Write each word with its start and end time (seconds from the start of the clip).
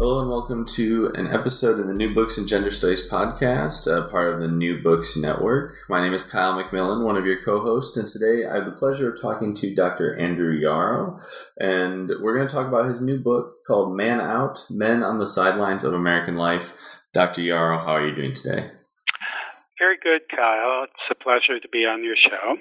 Hello 0.00 0.18
and 0.18 0.30
welcome 0.30 0.64
to 0.64 1.12
an 1.14 1.26
episode 1.26 1.78
of 1.78 1.86
the 1.86 1.92
New 1.92 2.14
Books 2.14 2.38
and 2.38 2.48
Gender 2.48 2.70
Studies 2.70 3.06
podcast, 3.06 3.86
uh, 3.86 4.08
part 4.08 4.32
of 4.32 4.40
the 4.40 4.48
New 4.48 4.82
Books 4.82 5.14
Network. 5.14 5.74
My 5.90 6.00
name 6.00 6.14
is 6.14 6.24
Kyle 6.24 6.54
McMillan, 6.54 7.04
one 7.04 7.18
of 7.18 7.26
your 7.26 7.42
co-hosts, 7.42 7.98
and 7.98 8.08
today 8.08 8.46
I 8.46 8.54
have 8.54 8.64
the 8.64 8.72
pleasure 8.72 9.12
of 9.12 9.20
talking 9.20 9.54
to 9.56 9.74
Dr. 9.74 10.18
Andrew 10.18 10.54
Yarrow, 10.54 11.18
and 11.58 12.10
we're 12.22 12.34
going 12.34 12.48
to 12.48 12.54
talk 12.54 12.66
about 12.66 12.86
his 12.86 13.02
new 13.02 13.18
book 13.18 13.56
called 13.66 13.94
Man 13.94 14.22
Out: 14.22 14.64
Men 14.70 15.02
on 15.02 15.18
the 15.18 15.26
Sidelines 15.26 15.84
of 15.84 15.92
American 15.92 16.36
Life. 16.36 16.72
Dr. 17.12 17.42
Yarrow, 17.42 17.78
how 17.78 17.92
are 17.92 18.06
you 18.06 18.16
doing 18.16 18.32
today? 18.32 18.70
Very 19.78 19.98
good, 20.02 20.22
Kyle. 20.34 20.84
It's 20.84 21.10
a 21.10 21.14
pleasure 21.14 21.60
to 21.60 21.68
be 21.68 21.84
on 21.84 22.02
your 22.02 22.16
show. 22.16 22.56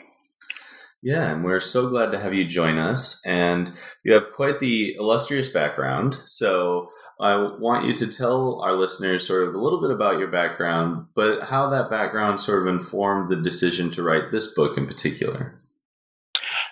Yeah, 1.02 1.32
and 1.32 1.46
we're 1.46 1.62
so 1.62 1.90
glad 1.90 2.12
to 2.12 2.20
have 2.20 2.34
you 2.34 2.44
join 2.44 2.78
us. 2.78 3.22
And 3.26 3.72
you 4.04 4.14
have 4.14 4.32
quite 4.32 4.60
the 4.60 4.96
illustrious 4.96 5.48
background. 5.48 6.18
So 6.26 6.88
I 7.20 7.36
want 7.36 7.86
you 7.86 7.96
to 7.96 8.08
tell 8.08 8.62
our 8.62 8.74
listeners 8.74 9.26
sort 9.26 9.48
of 9.48 9.56
a 9.56 9.60
little 9.60 9.80
bit 9.80 9.92
about 9.92 10.20
your 10.20 10.28
background, 10.28 11.08
but 11.16 11.44
how 11.44 11.70
that 11.70 11.90
background 11.90 12.40
sort 12.42 12.62
of 12.62 12.68
informed 12.68 13.30
the 13.30 13.38
decision 13.38 13.90
to 13.92 14.04
write 14.04 14.32
this 14.32 14.54
book 14.54 14.78
in 14.78 14.86
particular. 14.86 15.62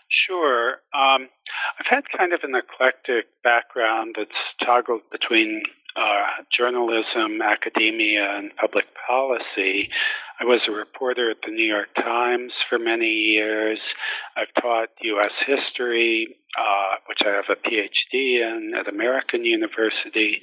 Sure. 0.09 0.71
Um, 0.93 1.29
I've 1.79 1.85
had 1.89 2.03
kind 2.17 2.33
of 2.33 2.41
an 2.43 2.53
eclectic 2.55 3.27
background 3.43 4.15
that's 4.17 4.31
toggled 4.65 5.03
between 5.09 5.63
uh, 5.95 6.43
journalism, 6.55 7.41
academia, 7.41 8.37
and 8.37 8.51
public 8.55 8.85
policy. 9.07 9.89
I 10.39 10.45
was 10.45 10.61
a 10.67 10.71
reporter 10.71 11.31
at 11.31 11.37
the 11.43 11.51
New 11.51 11.65
York 11.65 11.89
Times 11.95 12.53
for 12.69 12.77
many 12.77 13.09
years. 13.09 13.79
I've 14.37 14.53
taught 14.61 14.89
U.S. 15.01 15.33
history, 15.47 16.37
uh, 16.53 17.01
which 17.09 17.25
I 17.25 17.29
have 17.29 17.49
a 17.49 17.57
PhD 17.57 18.45
in 18.45 18.73
at 18.77 18.87
American 18.87 19.45
University, 19.45 20.41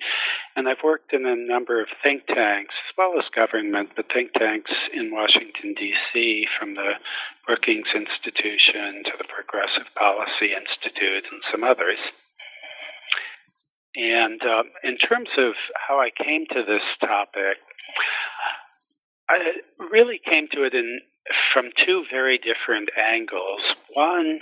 and 0.56 0.68
I've 0.68 0.82
worked 0.82 1.12
in 1.12 1.24
a 1.24 1.36
number 1.36 1.80
of 1.80 1.86
think 2.02 2.26
tanks, 2.26 2.74
as 2.74 2.94
well 2.98 3.14
as 3.16 3.24
government, 3.36 3.90
but 3.94 4.06
think 4.12 4.32
tanks 4.32 4.72
in 4.92 5.12
Washington, 5.14 5.78
D.C., 5.78 6.46
from 6.58 6.74
the 6.74 6.98
Brookings 7.46 7.94
Institution 7.94 9.06
to 9.06 9.14
the 9.16 9.30
Progressive 9.30 9.86
Policy 9.94 10.58
Institute 10.58 11.22
and 11.30 11.40
some 11.52 11.62
others. 11.62 12.02
And 13.94 14.42
um, 14.42 14.74
in 14.82 14.98
terms 14.98 15.28
of 15.38 15.54
how 15.86 16.00
I 16.00 16.10
came 16.10 16.46
to 16.50 16.66
this 16.66 16.82
topic, 16.98 17.62
I 19.28 19.38
really 19.90 20.20
came 20.24 20.48
to 20.52 20.64
it 20.64 20.74
in 20.74 21.00
from 21.52 21.70
two 21.86 22.04
very 22.10 22.38
different 22.38 22.90
angles. 22.98 23.60
One, 23.94 24.40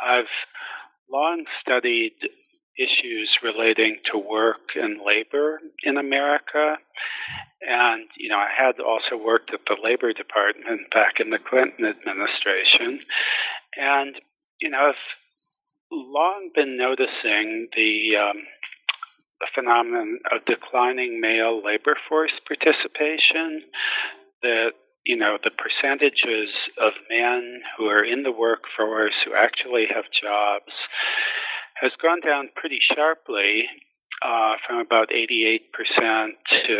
I've 0.00 0.30
long 1.10 1.44
studied 1.60 2.12
issues 2.78 3.28
relating 3.42 3.98
to 4.10 4.18
work 4.18 4.72
and 4.74 5.00
labor 5.04 5.60
in 5.82 5.96
America. 5.96 6.76
And, 7.60 8.08
you 8.16 8.28
know, 8.30 8.38
I 8.38 8.48
had 8.56 8.80
also 8.80 9.22
worked 9.22 9.52
at 9.52 9.60
the 9.66 9.76
Labor 9.82 10.12
Department 10.12 10.90
back 10.92 11.14
in 11.20 11.30
the 11.30 11.38
Clinton 11.38 11.84
administration. 11.84 13.00
And, 13.76 14.16
you 14.60 14.70
know, 14.70 14.90
I've 14.90 15.04
long 15.92 16.50
been 16.54 16.78
noticing 16.78 17.68
the, 17.76 18.16
um, 18.16 18.38
the 19.40 19.48
phenomenon 19.54 20.18
of 20.32 20.44
declining 20.44 21.20
male 21.20 21.62
labor 21.64 21.96
force 22.08 22.32
participation, 22.46 23.62
that 24.42 24.72
you 25.04 25.16
know 25.16 25.38
the 25.42 25.50
percentages 25.50 26.52
of 26.80 26.92
men 27.08 27.62
who 27.76 27.86
are 27.86 28.04
in 28.04 28.22
the 28.22 28.32
workforce 28.32 29.14
who 29.24 29.32
actually 29.34 29.86
have 29.88 30.04
jobs 30.12 30.72
has 31.80 31.92
gone 32.02 32.20
down 32.20 32.50
pretty 32.54 32.78
sharply 32.94 33.64
uh, 34.22 34.52
from 34.66 34.78
about 34.78 35.08
88% 35.08 35.64
to, 36.66 36.76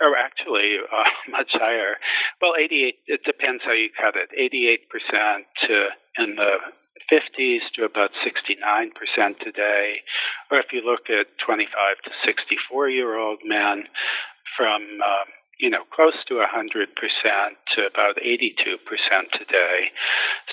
or 0.00 0.16
actually 0.16 0.76
uh, 0.84 1.08
much 1.30 1.50
higher. 1.52 1.96
Well, 2.40 2.52
88, 2.60 2.94
it 3.06 3.20
depends 3.24 3.62
how 3.64 3.72
you 3.72 3.88
cut 3.96 4.14
it. 4.16 4.28
88% 4.36 5.40
to 5.68 5.88
in 6.18 6.36
the 6.36 6.52
50s 7.10 7.60
to 7.76 7.84
about 7.84 8.10
69% 8.24 8.92
today. 9.40 10.00
Or 10.50 10.58
if 10.58 10.72
you 10.72 10.82
look 10.84 11.08
at 11.08 11.26
25 11.44 11.66
to 12.04 12.10
64 12.24 12.88
year 12.88 13.18
old 13.18 13.40
men 13.44 13.84
from 14.56 14.82
um, 15.00 15.28
you 15.62 15.70
know, 15.70 15.86
close 15.94 16.18
to 16.26 16.42
100% 16.42 16.42
to 16.42 17.80
about 17.86 18.18
82% 18.18 18.50
today. 19.38 19.94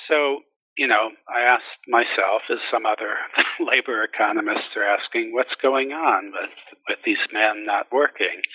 So, 0.07 0.45
you 0.77 0.87
know, 0.87 1.09
I 1.27 1.41
asked 1.41 1.81
myself, 1.87 2.45
as 2.51 2.59
some 2.71 2.85
other 2.85 3.17
labor 3.59 4.03
economists 4.03 4.77
are 4.77 4.85
asking, 4.85 5.33
what's 5.33 5.57
going 5.61 5.91
on 5.91 6.31
with, 6.31 6.53
with 6.87 6.99
these 7.05 7.25
men 7.33 7.65
not 7.65 7.87
working? 7.91 8.45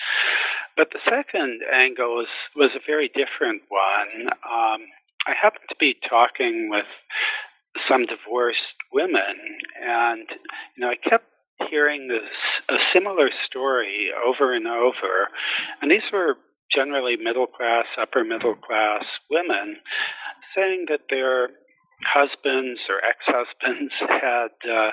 But 0.76 0.88
the 0.92 1.02
second 1.02 1.60
angle 1.72 2.22
was, 2.22 2.32
was 2.54 2.70
a 2.74 2.86
very 2.86 3.08
different 3.08 3.62
one. 3.68 4.30
Um, 4.46 4.86
I 5.26 5.34
happened 5.34 5.66
to 5.70 5.76
be 5.80 5.96
talking 6.08 6.68
with 6.70 6.86
some 7.88 8.06
divorced 8.06 8.78
women, 8.92 9.36
and 9.82 10.26
you 10.76 10.80
know, 10.80 10.90
I 10.90 10.96
kept 10.96 11.26
hearing 11.70 12.08
this 12.08 12.30
a 12.68 12.78
similar 12.92 13.30
story 13.46 14.10
over 14.26 14.54
and 14.54 14.66
over, 14.66 15.28
and 15.80 15.90
these 15.90 16.06
were 16.12 16.36
generally 16.74 17.16
middle 17.16 17.46
class, 17.46 17.86
upper 18.00 18.24
middle 18.24 18.54
class 18.54 19.04
women 19.30 19.76
saying 20.56 20.86
that 20.88 21.00
their 21.10 21.48
husbands 22.06 22.80
or 22.88 22.96
ex 22.98 23.18
husbands 23.26 23.92
had. 24.08 24.70
Uh, 24.70 24.90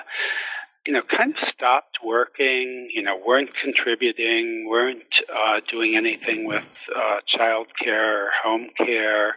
you 0.86 0.92
know, 0.92 1.02
kind 1.16 1.30
of 1.30 1.48
stopped 1.54 1.98
working, 2.04 2.88
you 2.92 3.02
know, 3.02 3.16
weren't 3.24 3.50
contributing, 3.62 4.66
weren't 4.68 5.14
uh, 5.30 5.60
doing 5.70 5.96
anything 5.96 6.44
with 6.44 6.64
uh, 6.96 7.18
child 7.28 7.68
care 7.80 8.26
or 8.26 8.30
home 8.42 8.68
care, 8.76 9.36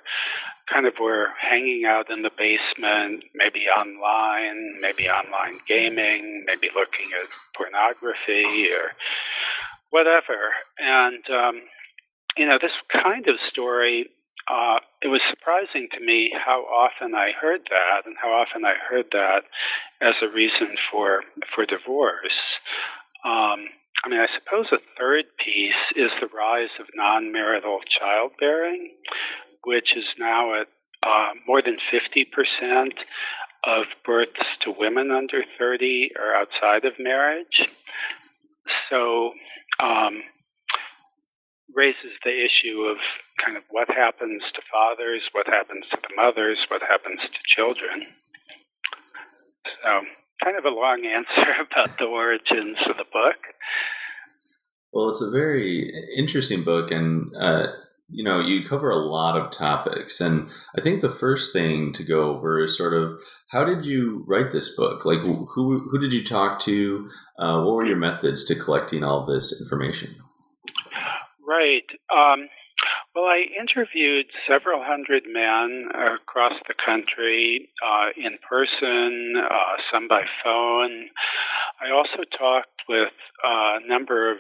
kind 0.72 0.88
of 0.88 0.94
were 1.00 1.30
hanging 1.40 1.86
out 1.86 2.10
in 2.10 2.24
the 2.24 2.32
basement, 2.36 3.24
maybe 3.34 3.66
online, 3.68 4.80
maybe 4.82 5.08
online 5.10 5.54
gaming, 5.68 6.44
maybe 6.46 6.70
looking 6.74 7.12
at 7.14 7.28
pornography 7.56 8.72
or 8.72 8.92
whatever. 9.92 10.54
And, 10.80 11.24
um, 11.30 11.62
you 12.38 12.48
know, 12.48 12.58
this 12.62 12.72
kind 12.92 13.28
of 13.28 13.36
story, 13.50 14.10
uh, 14.50 14.80
it 15.02 15.08
was 15.08 15.22
surprising 15.30 15.88
to 15.94 16.04
me 16.04 16.32
how 16.34 16.62
often 16.62 17.14
I 17.16 17.32
heard 17.40 17.62
that 17.70 18.06
and 18.06 18.16
how 18.22 18.30
often 18.30 18.66
I 18.66 18.74
heard 18.90 19.06
that 19.12 19.44
as 20.02 20.16
a 20.22 20.34
reason 20.34 20.76
for, 20.92 21.24
for 21.54 21.66
divorce. 21.66 22.42
Um, 23.24 23.70
I 24.04 24.10
mean, 24.10 24.20
I 24.20 24.28
suppose 24.38 24.68
a 24.72 24.78
third 25.00 25.26
piece 25.44 25.74
is 25.96 26.12
the 26.22 26.28
rise 26.28 26.70
of 26.80 26.86
non 26.94 27.32
marital 27.32 27.80
childbearing, 27.90 28.92
which 29.66 29.96
is 29.96 30.06
now 30.20 30.62
at 30.62 30.68
uh, 31.04 31.34
more 31.48 31.62
than 31.62 31.78
50% 31.94 32.88
of 33.66 33.86
births 34.06 34.46
to 34.62 34.74
women 34.78 35.12
under 35.12 35.44
30 35.58 36.12
are 36.20 36.36
outside 36.36 36.86
of 36.86 36.94
marriage. 37.00 37.70
So, 38.90 39.32
um, 39.80 40.22
raises 41.74 42.16
the 42.24 42.32
issue 42.32 42.82
of 42.84 42.98
kind 43.44 43.58
of 43.58 43.64
what 43.70 43.90
happens 43.90 44.42
to 44.54 44.62
fathers, 44.72 45.22
what 45.34 45.48
happens 45.48 45.86
to 45.92 45.98
the 46.02 46.16
mothers, 46.16 46.58
what 46.70 46.82
happens 46.82 47.20
to 47.22 47.40
children. 47.56 48.08
So, 49.84 50.02
kind 50.44 50.58
of 50.58 50.66
a 50.66 50.70
long 50.70 51.04
answer 51.16 51.52
about 51.60 51.98
the 51.98 52.06
origins 52.06 52.78
of 52.90 52.98
the 52.98 53.06
book. 53.12 53.42
Well, 54.94 55.10
it's 55.10 55.22
a 55.22 55.30
very 55.30 55.92
interesting 56.16 56.64
book, 56.64 56.90
and 56.92 57.32
uh, 57.36 57.68
you 58.10 58.24
know, 58.24 58.40
you 58.40 58.64
cover 58.64 58.90
a 58.90 58.98
lot 58.98 59.36
of 59.36 59.52
topics. 59.52 60.22
And 60.22 60.50
I 60.78 60.82
think 60.82 61.02
the 61.02 61.10
first 61.10 61.52
thing 61.52 61.92
to 61.94 62.04
go 62.04 62.30
over 62.30 62.64
is 62.64 62.78
sort 62.78 62.94
of 62.94 63.20
how 63.50 63.64
did 63.66 63.86
you 63.86 64.24
write 64.28 64.52
this 64.52 64.76
book? 64.76 65.06
Like, 65.06 65.20
who, 65.20 65.46
who 65.46 65.98
did 65.98 66.14
you 66.14 66.24
talk 66.24 66.60
to? 66.62 67.10
Uh, 67.40 67.64
what 67.64 67.76
were 67.76 67.86
your 67.86 67.98
methods 67.98 68.46
to 68.46 68.56
collecting 68.56 69.04
all 69.04 69.26
this 69.26 69.60
information? 69.60 70.16
Right. 71.48 71.88
Um, 72.14 72.48
Well, 73.16 73.26
I 73.26 73.46
interviewed 73.58 74.26
several 74.46 74.84
hundred 74.84 75.24
men 75.26 75.88
across 75.96 76.54
the 76.68 76.76
country 76.86 77.70
uh, 77.80 78.10
in 78.18 78.38
person, 78.44 79.36
uh, 79.40 79.76
some 79.92 80.08
by 80.10 80.24
phone. 80.44 81.08
I 81.80 81.92
also 81.96 82.28
talked 82.38 82.84
with 82.90 83.16
a 83.44 83.80
number 83.88 84.30
of 84.32 84.40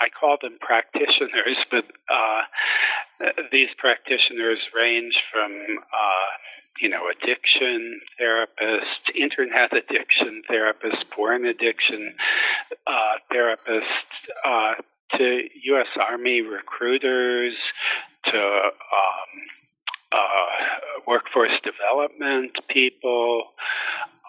I 0.00 0.08
call 0.08 0.36
them 0.40 0.58
practitioners, 0.60 1.56
but 1.70 1.84
uh, 2.10 2.42
these 3.52 3.68
practitioners 3.78 4.58
range 4.74 5.14
from, 5.32 5.52
uh, 5.52 6.30
you 6.80 6.88
know, 6.88 7.08
addiction 7.10 8.00
therapists, 8.20 9.14
internet 9.18 9.72
addiction 9.72 10.42
therapists, 10.50 11.04
porn 11.10 11.46
addiction 11.46 12.14
uh, 12.86 13.16
therapists, 13.32 14.30
uh, 14.44 14.74
to 15.16 15.42
U.S. 15.64 15.86
Army 16.00 16.40
recruiters, 16.42 17.54
to 18.24 18.38
um, 18.38 19.32
uh, 20.12 21.00
workforce 21.06 21.52
development 21.62 22.52
people, 22.68 23.44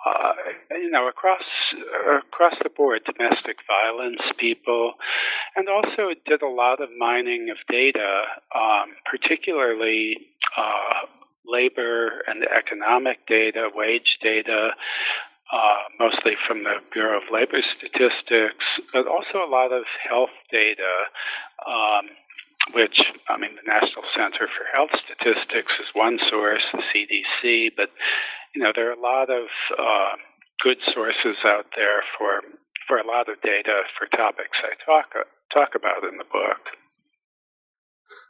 uh, 0.05 0.33
you 0.71 0.89
know, 0.89 1.07
across 1.07 1.43
across 2.17 2.53
the 2.63 2.69
board, 2.69 3.01
domestic 3.05 3.57
violence 3.67 4.21
people, 4.39 4.93
and 5.55 5.67
also 5.67 6.13
did 6.25 6.41
a 6.41 6.47
lot 6.47 6.81
of 6.81 6.89
mining 6.97 7.49
of 7.49 7.57
data, 7.69 8.23
um, 8.55 8.93
particularly 9.09 10.17
uh, 10.57 11.07
labor 11.45 12.23
and 12.27 12.43
economic 12.43 13.25
data, 13.27 13.69
wage 13.73 14.17
data, 14.21 14.69
uh, 15.51 15.77
mostly 15.99 16.33
from 16.47 16.63
the 16.63 16.75
Bureau 16.91 17.17
of 17.17 17.23
Labor 17.31 17.61
Statistics, 17.77 18.65
but 18.93 19.07
also 19.07 19.45
a 19.45 19.49
lot 19.49 19.71
of 19.71 19.83
health 20.07 20.35
data. 20.51 21.07
Um, 21.65 22.09
which, 22.73 22.99
I 23.29 23.37
mean, 23.37 23.55
the 23.55 23.67
National 23.67 24.03
Center 24.15 24.47
for 24.47 24.65
Health 24.73 24.91
Statistics 25.05 25.71
is 25.79 25.87
one 25.93 26.19
source, 26.29 26.63
the 26.73 26.83
CDC, 26.91 27.71
but 27.75 27.89
you 28.55 28.63
know, 28.63 28.71
there 28.73 28.89
are 28.89 28.97
a 28.97 29.01
lot 29.01 29.29
of 29.29 29.47
uh, 29.77 30.15
good 30.63 30.77
sources 30.93 31.37
out 31.45 31.67
there 31.75 32.03
for 32.17 32.41
for 32.87 32.97
a 32.97 33.07
lot 33.07 33.27
of 33.27 33.41
data 33.41 33.83
for 33.99 34.07
topics 34.17 34.57
I 34.63 34.73
talk 34.85 35.13
talk 35.53 35.75
about 35.75 36.03
in 36.09 36.17
the 36.17 36.25
book. 36.31 36.61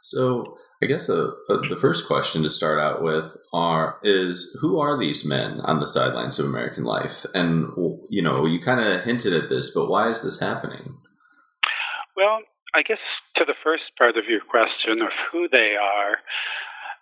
So, 0.02 0.56
I 0.82 0.86
guess 0.86 1.08
uh, 1.08 1.30
uh, 1.48 1.68
the 1.68 1.78
first 1.80 2.06
question 2.06 2.42
to 2.42 2.50
start 2.50 2.80
out 2.80 3.02
with 3.02 3.36
are 3.52 3.98
is 4.02 4.56
who 4.60 4.80
are 4.80 4.98
these 4.98 5.24
men 5.24 5.60
on 5.60 5.78
the 5.80 5.86
sidelines 5.86 6.38
of 6.38 6.46
American 6.46 6.84
life? 6.84 7.24
And 7.34 7.68
you 8.08 8.22
know, 8.22 8.44
you 8.44 8.60
kind 8.60 8.80
of 8.80 9.04
hinted 9.04 9.32
at 9.32 9.48
this, 9.48 9.72
but 9.72 9.88
why 9.88 10.10
is 10.10 10.22
this 10.22 10.40
happening? 10.40 10.96
Well, 12.16 12.40
I 12.78 12.82
guess 12.82 12.98
to 13.34 13.44
the 13.44 13.58
first 13.64 13.90
part 13.98 14.16
of 14.16 14.26
your 14.28 14.40
question 14.40 15.02
of 15.02 15.08
who 15.32 15.48
they 15.48 15.74
are, 15.74 16.18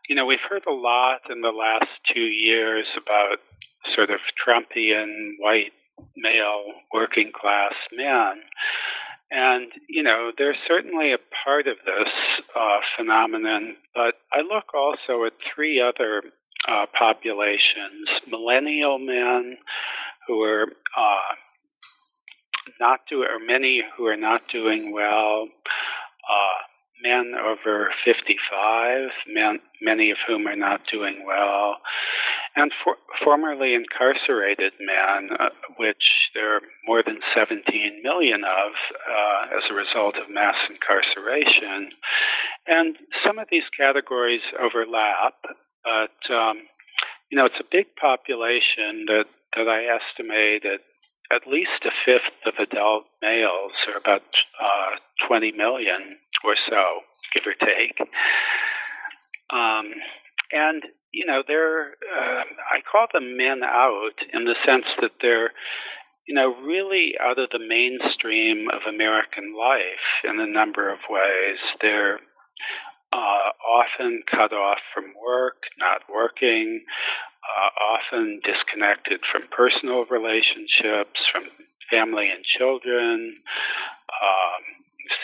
you 0.08 0.16
know, 0.16 0.24
we've 0.24 0.38
heard 0.48 0.62
a 0.66 0.72
lot 0.72 1.20
in 1.28 1.42
the 1.42 1.50
last 1.50 1.90
two 2.14 2.28
years 2.32 2.86
about 2.96 3.40
sort 3.94 4.08
of 4.08 4.20
Trumpian 4.40 5.32
white 5.38 5.72
male 6.16 6.72
working 6.94 7.30
class 7.38 7.74
men. 7.94 8.40
And, 9.30 9.70
you 9.86 10.02
know, 10.02 10.32
they're 10.38 10.56
certainly 10.66 11.12
a 11.12 11.18
part 11.44 11.66
of 11.66 11.76
this 11.84 12.12
uh, 12.58 12.78
phenomenon, 12.96 13.76
but 13.94 14.14
I 14.32 14.40
look 14.40 14.72
also 14.72 15.26
at 15.26 15.34
three 15.54 15.78
other 15.78 16.22
uh, 16.66 16.86
populations 16.98 18.08
millennial 18.26 18.98
men 18.98 19.58
who 20.26 20.40
are 20.40 20.68
uh, 20.96 21.34
not 22.80 23.00
doing, 23.08 23.28
or 23.28 23.44
many 23.44 23.82
who 23.96 24.06
are 24.06 24.16
not 24.16 24.42
doing 24.48 24.92
well, 24.92 25.48
uh, 26.28 26.58
men 27.02 27.34
over 27.34 27.90
55, 28.04 29.10
men, 29.28 29.58
many 29.82 30.10
of 30.10 30.18
whom 30.26 30.46
are 30.46 30.56
not 30.56 30.80
doing 30.90 31.24
well, 31.26 31.76
and 32.56 32.72
for, 32.82 32.96
formerly 33.22 33.74
incarcerated 33.74 34.72
men, 34.80 35.36
uh, 35.38 35.50
which 35.76 36.02
there 36.34 36.56
are 36.56 36.60
more 36.86 37.02
than 37.04 37.18
17 37.34 37.62
million 38.02 38.42
of 38.44 38.72
uh, 39.10 39.56
as 39.56 39.64
a 39.70 39.74
result 39.74 40.16
of 40.16 40.32
mass 40.32 40.56
incarceration. 40.70 41.90
And 42.66 42.96
some 43.24 43.38
of 43.38 43.48
these 43.50 43.68
categories 43.76 44.40
overlap, 44.58 45.34
but 45.84 46.34
um, 46.34 46.62
you 47.30 47.36
know 47.36 47.44
it's 47.44 47.60
a 47.60 47.70
big 47.70 47.86
population 48.00 49.04
that, 49.06 49.26
that 49.54 49.68
I 49.68 49.84
estimate 49.84 50.64
at 50.64 50.80
at 51.32 51.46
least 51.50 51.84
a 51.84 51.90
fifth 52.04 52.46
of 52.46 52.54
adult 52.58 53.04
males, 53.22 53.72
or 53.88 53.98
about 53.98 54.22
uh, 54.60 55.26
20 55.26 55.52
million 55.52 56.18
or 56.44 56.54
so, 56.68 57.02
give 57.34 57.44
or 57.46 57.54
take. 57.54 57.98
Um, 59.50 59.92
and 60.52 60.82
you 61.12 61.24
know, 61.26 61.42
they're 61.46 61.96
uh, 62.04 62.44
I 62.70 62.84
call 62.90 63.06
them 63.12 63.36
men 63.36 63.62
out 63.64 64.18
in 64.32 64.44
the 64.44 64.54
sense 64.66 64.84
that 65.00 65.12
they're 65.22 65.50
you 66.26 66.34
know 66.34 66.54
really 66.62 67.14
out 67.20 67.38
of 67.38 67.50
the 67.50 67.58
mainstream 67.58 68.66
of 68.72 68.82
American 68.86 69.54
life 69.56 70.06
in 70.24 70.40
a 70.40 70.46
number 70.46 70.92
of 70.92 70.98
ways. 71.08 71.58
They're 71.80 72.20
uh, 73.16 73.50
often 73.64 74.22
cut 74.30 74.52
off 74.52 74.78
from 74.94 75.04
work, 75.24 75.64
not 75.78 76.02
working, 76.12 76.84
uh, 77.44 77.70
often 77.96 78.40
disconnected 78.44 79.20
from 79.32 79.42
personal 79.50 80.04
relationships, 80.06 81.20
from 81.32 81.44
family 81.90 82.28
and 82.28 82.44
children, 82.44 83.36
um, 84.10 84.62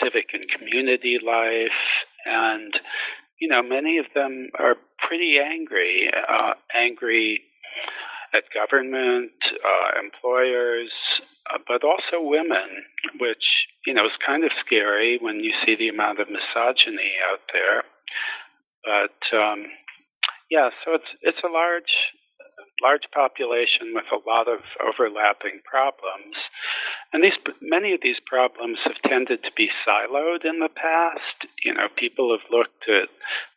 civic 0.01 0.29
and 0.33 0.49
community 0.49 1.19
life, 1.23 1.79
and 2.25 2.73
you 3.39 3.47
know 3.47 3.61
many 3.61 3.97
of 3.97 4.05
them 4.15 4.49
are 4.57 4.75
pretty 5.07 5.37
angry, 5.39 6.09
uh, 6.29 6.53
angry 6.73 7.41
at 8.33 8.43
government, 8.53 9.31
uh, 9.63 9.99
employers, 10.01 10.91
uh, 11.53 11.59
but 11.67 11.83
also 11.83 12.17
women, 12.19 12.83
which 13.19 13.45
you 13.85 13.93
know 13.93 14.05
is 14.05 14.25
kind 14.25 14.43
of 14.43 14.51
scary 14.65 15.17
when 15.21 15.39
you 15.39 15.53
see 15.65 15.75
the 15.75 15.89
amount 15.89 16.19
of 16.19 16.27
misogyny 16.27 17.13
out 17.31 17.41
there. 17.53 17.83
But 18.83 19.37
um, 19.37 19.65
yeah, 20.49 20.69
so 20.83 20.95
it's 20.95 21.11
it's 21.21 21.43
a 21.45 21.51
large 21.51 21.93
large 22.81 23.07
population 23.13 23.93
with 23.93 24.05
a 24.11 24.21
lot 24.27 24.47
of 24.47 24.59
overlapping 24.81 25.61
problems. 25.63 26.35
And 27.11 27.23
these 27.23 27.37
many 27.61 27.93
of 27.93 28.01
these 28.01 28.19
problems 28.25 28.79
have 28.83 28.97
tended 29.07 29.43
to 29.43 29.51
be 29.55 29.69
siloed 29.87 30.43
in 30.43 30.59
the 30.59 30.73
past. 30.73 31.47
You 31.63 31.73
know, 31.73 31.87
people 31.95 32.35
have 32.35 32.49
looked 32.51 32.89
at 32.89 33.09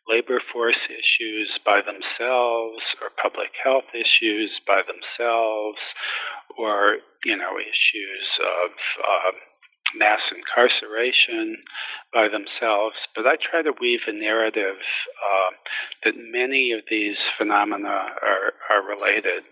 labor 0.09 0.41
force 0.51 0.79
issues 0.89 1.59
by 1.65 1.81
themselves 1.81 2.83
or 3.01 3.11
public 3.21 3.51
health 3.63 3.91
issues 3.93 4.51
by 4.65 4.81
themselves 4.81 5.79
or, 6.57 6.97
you 7.25 7.35
know, 7.35 7.59
issues 7.59 8.27
of 8.41 8.71
um, 9.03 9.35
mass 9.95 10.19
incarceration 10.35 11.57
by 12.13 12.27
themselves, 12.27 12.95
but 13.15 13.25
I 13.25 13.35
try 13.35 13.61
to 13.61 13.73
weave 13.79 14.01
a 14.07 14.13
narrative 14.13 14.79
uh, 14.79 15.51
that 16.03 16.13
many 16.17 16.71
of 16.71 16.81
these 16.89 17.17
phenomena 17.37 17.87
are, 17.87 18.53
are 18.69 18.87
related. 18.87 19.43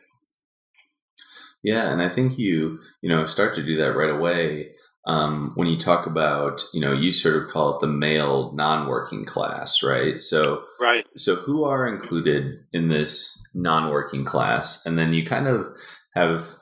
Yeah, 1.64 1.92
and 1.92 2.02
I 2.02 2.10
think 2.10 2.38
you 2.38 2.80
you 3.02 3.10
know 3.10 3.26
start 3.26 3.56
to 3.56 3.64
do 3.64 3.76
that 3.78 3.96
right 3.96 4.10
away 4.10 4.74
um, 5.08 5.52
when 5.56 5.68
you 5.68 5.78
talk 5.78 6.06
about 6.06 6.64
you 6.74 6.82
know 6.82 6.94
you 6.94 7.12
sort 7.12 7.36
of 7.38 7.48
call 7.48 7.76
it 7.76 7.80
the 7.80 7.88
male 7.88 8.52
non-working 8.54 9.26
class, 9.26 9.82
right? 9.84 10.22
So 10.22 10.64
right. 10.80 11.06
So 11.16 11.36
who 11.36 11.64
are 11.64 11.88
included 11.88 12.66
in 12.74 12.90
this 12.90 13.42
non-working 13.54 14.26
class, 14.26 14.86
and 14.86 14.98
then 14.98 15.14
you 15.14 15.26
kind 15.26 15.48
of 15.48 15.68
have 16.14 16.56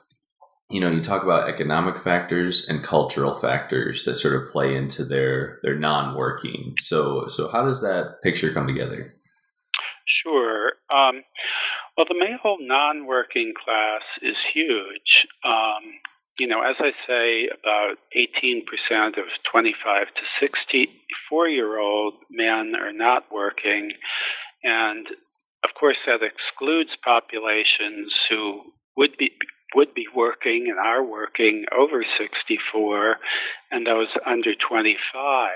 you 0.70 0.80
know, 0.80 0.90
you 0.90 1.00
talk 1.00 1.22
about 1.22 1.48
economic 1.48 1.96
factors 1.96 2.68
and 2.68 2.82
cultural 2.82 3.34
factors 3.34 4.04
that 4.04 4.16
sort 4.16 4.34
of 4.34 4.48
play 4.48 4.74
into 4.74 5.04
their 5.04 5.60
their 5.62 5.78
non-working. 5.78 6.74
So, 6.80 7.28
so 7.28 7.48
how 7.48 7.64
does 7.64 7.80
that 7.82 8.16
picture 8.22 8.52
come 8.52 8.66
together? 8.66 9.12
Sure. 10.24 10.72
Um, 10.90 11.22
well, 11.96 12.06
the 12.08 12.18
male 12.18 12.56
non-working 12.60 13.52
class 13.62 14.02
is 14.22 14.36
huge. 14.52 15.28
Um, 15.44 16.00
you 16.38 16.48
know, 16.48 16.62
as 16.62 16.76
I 16.80 16.90
say, 17.06 17.48
about 17.48 17.96
18% 18.16 19.18
of 19.18 19.24
25 19.50 20.06
to 20.06 20.22
64 20.40 21.48
year 21.48 21.78
old 21.78 22.14
men 22.30 22.74
are 22.74 22.92
not 22.92 23.24
working. 23.32 23.92
And 24.62 25.06
of 25.64 25.70
course, 25.78 25.96
that 26.06 26.20
excludes 26.22 26.90
populations 27.04 28.12
who 28.28 28.62
would 28.96 29.16
be 29.18 29.30
would 29.74 29.92
be 29.92 30.06
working 30.14 30.66
and 30.68 30.78
are 30.78 31.02
working 31.02 31.64
over 31.76 32.04
64 32.16 33.16
and 33.72 33.84
those 33.84 34.06
under 34.24 34.52
25 34.54 35.50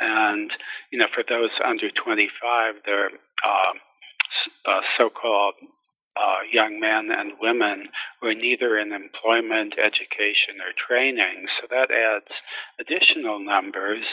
and 0.00 0.50
you 0.90 0.98
know 0.98 1.04
for 1.14 1.22
those 1.28 1.50
under 1.62 1.90
25 1.90 2.74
they're 2.86 3.10
um, 3.44 3.76
uh, 4.66 4.80
so-called 4.96 5.54
uh, 6.18 6.38
young 6.52 6.80
men 6.80 7.10
and 7.10 7.32
women 7.40 7.88
who 8.20 8.28
are 8.28 8.34
neither 8.34 8.78
in 8.78 8.92
employment, 8.92 9.74
education, 9.78 10.56
or 10.60 10.72
training. 10.76 11.46
So 11.60 11.66
that 11.70 11.90
adds 11.90 12.32
additional 12.80 13.38
numbers. 13.38 14.04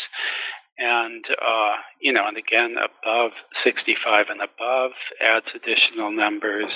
And, 0.77 1.23
uh, 1.29 1.75
you 2.01 2.11
know, 2.11 2.27
and 2.27 2.37
again, 2.37 2.75
above 2.77 3.31
65 3.63 4.25
and 4.29 4.41
above 4.41 4.91
adds 5.21 5.47
additional 5.55 6.11
numbers. 6.11 6.71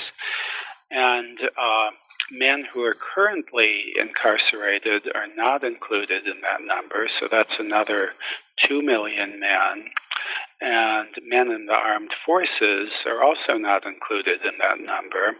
And 0.90 1.38
uh, 1.40 1.90
men 2.32 2.64
who 2.72 2.82
are 2.84 2.94
currently 2.94 3.92
incarcerated 4.00 5.02
are 5.14 5.28
not 5.36 5.62
included 5.62 6.26
in 6.26 6.40
that 6.40 6.64
number, 6.64 7.08
so 7.20 7.28
that's 7.30 7.54
another 7.58 8.10
2 8.68 8.82
million 8.82 9.38
men. 9.38 9.90
And 10.60 11.08
men 11.26 11.50
in 11.50 11.66
the 11.66 11.72
armed 11.72 12.12
forces 12.26 12.90
are 13.06 13.22
also 13.22 13.56
not 13.56 13.86
included 13.86 14.40
in 14.44 14.58
that 14.58 14.78
number. 14.78 15.36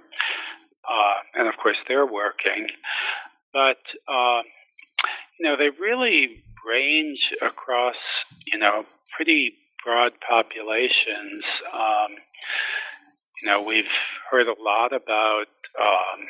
Uh, 0.89 1.19
and 1.35 1.49
of 1.49 1.55
course, 1.63 1.77
they're 1.87 2.07
working. 2.07 2.69
But, 3.53 3.83
uh, 4.09 4.43
you 5.39 5.45
know, 5.45 5.57
they 5.57 5.69
really 5.81 6.43
range 6.67 7.35
across, 7.43 7.97
you 8.47 8.59
know, 8.59 8.85
pretty 9.15 9.55
broad 9.85 10.13
populations. 10.27 11.45
Um, 11.73 12.17
you 13.43 13.49
know, 13.49 13.63
we've 13.63 13.89
heard 14.31 14.47
a 14.47 14.63
lot 14.63 14.93
about 14.93 15.49
um, 15.81 16.27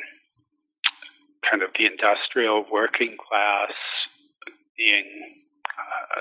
kind 1.49 1.63
of 1.63 1.69
the 1.77 1.85
industrial 1.85 2.65
working 2.71 3.17
class 3.17 3.71
being 4.77 5.43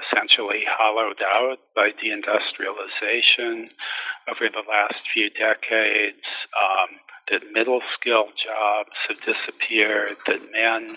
essentially 0.02 0.62
hollowed 0.66 1.20
out 1.22 1.58
by 1.74 1.90
deindustrialization 1.90 3.68
over 4.28 4.48
the 4.48 4.64
last 4.68 5.02
few 5.12 5.30
decades. 5.30 6.24
Um, 6.56 6.98
that 7.30 7.42
middle 7.52 7.80
skill 7.94 8.24
jobs 8.26 8.90
have 9.08 9.18
disappeared, 9.18 10.16
that 10.26 10.40
men, 10.52 10.96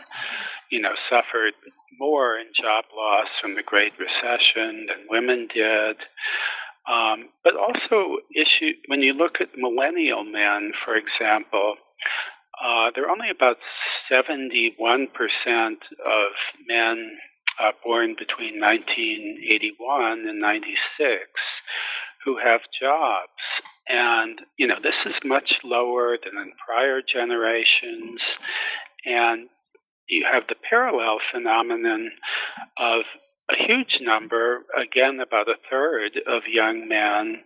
you 0.71 0.81
know, 0.81 0.93
suffered 1.09 1.53
more 1.99 2.37
in 2.37 2.47
job 2.59 2.85
loss 2.95 3.27
from 3.39 3.55
the 3.55 3.63
Great 3.63 3.93
Recession 3.99 4.87
than 4.87 5.05
women 5.09 5.47
did. 5.53 5.97
Um, 6.91 7.29
but 7.43 7.53
also, 7.55 8.17
issue 8.35 8.73
when 8.87 9.01
you 9.01 9.13
look 9.13 9.39
at 9.39 9.49
millennial 9.55 10.23
men, 10.23 10.73
for 10.83 10.95
example, 10.95 11.75
uh, 12.61 12.91
there 12.93 13.05
are 13.05 13.11
only 13.11 13.29
about 13.29 13.57
71% 14.11 15.07
of 16.05 16.31
men 16.67 17.17
uh, 17.61 17.71
born 17.83 18.15
between 18.17 18.59
1981 18.59 20.27
and 20.27 20.39
96 20.39 21.19
who 22.23 22.37
have 22.37 22.61
jobs. 22.79 23.43
And, 23.87 24.39
you 24.57 24.67
know, 24.67 24.79
this 24.81 24.95
is 25.05 25.15
much 25.25 25.53
lower 25.63 26.17
than 26.23 26.41
in 26.41 26.51
prior 26.65 27.01
generations. 27.01 28.21
And 29.05 29.49
you 30.07 30.25
have 30.31 30.43
the 30.47 30.55
parallel 30.69 31.19
phenomenon 31.31 32.11
of 32.77 33.01
a 33.51 33.55
huge 33.57 33.99
number, 34.01 34.63
again, 34.79 35.19
about 35.19 35.49
a 35.49 35.59
third 35.69 36.11
of 36.27 36.43
young 36.47 36.87
men 36.87 37.41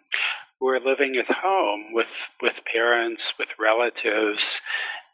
who 0.59 0.67
are 0.67 0.79
living 0.79 1.15
at 1.17 1.33
home 1.33 1.93
with, 1.93 2.07
with 2.41 2.53
parents, 2.71 3.21
with 3.39 3.49
relatives. 3.59 4.43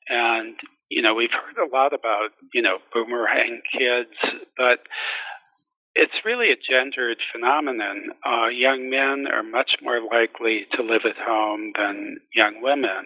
And, 0.09 0.55
you 0.93 1.01
know, 1.01 1.15
we've 1.15 1.33
heard 1.33 1.57
a 1.57 1.69
lot 1.75 1.93
about, 1.93 2.29
you 2.53 2.62
know, 2.62 2.77
boomerang 2.93 3.62
kids, 3.71 4.13
but 4.57 4.79
it's 5.95 6.25
really 6.25 6.51
a 6.51 6.55
gendered 6.55 7.17
phenomenon. 7.31 8.09
Uh, 8.25 8.47
young 8.47 8.89
men 8.89 9.25
are 9.31 9.43
much 9.43 9.77
more 9.81 10.01
likely 10.01 10.65
to 10.73 10.83
live 10.83 11.01
at 11.05 11.17
home 11.17 11.71
than 11.77 12.17
young 12.33 12.62
women. 12.62 13.05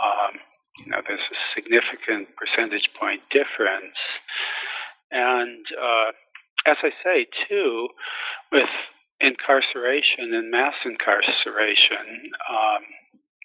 Um, 0.00 0.40
you 0.78 0.90
know, 0.90 1.00
there's 1.06 1.20
a 1.20 1.38
significant 1.54 2.28
percentage 2.36 2.88
point 2.98 3.22
difference. 3.30 3.96
And 5.10 5.64
uh, 5.76 6.12
as 6.66 6.76
I 6.82 6.90
say, 7.04 7.26
too, 7.48 7.88
with 8.50 8.72
incarceration 9.20 10.32
and 10.32 10.50
mass 10.50 10.74
incarceration, 10.84 12.32
um, 12.48 12.82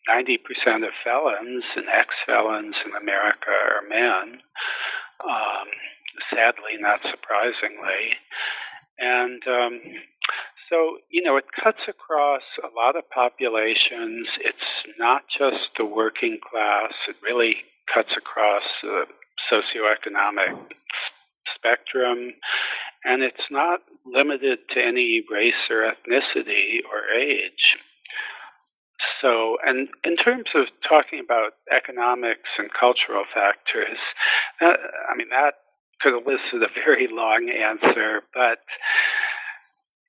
90% 0.10 0.88
of 0.88 0.94
felons 1.04 1.64
and 1.76 1.86
ex 1.88 2.10
felons 2.26 2.76
in 2.86 2.96
America 2.96 3.52
are 3.52 3.88
men, 3.88 4.40
um, 5.24 5.68
sadly, 6.34 6.80
not 6.80 7.00
surprisingly. 7.04 8.16
And 9.00 9.42
um, 9.48 9.82
so, 10.70 10.98
you 11.10 11.22
know, 11.22 11.38
it 11.38 11.46
cuts 11.52 11.88
across 11.88 12.42
a 12.64 12.74
lot 12.76 12.96
of 12.96 13.10
populations. 13.10 14.28
It's 14.40 14.98
not 15.00 15.24
just 15.32 15.76
the 15.78 15.86
working 15.86 16.40
class, 16.44 16.94
it 17.08 17.16
really 17.24 17.58
cuts 17.94 18.12
across 18.18 18.64
the 18.82 19.06
socioeconomic 19.52 20.58
spectrum. 21.56 22.34
And 23.06 23.24
it's 23.24 23.48
not 23.50 23.80
limited 24.06 24.60
to 24.74 24.82
any 24.82 25.24
race 25.32 25.70
or 25.70 25.88
ethnicity 25.88 26.84
or 26.92 27.18
age. 27.18 27.67
So, 29.22 29.58
and 29.66 29.90
in 30.04 30.16
terms 30.16 30.50
of 30.56 30.68
talking 30.88 31.20
about 31.24 31.58
economics 31.74 32.50
and 32.58 32.70
cultural 32.74 33.24
factors, 33.34 33.98
uh, 34.62 34.78
I 35.10 35.16
mean, 35.16 35.30
that 35.30 35.56
could 36.02 36.14
have 36.14 36.28
listed 36.28 36.62
a 36.62 36.72
very 36.86 37.08
long 37.10 37.50
answer, 37.50 38.22
but 38.34 38.62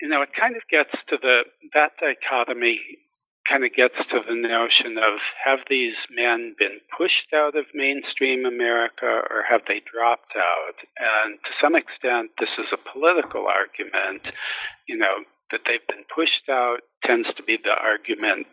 you 0.00 0.08
know, 0.08 0.22
it 0.22 0.30
kind 0.38 0.54
of 0.54 0.62
gets 0.70 0.92
to 1.08 1.16
the 1.20 1.42
that 1.74 1.92
dichotomy 1.98 2.80
kind 3.48 3.64
of 3.64 3.72
gets 3.72 3.96
to 4.10 4.20
the 4.28 4.36
notion 4.36 4.98
of 4.98 5.18
have 5.42 5.60
these 5.70 5.96
men 6.12 6.54
been 6.58 6.78
pushed 6.92 7.32
out 7.34 7.56
of 7.56 7.64
mainstream 7.72 8.44
America 8.44 9.08
or 9.08 9.42
have 9.48 9.62
they 9.66 9.80
dropped 9.88 10.36
out? 10.36 10.76
And 11.00 11.40
to 11.40 11.52
some 11.60 11.74
extent, 11.74 12.30
this 12.38 12.52
is 12.58 12.68
a 12.70 12.90
political 12.92 13.48
argument. 13.48 14.28
You 14.86 14.98
know, 14.98 15.24
that 15.50 15.60
they've 15.66 15.86
been 15.88 16.04
pushed 16.12 16.48
out 16.50 16.84
tends 17.04 17.28
to 17.36 17.42
be 17.42 17.56
the 17.56 17.72
argument 17.72 18.46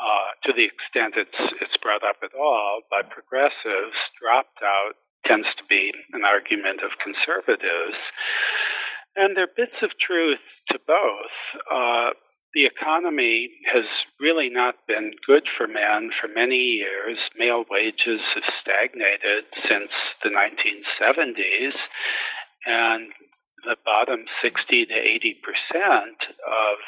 uh, 0.00 0.32
to 0.48 0.52
the 0.56 0.64
extent 0.64 1.14
it's 1.20 1.40
it's 1.60 1.76
brought 1.84 2.02
up 2.02 2.24
at 2.24 2.32
all 2.32 2.80
by 2.90 3.04
progressives. 3.04 3.96
Dropped 4.16 4.64
out 4.64 4.96
tends 5.26 5.48
to 5.58 5.64
be 5.68 5.92
an 6.12 6.24
argument 6.24 6.80
of 6.80 6.96
conservatives. 7.04 8.00
And 9.16 9.36
there 9.36 9.44
are 9.44 9.56
bits 9.56 9.76
of 9.82 9.90
truth 10.00 10.40
to 10.72 10.78
both. 10.86 11.36
Uh, 11.70 12.16
the 12.54 12.66
economy 12.66 13.50
has 13.72 13.84
really 14.18 14.48
not 14.50 14.74
been 14.88 15.12
good 15.26 15.44
for 15.56 15.68
men 15.68 16.10
for 16.20 16.26
many 16.26 16.82
years. 16.82 17.18
Male 17.38 17.64
wages 17.70 18.20
have 18.34 18.48
stagnated 18.60 19.44
since 19.68 19.92
the 20.24 20.30
1970s, 20.30 21.76
and 22.66 23.12
the 23.64 23.76
bottom 23.84 24.24
60 24.42 24.86
to 24.86 24.94
80 24.94 25.36
percent 25.44 26.18
of 26.42 26.78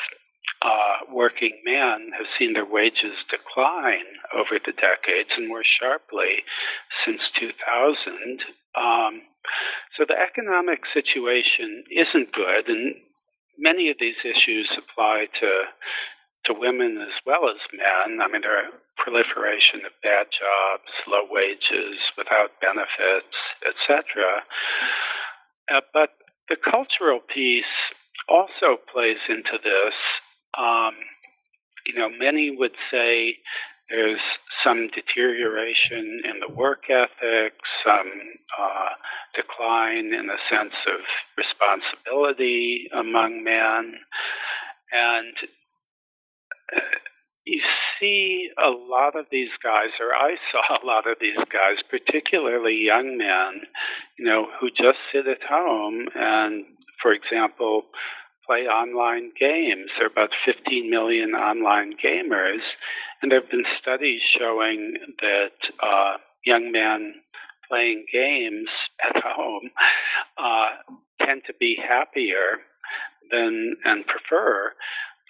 uh, 0.62 1.10
working 1.12 1.58
men 1.64 2.10
have 2.16 2.26
seen 2.38 2.52
their 2.52 2.66
wages 2.66 3.18
decline 3.30 4.06
over 4.34 4.58
the 4.64 4.72
decades 4.72 5.30
and 5.36 5.48
more 5.48 5.64
sharply 5.66 6.46
since 7.04 7.20
2000. 7.38 7.50
Um, 8.78 9.22
so 9.96 10.04
the 10.06 10.16
economic 10.16 10.80
situation 10.94 11.84
isn't 11.90 12.32
good, 12.32 12.68
and 12.68 12.94
many 13.58 13.90
of 13.90 13.96
these 13.98 14.22
issues 14.24 14.70
apply 14.78 15.26
to 15.40 15.50
to 16.46 16.58
women 16.58 16.98
as 16.98 17.14
well 17.24 17.46
as 17.46 17.62
men. 17.70 18.18
I 18.18 18.26
mean, 18.26 18.42
there 18.42 18.58
are 18.58 18.74
proliferation 18.98 19.86
of 19.86 19.94
bad 20.02 20.26
jobs, 20.26 20.90
low 21.06 21.22
wages, 21.30 22.02
without 22.18 22.58
benefits, 22.60 23.38
etc. 23.62 24.42
Uh, 25.70 25.80
but 25.94 26.18
the 26.48 26.56
cultural 26.58 27.20
piece 27.22 27.70
also 28.28 28.74
plays 28.90 29.22
into 29.28 29.54
this 29.62 29.94
um, 30.58 30.94
you 31.86 31.98
know, 31.98 32.08
many 32.08 32.54
would 32.56 32.74
say 32.90 33.36
there's 33.90 34.20
some 34.64 34.88
deterioration 34.94 36.22
in 36.24 36.40
the 36.40 36.52
work 36.54 36.84
ethic, 36.88 37.52
some 37.84 38.10
uh, 38.58 38.88
decline 39.34 40.14
in 40.14 40.26
the 40.28 40.38
sense 40.48 40.74
of 40.86 41.00
responsibility 41.36 42.88
among 42.94 43.44
men. 43.44 43.94
And 44.92 45.34
uh, 46.74 46.80
you 47.44 47.60
see 48.00 48.48
a 48.58 48.70
lot 48.70 49.16
of 49.16 49.26
these 49.30 49.50
guys, 49.62 49.90
or 50.00 50.14
I 50.14 50.36
saw 50.52 50.82
a 50.82 50.86
lot 50.86 51.06
of 51.10 51.18
these 51.20 51.36
guys, 51.52 51.82
particularly 51.90 52.76
young 52.76 53.18
men, 53.18 53.62
you 54.18 54.24
know, 54.24 54.46
who 54.60 54.68
just 54.70 54.98
sit 55.12 55.26
at 55.26 55.42
home 55.48 56.06
and, 56.14 56.64
for 57.02 57.12
example, 57.12 57.82
play 58.46 58.66
online 58.66 59.32
games. 59.38 59.90
There 59.98 60.06
are 60.06 60.10
about 60.10 60.30
15 60.44 60.90
million 60.90 61.34
online 61.34 61.94
gamers, 62.02 62.62
and 63.20 63.30
there 63.30 63.40
have 63.40 63.50
been 63.50 63.64
studies 63.80 64.20
showing 64.38 64.96
that 65.20 65.56
uh, 65.82 66.16
young 66.44 66.72
men 66.72 67.14
playing 67.68 68.04
games 68.12 68.68
at 69.08 69.22
home 69.22 69.70
uh, 70.38 70.68
tend 71.24 71.42
to 71.46 71.54
be 71.58 71.76
happier 71.76 72.60
than 73.30 73.76
and 73.84 74.04
prefer 74.06 74.72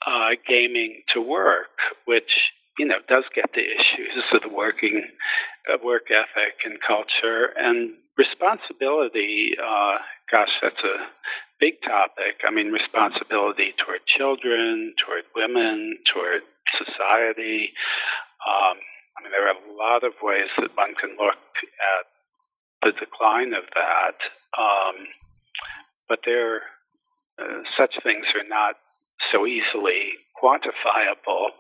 uh, 0.07 0.31
gaming 0.49 1.03
to 1.15 1.21
work, 1.21 1.79
which 2.07 2.31
you 2.79 2.87
know 2.87 2.99
does 3.09 3.25
get 3.35 3.51
the 3.55 3.61
issues 3.61 4.25
of 4.33 4.43
the 4.43 4.55
working 4.55 5.05
uh, 5.73 5.77
work 5.85 6.11
ethic 6.11 6.59
and 6.65 6.79
culture 6.87 7.51
and 7.57 7.93
responsibility. 8.19 9.53
Uh, 9.59 9.99
gosh, 10.31 10.51
that's 10.61 10.83
a 10.85 10.97
big 11.63 11.79
topic. 11.87 12.43
I 12.43 12.51
mean, 12.51 12.75
responsibility 12.75 13.71
toward 13.79 14.03
children, 14.11 14.95
toward 14.99 15.23
women, 15.39 15.95
toward 16.13 16.43
society. 16.75 17.71
Um, 18.43 18.83
I 19.15 19.23
mean, 19.23 19.31
there 19.31 19.47
are 19.47 19.55
a 19.55 19.71
lot 19.79 20.03
of 20.03 20.19
ways 20.21 20.51
that 20.59 20.75
one 20.75 20.99
can 20.99 21.15
look 21.15 21.39
at 21.79 22.05
the 22.83 22.91
decline 22.99 23.55
of 23.55 23.63
that. 23.79 24.19
Um, 24.59 25.07
but 26.09 26.19
there, 26.27 26.63
uh, 27.39 27.63
such 27.79 27.95
things 28.03 28.27
are 28.35 28.49
not 28.49 28.75
so 29.31 29.47
easily 29.47 30.19
quantifiable, 30.35 31.55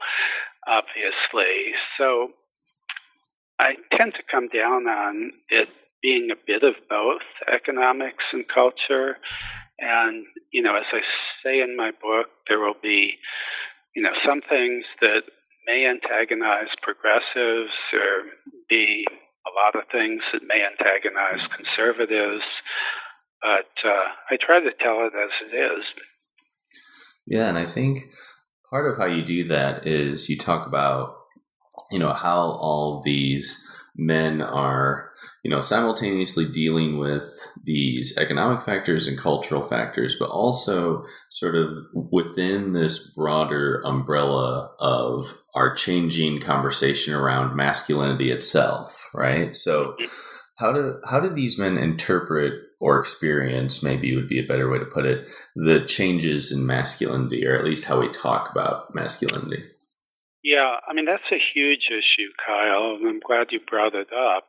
obviously. 0.66 1.78
So 1.96 2.34
I 3.60 3.74
tend 3.96 4.14
to 4.14 4.22
come 4.28 4.48
down 4.48 4.88
on 4.88 5.30
it 5.48 5.68
being 6.02 6.30
a 6.32 6.42
bit 6.44 6.64
of 6.64 6.74
both 6.90 7.22
economics 7.46 8.24
and 8.32 8.44
culture. 8.52 9.18
And, 9.82 10.24
you 10.52 10.62
know, 10.62 10.76
as 10.76 10.86
I 10.92 11.00
say 11.42 11.60
in 11.60 11.76
my 11.76 11.90
book, 11.90 12.30
there 12.48 12.60
will 12.60 12.78
be, 12.80 13.18
you 13.96 14.02
know, 14.02 14.14
some 14.24 14.40
things 14.48 14.84
that 15.00 15.22
may 15.66 15.86
antagonize 15.86 16.70
progressives 16.82 17.74
or 17.92 18.30
be 18.68 19.04
a 19.42 19.50
lot 19.50 19.74
of 19.74 19.90
things 19.90 20.22
that 20.32 20.42
may 20.46 20.62
antagonize 20.62 21.42
conservatives. 21.56 22.44
But 23.42 23.74
uh, 23.84 24.06
I 24.30 24.38
try 24.40 24.60
to 24.60 24.70
tell 24.78 25.02
it 25.02 25.12
as 25.18 25.30
it 25.50 25.56
is. 25.56 25.84
Yeah, 27.26 27.48
and 27.48 27.58
I 27.58 27.66
think 27.66 27.98
part 28.70 28.88
of 28.88 28.98
how 28.98 29.06
you 29.06 29.24
do 29.24 29.44
that 29.48 29.84
is 29.84 30.28
you 30.28 30.38
talk 30.38 30.66
about, 30.66 31.16
you 31.90 31.98
know, 31.98 32.12
how 32.12 32.38
all 32.38 33.02
these 33.04 33.68
men 33.96 34.40
are, 34.40 35.10
you 35.44 35.50
know, 35.50 35.60
simultaneously 35.60 36.46
dealing 36.46 36.98
with 36.98 37.28
these 37.64 38.16
economic 38.16 38.62
factors 38.62 39.06
and 39.06 39.18
cultural 39.18 39.62
factors, 39.62 40.16
but 40.18 40.30
also 40.30 41.04
sort 41.28 41.54
of 41.54 41.76
within 42.10 42.72
this 42.72 43.12
broader 43.14 43.82
umbrella 43.84 44.70
of 44.78 45.42
our 45.54 45.74
changing 45.74 46.40
conversation 46.40 47.12
around 47.12 47.54
masculinity 47.54 48.30
itself, 48.30 49.10
right? 49.14 49.54
So 49.54 49.94
how 50.58 50.72
do 50.72 51.00
how 51.08 51.20
do 51.20 51.28
these 51.28 51.58
men 51.58 51.76
interpret 51.76 52.54
or 52.80 52.98
experience, 52.98 53.82
maybe 53.82 54.14
would 54.16 54.26
be 54.26 54.40
a 54.40 54.46
better 54.46 54.68
way 54.68 54.78
to 54.78 54.84
put 54.84 55.06
it, 55.06 55.28
the 55.54 55.84
changes 55.84 56.50
in 56.50 56.66
masculinity, 56.66 57.46
or 57.46 57.54
at 57.54 57.64
least 57.64 57.84
how 57.84 58.00
we 58.00 58.08
talk 58.08 58.50
about 58.50 58.92
masculinity? 58.92 59.62
Yeah, 60.42 60.76
I 60.88 60.92
mean, 60.92 61.04
that's 61.04 61.30
a 61.32 61.38
huge 61.54 61.86
issue, 61.88 62.30
Kyle, 62.44 62.96
and 62.96 63.06
I'm 63.08 63.20
glad 63.20 63.48
you 63.50 63.60
brought 63.68 63.94
it 63.94 64.08
up. 64.12 64.48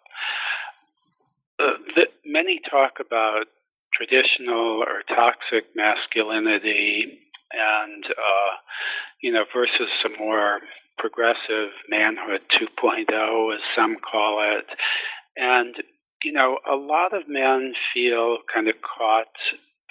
Uh, 1.59 1.77
the, 1.95 2.03
many 2.25 2.59
talk 2.69 2.93
about 2.99 3.45
traditional 3.93 4.81
or 4.81 5.03
toxic 5.07 5.65
masculinity 5.75 7.19
and, 7.51 8.05
uh, 8.05 8.51
you 9.21 9.31
know, 9.31 9.45
versus 9.53 9.87
some 10.01 10.13
more 10.19 10.59
progressive 10.97 11.69
manhood 11.89 12.41
2.0, 12.59 13.53
as 13.53 13.61
some 13.75 13.97
call 13.97 14.39
it. 14.57 14.65
And, 15.37 15.75
you 16.23 16.31
know, 16.31 16.57
a 16.71 16.75
lot 16.75 17.13
of 17.13 17.23
men 17.27 17.73
feel 17.93 18.39
kind 18.53 18.67
of 18.67 18.75
caught 18.81 19.27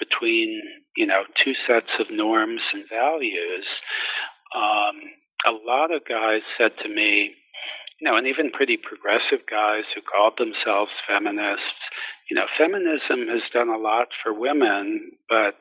between, 0.00 0.61
you 0.97 1.06
know, 1.06 1.23
two 1.44 1.52
sets 1.66 1.90
of 2.00 2.06
norms 2.11 2.61
and 2.73 2.85
values. 2.90 3.66
Um, 4.56 5.00
a 5.46 5.52
lot 5.52 5.94
of 5.94 6.04
guys 6.08 6.42
said 6.56 6.72
to 6.82 6.88
me, 6.88 7.34
you 8.00 8.11
know, 8.11 8.16
and 8.16 8.26
even 8.26 8.50
pretty 8.50 8.76
progressive 8.76 9.46
guys 9.49 9.84
who 9.94 10.00
called 10.02 10.34
themselves 10.38 10.90
feminists, 11.06 11.82
you 12.30 12.37
know, 12.37 12.46
feminism 12.58 13.28
has 13.28 13.42
done 13.52 13.68
a 13.68 13.78
lot 13.78 14.08
for 14.22 14.32
women, 14.32 15.11
but, 15.28 15.54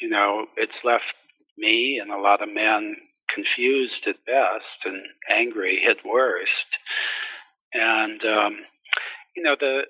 you 0.00 0.08
know, 0.08 0.46
it's 0.56 0.84
left 0.84 1.04
me 1.56 2.00
and 2.02 2.10
a 2.10 2.20
lot 2.20 2.42
of 2.42 2.52
men 2.52 2.96
confused 3.32 4.06
at 4.06 4.24
best 4.26 4.78
and 4.84 5.02
angry 5.30 5.82
at 5.88 6.04
worst. 6.04 6.70
And, 7.74 8.20
um, 8.24 8.56
you 9.36 9.42
know, 9.42 9.54
the 9.58 9.82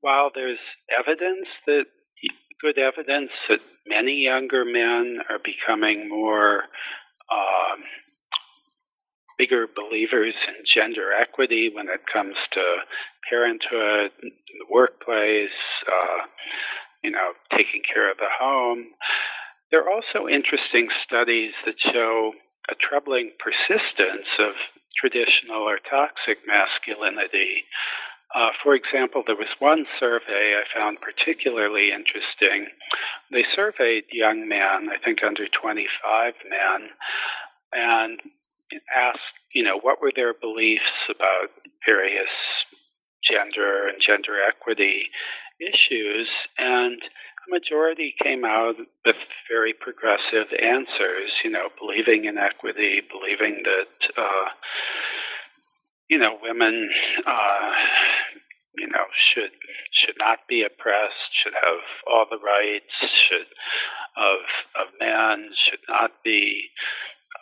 while 0.00 0.30
there's 0.34 0.58
evidence 0.98 1.48
that 1.66 1.84
good 2.60 2.78
evidence 2.78 3.30
that 3.48 3.60
many 3.86 4.22
younger 4.24 4.64
men 4.64 5.18
are 5.28 5.40
becoming 5.42 6.08
more 6.08 6.64
um, 7.32 7.80
bigger 9.40 9.64
believers 9.72 10.34
in 10.52 10.60
gender 10.68 11.16
equity 11.16 11.70
when 11.72 11.88
it 11.88 12.04
comes 12.12 12.36
to 12.52 12.60
parenthood, 13.24 14.12
the 14.20 14.68
workplace, 14.68 15.56
uh, 15.88 16.28
you 17.02 17.10
know, 17.10 17.32
taking 17.56 17.80
care 17.80 18.10
of 18.10 18.18
the 18.18 18.28
home. 18.28 18.84
There 19.70 19.80
are 19.80 19.88
also 19.88 20.28
interesting 20.28 20.88
studies 21.08 21.52
that 21.64 21.80
show 21.80 22.32
a 22.68 22.74
troubling 22.76 23.32
persistence 23.40 24.28
of 24.38 24.52
traditional 25.00 25.64
or 25.64 25.80
toxic 25.88 26.44
masculinity. 26.44 27.64
Uh, 28.36 28.52
for 28.62 28.74
example, 28.74 29.24
there 29.26 29.40
was 29.40 29.48
one 29.58 29.86
survey 29.98 30.60
I 30.60 30.68
found 30.76 30.98
particularly 31.00 31.96
interesting. 31.96 32.68
They 33.32 33.48
surveyed 33.56 34.04
young 34.12 34.46
men, 34.46 34.92
I 34.92 35.00
think 35.02 35.24
under 35.24 35.48
25 35.48 36.34
men, 36.44 36.90
and 37.72 38.20
asked, 38.94 39.36
you 39.54 39.62
know, 39.62 39.78
what 39.80 40.00
were 40.00 40.12
their 40.14 40.34
beliefs 40.34 41.08
about 41.08 41.50
various 41.86 42.30
gender 43.28 43.88
and 43.88 44.00
gender 44.04 44.36
equity 44.46 45.08
issues, 45.60 46.28
and 46.58 47.00
a 47.02 47.50
majority 47.50 48.14
came 48.22 48.44
out 48.44 48.76
with 49.04 49.16
very 49.50 49.74
progressive 49.74 50.48
answers, 50.62 51.30
you 51.44 51.50
know, 51.50 51.68
believing 51.78 52.24
in 52.24 52.38
equity, 52.38 53.02
believing 53.10 53.62
that, 53.64 54.22
uh, 54.22 54.48
you 56.08 56.18
know, 56.18 56.38
women, 56.42 56.90
uh, 57.26 57.72
you 58.76 58.86
know, 58.86 59.04
should 59.34 59.52
should 59.92 60.16
not 60.18 60.38
be 60.48 60.62
oppressed, 60.62 61.30
should 61.42 61.54
have 61.54 61.82
all 62.06 62.26
the 62.30 62.38
rights, 62.38 63.12
should 63.28 63.50
of 64.16 64.40
of 64.80 64.86
men, 64.98 65.50
should 65.68 65.80
not 65.88 66.12
be 66.24 66.70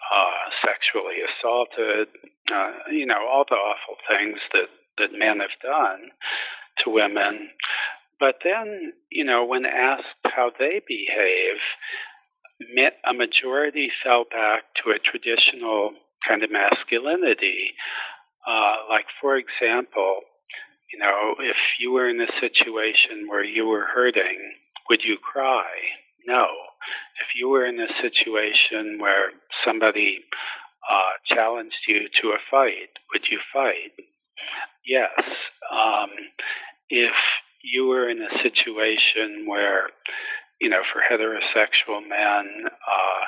uh, 0.09 0.45
sexually 0.65 1.21
assaulted, 1.23 2.09
uh, 2.53 2.91
you 2.91 3.07
know, 3.07 3.27
all 3.29 3.45
the 3.49 3.57
awful 3.57 3.97
things 4.09 4.39
that, 4.53 4.69
that 4.99 5.19
men 5.19 5.41
have 5.41 5.57
done 5.63 6.11
to 6.85 6.91
women. 6.91 7.51
But 8.21 8.37
then, 8.43 8.93
you 9.11 9.25
know, 9.25 9.45
when 9.45 9.65
asked 9.65 10.19
how 10.25 10.51
they 10.59 10.81
behave, 10.87 11.61
a 13.07 13.15
majority 13.15 13.89
fell 14.03 14.25
back 14.31 14.65
to 14.83 14.91
a 14.91 14.99
traditional 14.99 15.93
kind 16.27 16.43
of 16.43 16.51
masculinity. 16.51 17.75
Uh, 18.47 18.77
like, 18.89 19.07
for 19.21 19.37
example, 19.37 20.21
you 20.93 20.99
know, 20.99 21.35
if 21.39 21.57
you 21.79 21.93
were 21.93 22.09
in 22.09 22.21
a 22.21 22.41
situation 22.41 23.29
where 23.29 23.45
you 23.45 23.67
were 23.67 23.87
hurting, 23.95 24.53
would 24.89 25.01
you 25.05 25.17
cry? 25.21 25.67
No. 26.29 26.45
If 27.25 27.29
you 27.35 27.49
were 27.49 27.65
in 27.65 27.81
a 27.81 27.89
situation 28.03 29.01
where 29.01 29.33
somebody 29.65 30.21
uh, 30.85 31.35
challenged 31.35 31.81
you 31.89 32.01
to 32.21 32.29
a 32.29 32.39
fight, 32.51 32.93
would 33.13 33.25
you 33.31 33.39
fight? 33.51 33.97
Yes. 34.87 35.17
Um, 35.73 36.11
if 36.91 37.17
you 37.65 37.87
were 37.87 38.11
in 38.11 38.21
a 38.21 38.43
situation 38.43 39.47
where, 39.47 39.89
you 40.61 40.69
know, 40.69 40.83
for 40.93 41.01
heterosexual 41.01 42.01
men, 42.07 42.67
uh, 42.67 43.25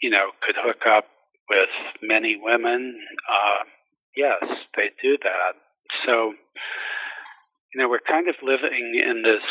you 0.00 0.08
know, 0.08 0.30
could 0.44 0.56
hook 0.58 0.82
up 0.88 1.04
with 1.50 1.68
many 2.02 2.38
women, 2.40 2.98
uh, 3.28 3.64
yes, 4.16 4.42
they 4.74 4.90
do 5.02 5.18
that. 5.22 5.52
So, 6.06 6.32
you 7.74 7.80
know, 7.80 7.88
we're 7.88 8.04
kind 8.06 8.28
of 8.28 8.34
living 8.42 9.00
in 9.00 9.22
this 9.22 9.42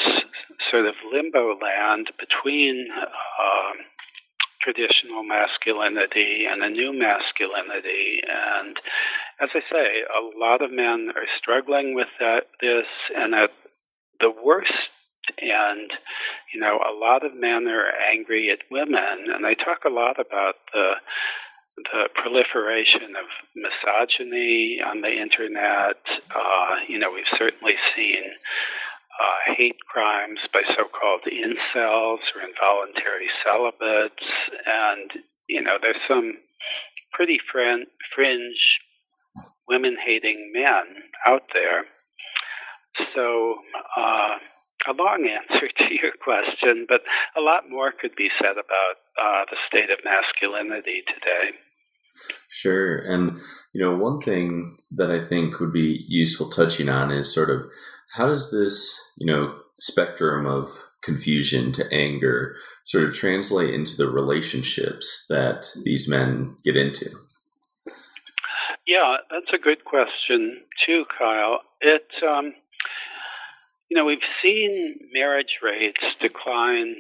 sort 0.69 0.85
of 0.85 0.93
limbo 1.11 1.57
land 1.57 2.07
between 2.19 2.87
um, 2.93 3.77
traditional 4.61 5.23
masculinity 5.23 6.45
and 6.45 6.61
a 6.63 6.69
new 6.69 6.93
masculinity. 6.93 8.21
And 8.21 8.77
as 9.41 9.49
I 9.53 9.61
say, 9.71 9.87
a 10.05 10.39
lot 10.39 10.61
of 10.61 10.71
men 10.71 11.09
are 11.15 11.25
struggling 11.41 11.95
with 11.95 12.09
that, 12.19 12.45
this, 12.61 12.85
and 13.15 13.33
at 13.33 13.49
the 14.19 14.31
worst 14.31 14.71
end, 15.41 15.91
you 16.53 16.59
know, 16.59 16.77
a 16.77 16.93
lot 16.93 17.25
of 17.25 17.33
men 17.33 17.67
are 17.67 17.89
angry 18.13 18.51
at 18.51 18.69
women, 18.69 19.33
and 19.33 19.45
I 19.45 19.53
talk 19.53 19.85
a 19.85 19.93
lot 19.93 20.19
about 20.19 20.55
the 20.73 20.93
the 21.91 22.09
proliferation 22.15 23.15
of 23.15 23.27
misogyny 23.55 24.79
on 24.85 25.01
the 25.01 25.11
internet. 25.11 25.97
Uh, 26.33 26.75
you 26.87 26.99
know, 26.99 27.11
we've 27.11 27.37
certainly 27.37 27.75
seen 27.95 28.23
uh, 28.23 29.53
hate 29.55 29.79
crimes 29.87 30.39
by 30.53 30.61
so-called 30.75 31.21
incels 31.27 32.23
or 32.35 32.41
involuntary 32.41 33.29
celibates, 33.43 34.23
and 34.65 35.11
you 35.47 35.61
know, 35.61 35.77
there's 35.81 36.01
some 36.07 36.33
pretty 37.13 37.37
fringe 37.51 38.57
women-hating 39.67 40.51
men 40.53 41.03
out 41.27 41.43
there. 41.53 41.85
So 43.15 43.55
uh, 43.97 44.37
a 44.87 44.91
a 44.91 44.93
long 44.93 45.27
answer 45.27 45.67
to 45.77 45.93
your 45.93 46.13
question, 46.23 46.85
but 46.87 47.01
a 47.37 47.41
lot 47.41 47.69
more 47.69 47.91
could 47.91 48.15
be 48.15 48.29
said 48.39 48.57
about 48.57 48.95
uh, 49.21 49.45
the 49.49 49.57
state 49.67 49.89
of 49.89 49.99
masculinity 50.03 51.03
today. 51.07 51.57
Sure. 52.49 52.97
And, 52.97 53.37
you 53.73 53.81
know, 53.81 53.95
one 53.95 54.19
thing 54.19 54.77
that 54.91 55.11
I 55.11 55.23
think 55.23 55.59
would 55.59 55.73
be 55.73 56.05
useful 56.07 56.49
touching 56.49 56.89
on 56.89 57.11
is 57.11 57.33
sort 57.33 57.49
of 57.49 57.65
how 58.15 58.27
does 58.27 58.51
this, 58.51 58.99
you 59.17 59.25
know, 59.25 59.55
spectrum 59.79 60.45
of 60.45 60.69
confusion 61.01 61.71
to 61.71 61.91
anger 61.93 62.55
sort 62.85 63.03
of 63.03 63.15
translate 63.15 63.73
into 63.73 63.97
the 63.97 64.07
relationships 64.07 65.25
that 65.29 65.67
these 65.83 66.07
men 66.07 66.55
get 66.63 66.77
into? 66.77 67.09
Yeah, 68.87 69.17
that's 69.29 69.53
a 69.53 69.57
good 69.57 69.85
question 69.85 70.61
too, 70.85 71.05
Kyle. 71.17 71.61
It, 71.79 72.07
um, 72.27 72.53
you 73.89 73.97
know, 73.97 74.05
we've 74.05 74.19
seen 74.41 74.99
marriage 75.13 75.59
rates 75.61 76.01
decline 76.21 76.95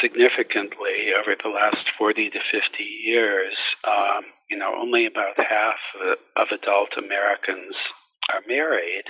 significantly 0.00 1.12
over 1.18 1.34
the 1.42 1.48
last 1.48 1.90
40 1.98 2.30
to 2.30 2.38
50 2.52 2.82
years. 2.82 3.54
Um, 3.86 4.24
you 4.50 4.58
know, 4.58 4.72
only 4.78 5.06
about 5.06 5.36
half 5.38 5.80
of 6.36 6.48
adult 6.50 6.90
Americans 6.98 7.74
are 8.32 8.42
married. 8.46 9.04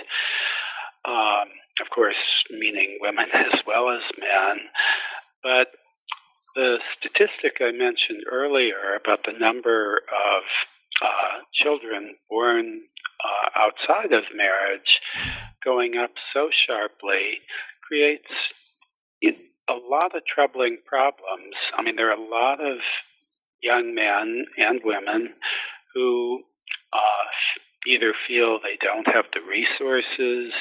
Um, 1.05 1.49
of 1.81 1.89
course, 1.93 2.15
meaning 2.49 2.97
women 3.01 3.25
as 3.33 3.59
well 3.67 3.89
as 3.89 4.01
men. 4.17 4.65
But 5.43 5.67
the 6.55 6.79
statistic 6.97 7.57
I 7.61 7.71
mentioned 7.71 8.23
earlier 8.31 8.97
about 9.03 9.25
the 9.25 9.37
number 9.37 9.97
of 9.97 10.43
uh, 11.03 11.41
children 11.53 12.15
born 12.29 12.81
uh, 13.23 13.59
outside 13.59 14.13
of 14.13 14.23
marriage 14.33 15.01
going 15.63 15.97
up 15.97 16.11
so 16.33 16.49
sharply 16.65 17.39
creates 17.85 18.31
a 19.69 19.73
lot 19.73 20.15
of 20.15 20.21
troubling 20.25 20.77
problems. 20.85 21.55
I 21.73 21.81
mean, 21.81 21.95
there 21.95 22.09
are 22.09 22.17
a 22.17 22.29
lot 22.29 22.61
of 22.61 22.77
young 23.61 23.95
men 23.95 24.45
and 24.57 24.81
women 24.83 25.33
who 25.93 26.41
uh, 26.93 27.25
either 27.87 28.13
feel 28.27 28.59
they 28.59 28.77
don't 28.81 29.07
have 29.07 29.25
the 29.33 29.41
resources 29.41 30.53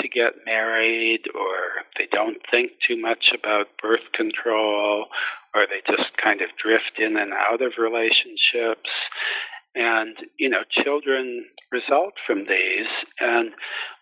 to 0.00 0.08
get 0.08 0.44
married, 0.44 1.22
or 1.34 1.84
they 1.96 2.08
don't 2.10 2.38
think 2.50 2.72
too 2.86 3.00
much 3.00 3.30
about 3.32 3.66
birth 3.80 4.10
control, 4.12 5.06
or 5.54 5.66
they 5.68 5.82
just 5.86 6.10
kind 6.22 6.40
of 6.40 6.48
drift 6.60 6.98
in 6.98 7.16
and 7.16 7.32
out 7.32 7.62
of 7.62 7.72
relationships. 7.78 8.90
And, 9.76 10.16
you 10.36 10.48
know, 10.48 10.62
children 10.70 11.46
result 11.70 12.14
from 12.26 12.46
these. 12.46 12.90
And 13.20 13.52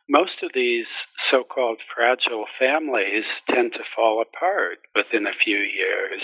most 0.09 0.43
of 0.43 0.51
these 0.55 0.87
so 1.31 1.43
called 1.45 1.79
fragile 1.95 2.47
families 2.59 3.25
tend 3.51 3.73
to 3.73 3.85
fall 3.95 4.23
apart 4.23 4.79
within 4.95 5.27
a 5.27 5.39
few 5.45 5.59
years. 5.59 6.23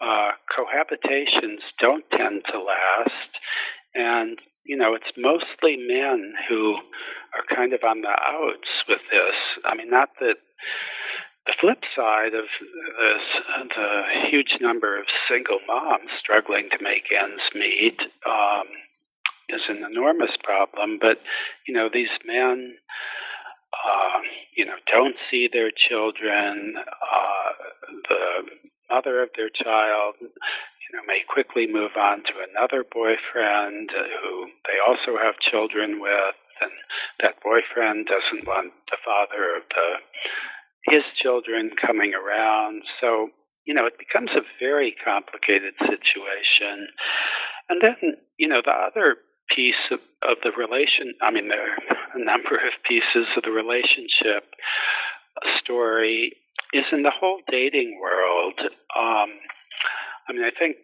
Uh, 0.00 0.32
cohabitations 0.56 1.60
don't 1.80 2.04
tend 2.10 2.42
to 2.50 2.58
last. 2.58 3.32
And, 3.94 4.38
you 4.64 4.76
know, 4.76 4.94
it's 4.94 5.16
mostly 5.16 5.76
men 5.76 6.34
who 6.48 6.76
are 7.34 7.56
kind 7.56 7.72
of 7.72 7.80
on 7.84 8.02
the 8.02 8.08
outs 8.08 8.68
with 8.88 9.00
this. 9.10 9.34
I 9.64 9.74
mean, 9.74 9.90
not 9.90 10.10
that 10.20 10.36
the 11.46 11.54
flip 11.60 11.82
side 11.96 12.34
of 12.34 12.44
this, 12.44 13.24
the 13.74 14.02
huge 14.30 14.58
number 14.60 14.98
of 14.98 15.06
single 15.28 15.58
moms 15.66 16.10
struggling 16.20 16.68
to 16.70 16.82
make 16.82 17.04
ends 17.10 17.42
meet, 17.54 17.98
um, 18.26 18.66
is 19.48 19.62
an 19.68 19.84
enormous 19.90 20.36
problem. 20.44 20.98
But 21.00 21.20
you 21.66 21.74
know, 21.74 21.88
these 21.92 22.12
men, 22.26 22.76
uh, 23.72 24.20
you 24.56 24.66
know, 24.66 24.76
don't 24.92 25.16
see 25.30 25.48
their 25.50 25.70
children. 25.70 26.74
Uh, 26.76 27.52
the 28.08 28.67
mother 28.90 29.22
of 29.22 29.30
their 29.36 29.50
child, 29.50 30.16
you 30.20 30.90
know, 30.92 31.04
may 31.06 31.20
quickly 31.28 31.66
move 31.66 31.92
on 31.96 32.24
to 32.24 32.34
another 32.48 32.84
boyfriend 32.84 33.90
uh, 33.92 34.08
who 34.22 34.48
they 34.64 34.80
also 34.80 35.20
have 35.20 35.38
children 35.38 36.00
with, 36.00 36.36
and 36.60 36.72
that 37.20 37.42
boyfriend 37.44 38.08
doesn't 38.08 38.46
want 38.46 38.72
the 38.90 38.98
father 39.04 39.56
of 39.56 39.62
the 39.70 39.88
his 40.90 41.04
children 41.20 41.70
coming 41.76 42.14
around. 42.14 42.82
So, 43.00 43.28
you 43.66 43.74
know, 43.74 43.84
it 43.84 43.98
becomes 43.98 44.30
a 44.32 44.46
very 44.58 44.96
complicated 45.04 45.74
situation. 45.80 46.88
And 47.68 47.82
then, 47.82 48.16
you 48.38 48.48
know, 48.48 48.62
the 48.64 48.72
other 48.72 49.16
piece 49.54 49.92
of, 49.92 50.00
of 50.22 50.38
the 50.42 50.52
relation, 50.56 51.12
I 51.20 51.30
mean, 51.30 51.48
there 51.48 51.60
are 51.60 51.76
a 52.14 52.24
number 52.24 52.56
of 52.56 52.72
pieces 52.88 53.28
of 53.36 53.42
the 53.42 53.50
relationship 53.50 54.48
story 55.60 56.36
is 56.72 56.84
in 56.92 57.02
the 57.02 57.12
whole 57.12 57.40
dating 57.50 57.98
world. 58.00 58.60
Um, 58.96 59.30
I 60.28 60.32
mean, 60.32 60.44
I 60.44 60.50
think 60.56 60.76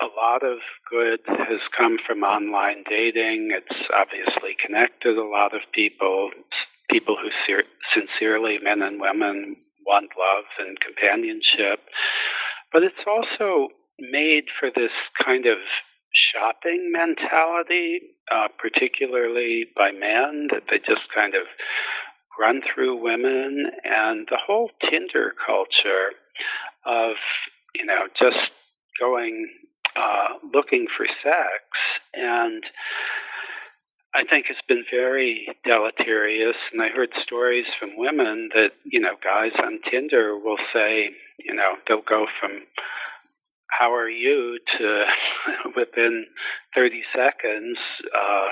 a 0.00 0.08
lot 0.16 0.42
of 0.42 0.58
good 0.90 1.20
has 1.26 1.60
come 1.76 1.98
from 2.06 2.22
online 2.22 2.84
dating. 2.88 3.50
It's 3.52 3.80
obviously 3.94 4.56
connected 4.64 5.16
a 5.16 5.24
lot 5.24 5.54
of 5.54 5.60
people 5.72 6.30
people 6.90 7.16
who 7.20 7.30
ser- 7.46 7.70
sincerely, 7.94 8.58
men 8.62 8.82
and 8.82 9.00
women, 9.00 9.56
want 9.86 10.10
love 10.18 10.44
and 10.58 10.76
companionship. 10.80 11.80
But 12.72 12.82
it's 12.82 13.06
also 13.06 13.68
made 13.98 14.44
for 14.58 14.70
this 14.74 14.90
kind 15.24 15.46
of 15.46 15.58
shopping 16.12 16.90
mentality, 16.90 18.00
uh, 18.32 18.48
particularly 18.58 19.66
by 19.76 19.92
men, 19.92 20.48
that 20.50 20.64
they 20.70 20.78
just 20.78 21.06
kind 21.14 21.34
of 21.34 21.46
run 22.40 22.62
through 22.62 23.02
women, 23.02 23.66
and 23.84 24.26
the 24.30 24.38
whole 24.44 24.70
Tinder 24.88 25.34
culture 25.44 26.12
of, 26.86 27.16
you 27.74 27.84
know, 27.84 28.08
just 28.18 28.38
going 28.98 29.48
uh, 29.96 30.38
looking 30.52 30.86
for 30.96 31.06
sex 31.22 31.64
and 32.14 32.64
I 34.14 34.24
think 34.28 34.46
it's 34.50 34.66
been 34.66 34.84
very 34.90 35.46
deleterious. 35.64 36.56
And 36.72 36.82
I 36.82 36.88
heard 36.88 37.10
stories 37.22 37.66
from 37.78 37.90
women 37.96 38.48
that, 38.54 38.70
you 38.84 38.98
know, 38.98 39.14
guys 39.22 39.52
on 39.62 39.78
Tinder 39.88 40.36
will 40.36 40.58
say, 40.72 41.10
you 41.38 41.54
know, 41.54 41.78
they'll 41.86 42.02
go 42.02 42.26
from, 42.40 42.62
how 43.70 43.94
are 43.94 44.10
you 44.10 44.58
to 44.78 45.04
within 45.76 46.26
30 46.74 47.02
seconds, 47.14 47.78
uh, 48.12 48.48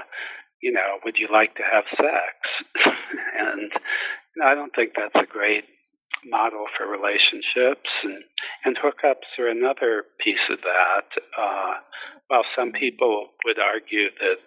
you 0.63 0.73
know, 0.73 0.99
would 1.05 1.17
you 1.19 1.29
like 1.31 1.55
to 1.57 1.63
have 1.63 1.85
sex? 1.97 2.35
and 3.39 3.71
you 3.71 4.43
know, 4.43 4.47
I 4.47 4.55
don't 4.55 4.75
think 4.75 4.93
that's 4.97 5.15
a 5.15 5.31
great 5.31 5.65
model 6.27 6.67
for 6.77 6.87
relationships. 6.87 7.89
And, 8.03 8.25
and 8.65 8.77
hookups 8.77 9.39
are 9.39 9.49
another 9.49 10.05
piece 10.21 10.47
of 10.51 10.59
that. 10.63 11.23
Uh, 11.39 11.75
while 12.27 12.45
some 12.57 12.73
people 12.73 13.29
would 13.47 13.59
argue 13.59 14.09
that 14.21 14.39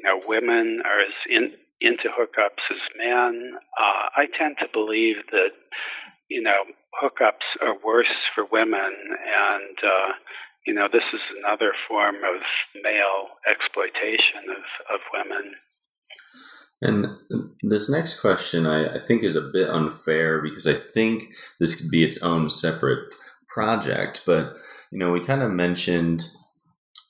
you 0.00 0.08
know, 0.08 0.20
women 0.26 0.82
are 0.84 1.00
as 1.00 1.12
in, 1.28 1.52
into 1.80 2.08
hookups 2.08 2.64
as 2.70 2.80
men. 2.96 3.52
Uh, 3.78 4.08
I 4.16 4.26
tend 4.38 4.56
to 4.60 4.66
believe 4.72 5.16
that, 5.32 5.50
you 6.28 6.42
know, 6.42 6.64
hookups 7.02 7.60
are 7.60 7.76
worse 7.84 8.06
for 8.34 8.44
women, 8.50 8.92
and 8.92 9.78
uh, 9.84 10.12
you 10.66 10.74
know, 10.74 10.88
this 10.92 11.04
is 11.12 11.20
another 11.38 11.72
form 11.88 12.16
of 12.16 12.40
male 12.82 13.28
exploitation 13.50 14.50
of, 14.50 14.94
of 14.94 15.00
women. 15.12 15.54
And 16.82 17.50
this 17.62 17.90
next 17.90 18.20
question 18.20 18.66
I, 18.66 18.94
I 18.94 18.98
think 18.98 19.22
is 19.22 19.36
a 19.36 19.50
bit 19.52 19.68
unfair 19.68 20.40
because 20.40 20.66
I 20.66 20.74
think 20.74 21.24
this 21.58 21.74
could 21.74 21.90
be 21.90 22.04
its 22.04 22.22
own 22.22 22.48
separate 22.48 23.14
project. 23.48 24.22
But, 24.24 24.54
you 24.90 24.98
know, 24.98 25.12
we 25.12 25.20
kind 25.20 25.42
of 25.42 25.50
mentioned 25.50 26.24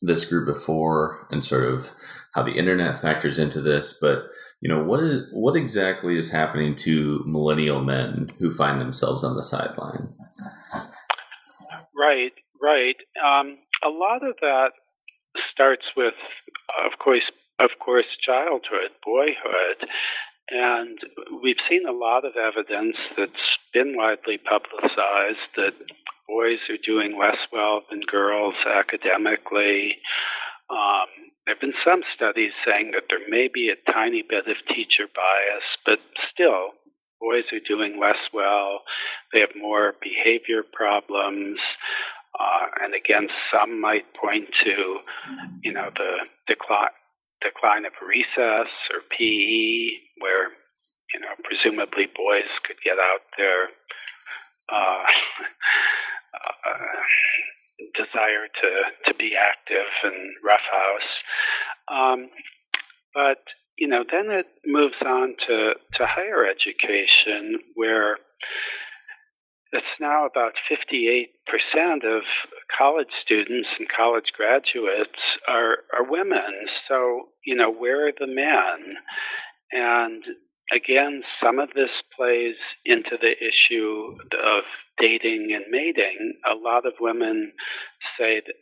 this 0.02 0.24
group 0.24 0.46
before 0.46 1.18
and 1.30 1.44
sort 1.44 1.64
of 1.64 1.90
how 2.34 2.42
the 2.42 2.54
internet 2.54 2.98
factors 2.98 3.38
into 3.38 3.60
this, 3.60 3.96
but 4.00 4.24
you 4.60 4.68
know 4.68 4.82
what 4.82 5.00
is 5.00 5.24
what 5.32 5.56
exactly 5.56 6.16
is 6.16 6.30
happening 6.30 6.74
to 6.74 7.22
millennial 7.26 7.82
men 7.82 8.32
who 8.38 8.50
find 8.50 8.80
themselves 8.80 9.24
on 9.24 9.36
the 9.36 9.42
sideline? 9.42 10.14
Right, 11.94 12.32
right. 12.62 12.96
Um, 13.18 13.58
a 13.84 13.88
lot 13.88 14.26
of 14.26 14.36
that 14.40 14.72
starts 15.52 15.84
with, 15.96 16.14
of 16.84 16.98
course, 16.98 17.24
of 17.58 17.70
course, 17.78 18.06
childhood, 18.24 18.90
boyhood, 19.04 19.88
and 20.50 20.98
we've 21.42 21.62
seen 21.68 21.86
a 21.86 21.92
lot 21.92 22.24
of 22.24 22.32
evidence 22.36 22.96
that's 23.16 23.48
been 23.72 23.94
widely 23.96 24.38
publicized 24.38 25.46
that 25.56 25.74
boys 26.26 26.58
are 26.68 26.82
doing 26.84 27.18
less 27.18 27.38
well 27.52 27.82
than 27.90 28.00
girls 28.10 28.54
academically. 28.66 29.98
Um, 30.70 31.30
there 31.46 31.54
have 31.54 31.60
been 31.60 31.78
some 31.84 32.02
studies 32.14 32.52
saying 32.66 32.92
that 32.94 33.10
there 33.10 33.26
may 33.28 33.48
be 33.52 33.70
a 33.70 33.92
tiny 33.92 34.22
bit 34.28 34.46
of 34.46 34.56
teacher 34.68 35.06
bias, 35.14 35.66
but 35.86 35.98
still, 36.32 36.74
boys 37.20 37.44
are 37.52 37.62
doing 37.66 37.98
less 38.00 38.20
well. 38.32 38.82
They 39.32 39.40
have 39.40 39.54
more 39.54 39.94
behavior 40.02 40.62
problems. 40.72 41.58
Uh, 42.40 42.66
and 42.82 42.94
again, 42.94 43.28
some 43.52 43.80
might 43.80 44.14
point 44.14 44.48
to, 44.64 44.98
you 45.62 45.72
know, 45.72 45.90
the 45.94 46.24
decline, 46.48 46.96
decline 47.42 47.84
of 47.84 47.92
recess 48.00 48.72
or 48.92 49.04
PE, 49.12 49.92
where, 50.20 50.48
you 51.12 51.20
know, 51.20 51.36
presumably 51.44 52.06
boys 52.16 52.48
could 52.64 52.80
get 52.82 52.96
out 52.98 53.20
their 53.36 53.68
uh, 54.72 55.04
uh, 56.40 56.96
desire 57.94 58.46
to 58.60 58.70
to 59.10 59.18
be 59.18 59.32
active 59.36 59.90
and 60.04 60.32
roughhouse. 60.44 61.10
Um, 61.90 62.30
but 63.14 63.42
you 63.78 63.88
know, 63.88 64.04
then 64.10 64.30
it 64.30 64.46
moves 64.66 65.00
on 65.04 65.34
to 65.48 65.74
to 65.94 66.06
higher 66.06 66.46
education, 66.46 67.58
where 67.74 68.18
it's 69.72 69.86
now 70.00 70.26
about 70.26 70.52
58% 70.70 71.26
of 72.04 72.22
college 72.76 73.08
students 73.24 73.68
and 73.78 73.88
college 73.94 74.32
graduates 74.36 75.20
are, 75.48 75.78
are 75.96 76.10
women. 76.10 76.66
So, 76.88 77.28
you 77.44 77.54
know, 77.54 77.72
where 77.72 78.08
are 78.08 78.12
the 78.18 78.26
men? 78.26 78.96
And 79.72 80.24
again, 80.74 81.22
some 81.42 81.58
of 81.60 81.68
this 81.74 81.90
plays 82.16 82.56
into 82.84 83.16
the 83.20 83.32
issue 83.32 84.16
of 84.44 84.64
dating 84.98 85.52
and 85.54 85.64
mating. 85.70 86.34
A 86.50 86.56
lot 86.56 86.84
of 86.84 86.94
women 87.00 87.52
say 88.18 88.42
that, 88.44 88.54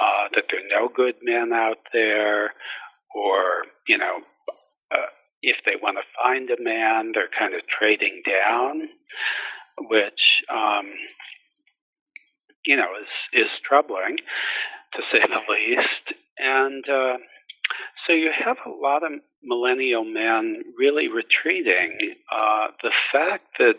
uh, 0.00 0.28
that 0.34 0.44
there 0.50 0.60
are 0.60 0.80
no 0.82 0.88
good 0.94 1.16
men 1.22 1.52
out 1.52 1.78
there, 1.92 2.52
or, 3.14 3.64
you 3.88 3.98
know, 3.98 4.18
uh, 4.92 5.06
if 5.42 5.56
they 5.66 5.72
want 5.82 5.98
to 5.98 6.22
find 6.22 6.48
a 6.50 6.62
man, 6.62 7.12
they're 7.12 7.28
kind 7.36 7.54
of 7.54 7.60
trading 7.66 8.22
down, 8.24 8.88
which, 9.78 10.42
um, 10.50 10.86
you 12.64 12.76
know, 12.76 12.88
is, 13.00 13.42
is 13.44 13.50
troubling 13.66 14.16
to 14.94 15.02
say 15.12 15.20
the 15.20 15.52
least. 15.52 16.20
And, 16.38 16.84
uh, 16.88 17.18
so 18.06 18.12
you 18.12 18.30
have 18.44 18.58
a 18.66 18.70
lot 18.70 19.02
of 19.02 19.12
millennial 19.42 20.04
men 20.04 20.62
really 20.78 21.08
retreating. 21.08 22.14
Uh, 22.30 22.68
the 22.82 22.92
fact 23.12 23.46
that 23.58 23.76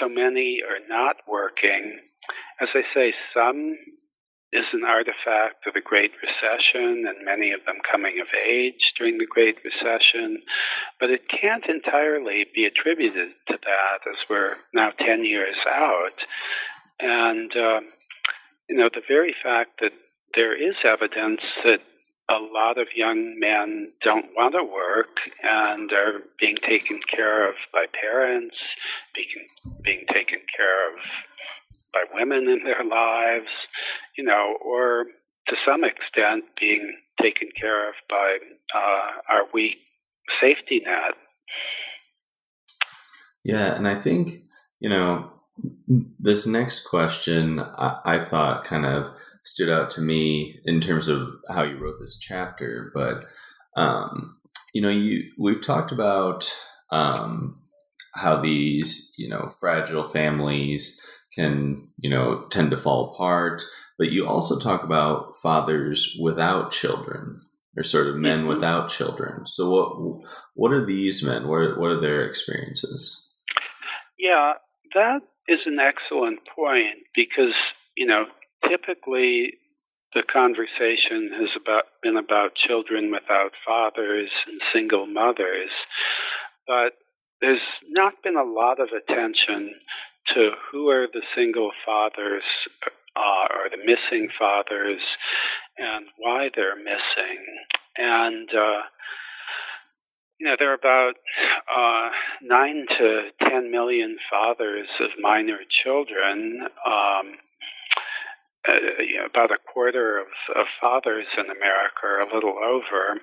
so 0.00 0.08
many 0.08 0.60
are 0.62 0.86
not 0.88 1.16
working, 1.28 2.00
as 2.60 2.68
I 2.74 2.82
say, 2.94 3.12
some 3.34 3.76
is 4.52 4.66
an 4.72 4.84
artifact 4.84 5.66
of 5.66 5.72
the 5.74 5.80
Great 5.80 6.12
Recession 6.20 7.06
and 7.06 7.24
many 7.24 7.52
of 7.52 7.64
them 7.64 7.76
coming 7.90 8.20
of 8.20 8.26
age 8.46 8.92
during 8.98 9.16
the 9.18 9.26
Great 9.26 9.56
Recession, 9.64 10.42
but 11.00 11.10
it 11.10 11.22
can't 11.28 11.64
entirely 11.66 12.44
be 12.54 12.66
attributed 12.66 13.30
to 13.48 13.58
that 13.62 14.10
as 14.10 14.16
we're 14.28 14.56
now 14.74 14.90
10 14.98 15.24
years 15.24 15.56
out. 15.66 16.18
And, 17.00 17.56
uh, 17.56 17.80
you 18.68 18.76
know, 18.76 18.90
the 18.92 19.02
very 19.08 19.34
fact 19.42 19.80
that 19.80 19.92
there 20.34 20.54
is 20.54 20.76
evidence 20.84 21.40
that 21.64 21.80
a 22.28 22.38
lot 22.38 22.78
of 22.78 22.86
young 22.94 23.38
men 23.38 23.90
don't 24.02 24.30
want 24.36 24.54
to 24.54 24.64
work 24.64 25.30
and 25.42 25.90
are 25.92 26.22
being 26.38 26.56
taken 26.56 27.00
care 27.08 27.48
of 27.48 27.54
by 27.72 27.86
parents, 28.00 28.56
being, 29.14 29.46
being 29.82 30.04
taken 30.12 30.40
care 30.56 30.92
of 30.92 31.00
by 31.92 32.04
women 32.14 32.48
in 32.48 32.64
their 32.64 32.84
lives, 32.84 33.50
you 34.16 34.24
know, 34.24 34.56
or 34.64 35.04
to 35.48 35.56
some 35.66 35.82
extent 35.84 36.44
being 36.60 36.96
taken 37.20 37.48
care 37.58 37.88
of 37.88 37.94
by 38.08 38.38
uh, 38.74 39.34
our 39.34 39.42
weak 39.52 39.76
safety 40.40 40.82
net. 40.84 41.14
Yeah, 43.44 43.74
and 43.74 43.88
I 43.88 43.96
think, 43.96 44.30
you 44.80 44.88
know, 44.88 45.30
this 46.18 46.46
next 46.46 46.84
question 46.84 47.60
I, 47.60 47.98
I 48.04 48.18
thought 48.18 48.64
kind 48.64 48.86
of 48.86 49.10
stood 49.44 49.68
out 49.68 49.90
to 49.90 50.00
me 50.00 50.58
in 50.64 50.80
terms 50.80 51.08
of 51.08 51.28
how 51.50 51.62
you 51.62 51.76
wrote 51.76 51.96
this 52.00 52.16
chapter. 52.18 52.90
But 52.94 53.24
um, 53.76 54.38
you 54.72 54.80
know, 54.80 54.88
you 54.88 55.30
we've 55.38 55.62
talked 55.62 55.92
about 55.92 56.52
um, 56.90 57.62
how 58.14 58.40
these 58.40 59.12
you 59.18 59.28
know 59.28 59.48
fragile 59.48 60.08
families 60.08 61.00
can 61.34 61.88
you 61.98 62.10
know 62.10 62.46
tend 62.50 62.70
to 62.70 62.76
fall 62.76 63.12
apart, 63.12 63.62
but 63.98 64.10
you 64.10 64.26
also 64.26 64.58
talk 64.58 64.82
about 64.84 65.36
fathers 65.42 66.16
without 66.20 66.70
children 66.70 67.40
or 67.76 67.82
sort 67.82 68.08
of 68.08 68.16
men 68.16 68.40
mm-hmm. 68.40 68.48
without 68.48 68.88
children. 68.88 69.46
So 69.46 69.70
what 69.70 70.22
what 70.54 70.72
are 70.72 70.84
these 70.84 71.22
men? 71.22 71.48
What 71.48 71.56
are, 71.56 71.78
what 71.78 71.90
are 71.90 72.00
their 72.00 72.26
experiences? 72.26 73.32
Yeah, 74.18 74.54
that 74.94 75.20
is 75.48 75.60
an 75.66 75.78
excellent 75.78 76.40
point 76.54 77.06
because 77.14 77.54
you 77.96 78.06
know 78.06 78.24
typically 78.68 79.54
the 80.14 80.22
conversation 80.30 81.30
has 81.40 81.48
about, 81.56 81.84
been 82.02 82.18
about 82.18 82.54
children 82.54 83.10
without 83.10 83.52
fathers 83.66 84.28
and 84.46 84.60
single 84.72 85.06
mothers, 85.06 85.70
but 86.66 86.92
there's 87.40 87.60
not 87.88 88.12
been 88.22 88.36
a 88.36 88.44
lot 88.44 88.78
of 88.78 88.88
attention 88.92 89.74
to 90.34 90.50
who 90.70 90.88
are 90.88 91.08
the 91.12 91.22
single 91.34 91.70
fathers 91.84 92.44
uh, 93.16 93.46
or 93.54 93.70
the 93.70 93.78
missing 93.78 94.28
fathers 94.38 95.00
and 95.78 96.06
why 96.18 96.50
they're 96.54 96.76
missing. 96.76 97.44
And, 97.96 98.48
uh, 98.50 98.82
you 100.38 100.46
know, 100.46 100.56
there 100.58 100.70
are 100.70 100.74
about 100.74 101.14
uh, 101.74 102.10
9 102.42 102.86
to 102.98 103.20
10 103.48 103.70
million 103.70 104.16
fathers 104.30 104.88
of 105.00 105.10
minor 105.20 105.58
children. 105.84 106.66
Um, 106.86 107.36
uh, 108.68 109.02
you 109.02 109.18
know, 109.18 109.26
about 109.26 109.50
a 109.50 109.58
quarter 109.72 110.18
of, 110.18 110.26
of 110.54 110.66
fathers 110.80 111.26
in 111.36 111.46
America, 111.46 112.04
or 112.04 112.20
a 112.20 112.32
little 112.32 112.54
over, 112.62 113.18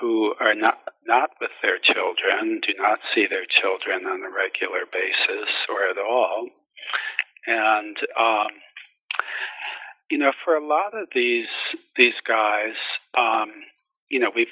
who 0.00 0.34
are 0.40 0.54
not 0.54 0.78
not 1.06 1.30
with 1.40 1.50
their 1.60 1.78
children, 1.78 2.60
do 2.64 2.72
not 2.78 3.00
see 3.14 3.26
their 3.26 3.46
children 3.50 4.06
on 4.06 4.22
a 4.22 4.30
regular 4.30 4.86
basis 4.86 5.50
or 5.68 5.90
at 5.90 5.98
all, 5.98 6.48
and 7.46 7.96
um, 8.18 8.54
you 10.10 10.18
know, 10.18 10.32
for 10.44 10.56
a 10.56 10.66
lot 10.66 10.94
of 10.94 11.08
these 11.14 11.46
these 11.96 12.18
guys, 12.26 12.74
um, 13.16 13.50
you 14.08 14.18
know, 14.18 14.30
we've 14.34 14.48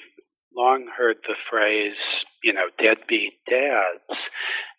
long 0.56 0.86
heard 0.96 1.16
the 1.26 1.34
phrase, 1.50 1.96
you 2.42 2.52
know, 2.52 2.68
deadbeat 2.80 3.34
dads, 3.48 4.18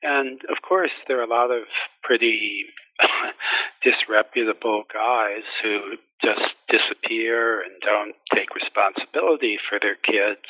and 0.02 0.42
of 0.50 0.62
course, 0.68 0.92
there 1.08 1.20
are 1.20 1.24
a 1.24 1.28
lot 1.28 1.52
of 1.52 1.64
pretty 2.04 2.66
disreputable 3.84 4.84
guys 4.94 5.44
who 5.62 5.96
just 6.24 6.54
disappear 6.70 7.62
and 7.62 7.74
don't 7.82 8.16
take 8.34 8.56
responsibility 8.56 9.58
for 9.70 9.80
their 9.82 9.96
kids. 9.96 10.46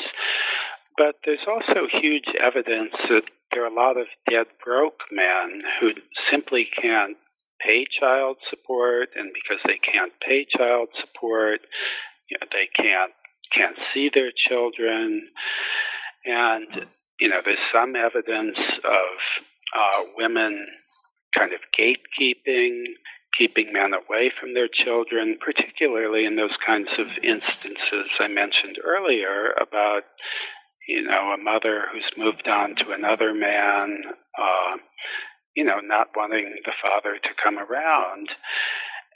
But 0.98 1.16
there's 1.26 1.48
also 1.48 1.88
huge 1.92 2.28
evidence 2.42 2.94
that 3.08 3.24
there 3.52 3.64
are 3.64 3.72
a 3.72 3.74
lot 3.74 3.98
of 3.98 4.08
dead 4.30 4.48
broke 4.64 5.02
men 5.12 5.62
who 5.80 5.92
simply 6.30 6.68
can't 6.82 7.18
pay 7.66 7.86
child 8.00 8.38
support, 8.50 9.10
and 9.16 9.32
because 9.34 9.62
they 9.66 9.80
can't 9.80 10.14
pay 10.26 10.46
child 10.46 10.90
support, 11.00 11.62
you 12.30 12.38
know, 12.40 12.48
they 12.52 12.70
can't 12.76 13.12
can't 13.56 13.78
see 13.94 14.10
their 14.14 14.32
children, 14.32 15.28
and 16.26 16.86
you 17.20 17.28
know, 17.28 17.42
there's 17.44 17.58
some 17.74 17.96
evidence 17.96 18.58
of 18.58 19.10
uh, 19.76 20.04
women 20.18 20.68
kind 21.38 21.52
of 21.54 21.60
gatekeeping, 21.78 22.84
keeping 23.38 23.72
men 23.74 23.92
away 23.94 24.32
from 24.40 24.54
their 24.54 24.70
children, 24.72 25.38
particularly 25.44 26.26
in 26.26 26.36
those 26.36 26.56
kinds 26.66 26.90
of 26.98 27.08
instances 27.24 28.10
I 28.20 28.28
mentioned 28.28 28.78
earlier 28.84 29.54
about, 29.62 30.04
you 30.88 31.04
know, 31.04 31.34
a 31.34 31.44
mother 31.44 31.86
who's 31.92 32.12
moved 32.18 32.48
on 32.48 32.76
to 32.78 32.92
another 32.92 33.34
man, 33.34 34.02
uh, 34.38 34.78
you 35.56 35.64
know, 35.64 35.80
not 35.82 36.08
wanting 36.16 36.56
the 36.66 36.72
father 36.82 37.18
to 37.22 37.30
come 37.44 37.58
around. 37.58 38.30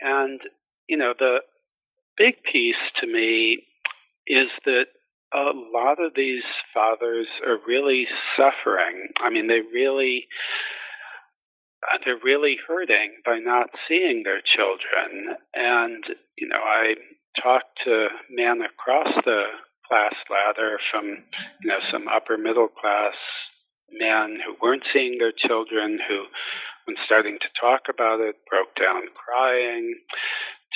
And, 0.01 0.41
you 0.87 0.97
know, 0.97 1.13
the 1.17 1.37
big 2.17 2.35
piece 2.51 2.75
to 3.01 3.07
me 3.07 3.63
is 4.27 4.47
that 4.65 4.85
a 5.33 5.51
lot 5.73 5.97
of 5.99 6.13
these 6.15 6.43
fathers 6.73 7.27
are 7.45 7.57
really 7.67 8.07
suffering. 8.37 9.07
I 9.21 9.29
mean, 9.29 9.47
they 9.47 9.61
really 9.73 10.27
uh, 11.83 11.97
they're 12.05 12.19
really 12.23 12.57
hurting 12.67 13.15
by 13.25 13.39
not 13.39 13.67
seeing 13.87 14.23
their 14.23 14.41
children. 14.41 15.35
And, 15.53 16.03
you 16.37 16.47
know, 16.47 16.61
I 16.63 16.95
talked 17.41 17.79
to 17.85 18.07
men 18.29 18.61
across 18.61 19.07
the 19.25 19.43
class 19.87 20.13
ladder 20.29 20.79
from, 20.91 21.05
you 21.61 21.69
know, 21.69 21.79
some 21.91 22.07
upper 22.07 22.37
middle 22.37 22.67
class 22.67 23.13
men 23.97 24.39
who 24.45 24.55
weren't 24.61 24.83
seeing 24.93 25.17
their 25.17 25.31
children, 25.31 25.99
who, 26.07 26.25
when 26.85 26.95
starting 27.05 27.37
to 27.41 27.47
talk 27.59 27.81
about 27.89 28.19
it, 28.19 28.35
broke 28.49 28.75
down 28.75 29.03
crying, 29.15 29.95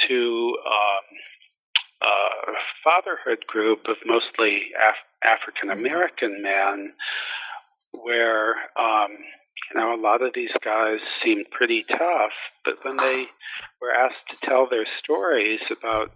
to 0.08 0.58
um, 0.66 2.08
a 2.08 2.54
fatherhood 2.84 3.46
group 3.48 3.80
of 3.90 3.98
mostly 4.06 4.70
Af- 4.78 5.30
African 5.40 5.72
American 5.72 6.42
men 6.44 6.94
where 8.04 8.56
um, 8.78 9.18
you 9.74 9.80
know, 9.80 9.94
a 9.94 10.02
lot 10.02 10.22
of 10.22 10.32
these 10.34 10.52
guys 10.64 11.00
seemed 11.24 11.46
pretty 11.52 11.84
tough, 11.90 12.32
but 12.64 12.76
when 12.84 12.98
they 12.98 13.28
were 13.82 13.92
asked 13.92 14.16
to 14.32 14.38
tell 14.48 14.68
their 14.70 14.86
stories 14.98 15.60
about 15.76 16.12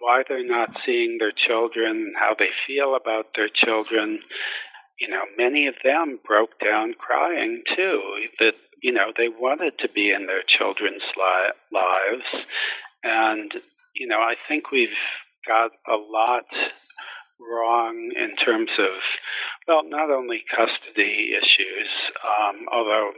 why 0.00 0.22
they're 0.28 0.46
not 0.46 0.70
seeing 0.84 1.18
their 1.18 1.32
children, 1.32 2.14
how 2.18 2.34
they 2.38 2.48
feel 2.66 2.96
about 2.96 3.26
their 3.36 3.48
children, 3.48 4.20
you 4.98 5.08
know, 5.08 5.22
many 5.36 5.66
of 5.66 5.74
them 5.82 6.18
broke 6.26 6.58
down 6.62 6.94
crying 6.98 7.62
too. 7.76 8.00
That 8.38 8.54
you 8.82 8.92
know 8.92 9.12
they 9.16 9.28
wanted 9.28 9.74
to 9.80 9.88
be 9.88 10.10
in 10.10 10.26
their 10.26 10.42
children's 10.46 11.02
li- 11.16 11.54
lives, 11.72 12.46
and 13.02 13.52
you 13.94 14.06
know 14.06 14.20
I 14.20 14.34
think 14.46 14.70
we've 14.70 14.88
got 15.46 15.72
a 15.88 15.96
lot 15.96 16.46
wrong 17.40 18.12
in 18.14 18.36
terms 18.36 18.70
of 18.78 18.94
well, 19.66 19.82
not 19.84 20.10
only 20.10 20.42
custody 20.50 21.34
issues, 21.34 21.90
um, 22.22 22.66
although 22.72 23.10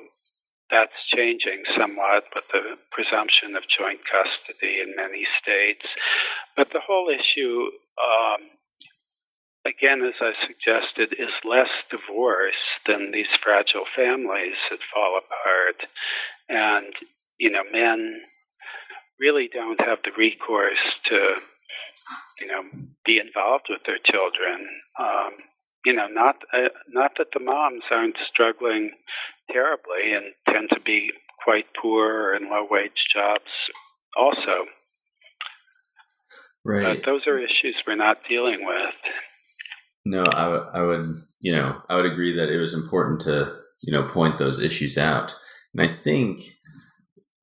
that's 0.71 0.97
changing 1.15 1.65
somewhat 1.77 2.25
with 2.35 2.45
the 2.53 2.77
presumption 2.91 3.57
of 3.57 3.63
joint 3.69 4.01
custody 4.09 4.81
in 4.81 4.97
many 4.97 5.27
states, 5.43 5.85
but 6.57 6.69
the 6.73 6.81
whole 6.81 7.09
issue. 7.11 7.69
Um, 8.01 8.49
again, 9.67 10.03
as 10.03 10.15
I 10.21 10.33
suggested, 10.47 11.15
is 11.19 11.33
less 11.45 11.71
divorce 11.91 12.61
than 12.87 13.13
these 13.13 13.31
fragile 13.43 13.85
families 13.97 14.57
that 14.71 14.79
fall 14.93 15.19
apart. 15.19 15.89
And, 16.49 16.93
you 17.39 17.51
know, 17.51 17.63
men 17.73 18.21
really 19.19 19.49
don't 19.53 19.81
have 19.81 19.99
the 20.05 20.11
recourse 20.17 20.79
to, 21.07 21.37
you 22.41 22.47
know, 22.47 22.63
be 23.05 23.19
involved 23.19 23.67
with 23.69 23.81
their 23.87 23.99
children. 24.05 24.69
Um, 24.99 25.33
you 25.85 25.93
know, 25.93 26.07
not 26.07 26.37
uh, 26.53 26.69
not 26.89 27.13
that 27.19 27.29
the 27.35 27.41
moms 27.41 27.85
aren't 27.91 28.17
struggling 28.33 28.93
terribly 29.51 30.13
and 30.15 30.33
tend 30.49 30.71
to 30.71 30.81
be 30.81 31.11
quite 31.45 31.67
poor 31.81 32.31
or 32.31 32.35
in 32.35 32.51
low 32.51 32.67
wage 32.69 33.05
jobs 33.15 33.51
also. 34.17 34.65
Right. 36.65 36.97
But 36.97 37.05
those 37.05 37.27
are 37.27 37.39
issues 37.39 37.77
we're 37.87 37.97
not 37.97 38.19
dealing 38.27 38.65
with. 38.65 38.95
No, 40.05 40.25
I, 40.25 40.83
would, 40.83 41.17
you 41.41 41.53
know, 41.53 41.81
I 41.89 41.97
would 41.97 42.05
agree 42.07 42.35
that 42.37 42.51
it 42.51 42.59
was 42.59 42.75
important 42.75 43.21
to, 43.23 43.55
you 43.83 43.93
know, 43.93 44.03
point 44.03 44.37
those 44.37 44.59
issues 44.63 44.99
out. 44.99 45.35
And 45.73 45.83
I 45.83 45.93
think 45.93 46.41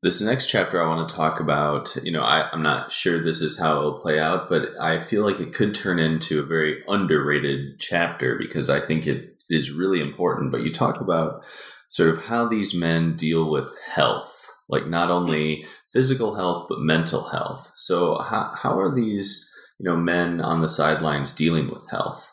this 0.03 0.21
next 0.21 0.47
chapter 0.47 0.81
I 0.81 0.87
want 0.87 1.07
to 1.07 1.15
talk 1.15 1.39
about, 1.39 1.95
you 2.03 2.11
know, 2.11 2.21
I, 2.21 2.49
I'm 2.51 2.61
not 2.61 2.91
sure 2.91 3.19
this 3.19 3.41
is 3.41 3.59
how 3.59 3.77
it'll 3.77 3.99
play 3.99 4.19
out, 4.19 4.49
but 4.49 4.69
I 4.79 4.99
feel 4.99 5.23
like 5.23 5.39
it 5.39 5.53
could 5.53 5.73
turn 5.73 5.99
into 5.99 6.39
a 6.39 6.45
very 6.45 6.83
underrated 6.87 7.79
chapter 7.79 8.35
because 8.35 8.69
I 8.69 8.79
think 8.79 9.07
it 9.07 9.35
is 9.49 9.71
really 9.71 9.99
important. 9.99 10.51
But 10.51 10.61
you 10.61 10.71
talk 10.71 11.01
about 11.01 11.43
sort 11.89 12.09
of 12.09 12.25
how 12.25 12.47
these 12.47 12.73
men 12.73 13.15
deal 13.15 13.51
with 13.51 13.75
health, 13.93 14.47
like 14.69 14.87
not 14.87 15.11
only 15.11 15.65
physical 15.91 16.35
health, 16.35 16.67
but 16.69 16.79
mental 16.79 17.29
health. 17.29 17.71
So 17.75 18.19
how, 18.19 18.51
how 18.55 18.79
are 18.79 18.93
these, 18.93 19.47
you 19.79 19.83
know, 19.83 19.97
men 19.97 20.41
on 20.41 20.61
the 20.61 20.69
sidelines 20.69 21.33
dealing 21.33 21.69
with 21.69 21.89
health? 21.89 22.31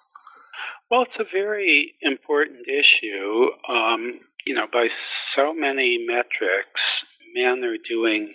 Well, 0.91 1.03
it's 1.03 1.21
a 1.21 1.29
very 1.31 1.95
important 2.01 2.67
issue. 2.67 3.49
Um, 3.69 4.21
you 4.47 4.55
know, 4.55 4.67
by 4.73 4.89
so 5.37 5.53
many 5.53 5.99
metrics, 6.07 6.81
men 7.35 7.63
are 7.63 7.77
doing 7.87 8.33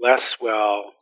less 0.00 0.24
well 0.40 0.94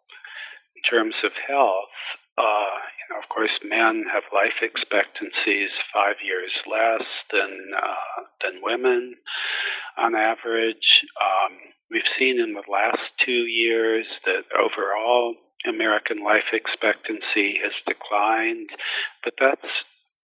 in 0.75 0.83
terms 0.91 1.15
of 1.23 1.31
health. 1.47 1.95
Uh, 2.37 2.75
you 2.99 3.07
know, 3.15 3.21
of 3.23 3.29
course, 3.29 3.55
men 3.63 4.07
have 4.13 4.25
life 4.35 4.59
expectancies 4.61 5.71
five 5.95 6.17
years 6.25 6.51
less 6.67 7.07
than 7.31 7.51
uh, 7.77 8.23
than 8.43 8.61
women 8.63 9.15
on 9.97 10.17
average. 10.17 11.07
Um, 11.23 11.55
we've 11.93 12.11
seen 12.19 12.41
in 12.41 12.55
the 12.55 12.67
last 12.71 13.03
two 13.25 13.47
years 13.47 14.07
that 14.25 14.51
overall 14.51 15.35
American 15.69 16.25
life 16.25 16.51
expectancy 16.53 17.59
has 17.63 17.73
declined, 17.87 18.71
but 19.23 19.35
that's 19.39 19.71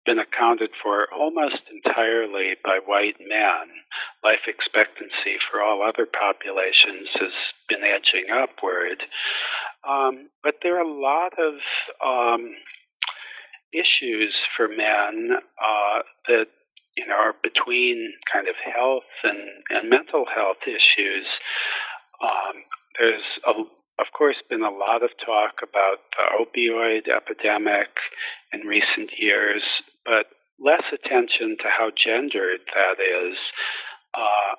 been 0.04 0.18
accounted 0.18 0.70
for 0.82 1.06
almost 1.12 1.62
entirely 1.70 2.54
by 2.64 2.78
white 2.84 3.16
men. 3.20 3.70
Life 4.24 4.46
expectancy 4.46 5.38
for 5.50 5.62
all 5.62 5.82
other 5.82 6.06
populations 6.06 7.08
has 7.14 7.34
been 7.68 7.82
edging 7.84 8.26
upward. 8.32 9.02
Um, 9.88 10.28
but 10.42 10.56
there 10.62 10.76
are 10.76 10.84
a 10.84 11.00
lot 11.00 11.32
of 11.38 11.54
um, 12.04 12.54
issues 13.72 14.34
for 14.56 14.68
men 14.68 15.30
uh, 15.38 16.02
that 16.28 16.46
you 16.96 17.06
know 17.06 17.14
are 17.14 17.34
between 17.42 18.12
kind 18.32 18.48
of 18.48 18.54
health 18.62 19.08
and, 19.24 19.38
and 19.70 19.90
mental 19.90 20.24
health 20.34 20.62
issues. 20.66 21.26
Um, 22.22 22.62
there's 22.98 23.24
a 23.46 23.52
of 23.98 24.06
course, 24.16 24.36
been 24.48 24.62
a 24.62 24.70
lot 24.70 25.02
of 25.02 25.10
talk 25.24 25.60
about 25.62 26.00
the 26.16 26.24
opioid 26.40 27.06
epidemic 27.06 27.88
in 28.52 28.66
recent 28.66 29.10
years, 29.18 29.62
but 30.04 30.26
less 30.58 30.84
attention 30.92 31.56
to 31.58 31.68
how 31.68 31.90
gendered 31.90 32.60
that 32.74 33.02
is. 33.02 33.36
Uh, 34.14 34.54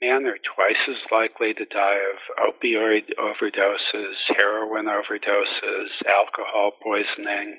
men 0.00 0.26
are 0.26 0.38
twice 0.54 0.82
as 0.88 1.10
likely 1.10 1.54
to 1.54 1.64
die 1.64 1.98
of 2.14 2.54
opioid 2.54 3.10
overdoses, 3.18 4.14
heroin 4.28 4.86
overdoses, 4.86 5.90
alcohol 6.06 6.72
poisoning. 6.82 7.58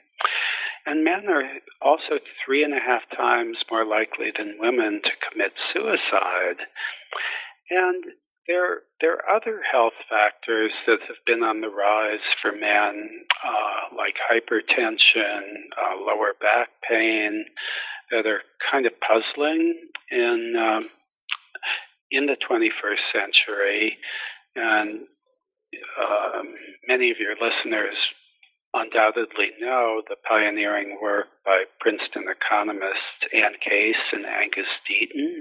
And 0.86 1.04
men 1.04 1.28
are 1.30 1.44
also 1.82 2.20
three 2.44 2.64
and 2.64 2.74
a 2.74 2.80
half 2.80 3.04
times 3.16 3.58
more 3.70 3.86
likely 3.86 4.32
than 4.36 4.58
women 4.60 5.02
to 5.04 5.12
commit 5.30 5.52
suicide. 5.74 6.66
And 7.70 8.04
there, 8.52 8.82
there 9.00 9.14
are 9.16 9.36
other 9.36 9.62
health 9.64 9.96
factors 10.10 10.72
that 10.86 11.00
have 11.08 11.24
been 11.26 11.42
on 11.42 11.62
the 11.62 11.70
rise 11.70 12.26
for 12.42 12.52
men, 12.52 13.10
uh, 13.46 13.96
like 13.96 14.16
hypertension, 14.28 15.40
uh, 15.80 15.96
lower 16.06 16.34
back 16.40 16.70
pain, 16.88 17.46
that 18.12 18.28
are 18.28 18.42
kind 18.70 18.86
of 18.86 18.92
puzzling 19.00 19.76
in 20.12 20.54
um, 20.60 20.90
in 22.12 22.26
the 22.26 22.36
21st 22.36 23.04
century. 23.14 23.98
And 24.56 25.08
um, 25.98 26.54
many 26.90 27.10
of 27.10 27.18
your 27.20 27.36
listeners 27.40 27.96
undoubtedly 28.74 29.52
know 29.60 30.02
the 30.08 30.16
pioneering 30.28 30.98
work 31.02 31.28
by 31.46 31.64
Princeton 31.80 32.26
economists 32.28 33.32
Anne 33.34 33.56
Case 33.64 34.04
and 34.12 34.26
Angus 34.26 34.72
Deaton, 34.88 35.40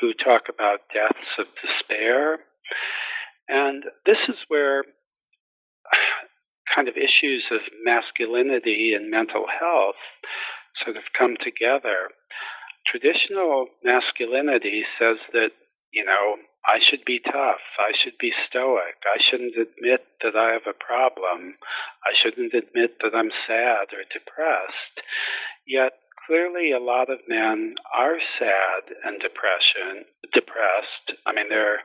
who 0.00 0.12
talk 0.12 0.42
about 0.48 0.88
deaths 0.92 1.38
of 1.38 1.46
despair. 1.60 2.38
And 3.48 3.84
this 4.06 4.18
is 4.28 4.36
where 4.48 4.84
kind 6.74 6.88
of 6.88 6.96
issues 6.96 7.44
of 7.50 7.60
masculinity 7.84 8.92
and 8.94 9.10
mental 9.10 9.46
health 9.48 10.00
sort 10.84 10.96
of 10.96 11.02
come 11.18 11.36
together. 11.42 12.12
Traditional 12.86 13.66
masculinity 13.82 14.84
says 14.98 15.16
that, 15.32 15.50
you 15.92 16.04
know, 16.04 16.36
I 16.68 16.78
should 16.84 17.04
be 17.06 17.20
tough. 17.24 17.64
I 17.80 17.96
should 17.96 18.18
be 18.20 18.32
stoic. 18.48 19.00
I 19.08 19.18
shouldn't 19.18 19.56
admit 19.56 20.04
that 20.22 20.36
I 20.36 20.52
have 20.52 20.68
a 20.68 20.76
problem. 20.76 21.56
I 22.04 22.12
shouldn't 22.12 22.52
admit 22.52 23.00
that 23.00 23.16
I'm 23.16 23.32
sad 23.46 23.88
or 23.96 24.04
depressed. 24.12 24.94
Yet 25.66 25.92
clearly 26.28 26.70
a 26.70 26.78
lot 26.78 27.08
of 27.10 27.18
men 27.26 27.74
are 27.96 28.18
sad 28.38 28.94
and 29.04 29.18
depression 29.18 30.04
depressed. 30.32 31.18
I 31.26 31.32
mean 31.32 31.48
there 31.48 31.80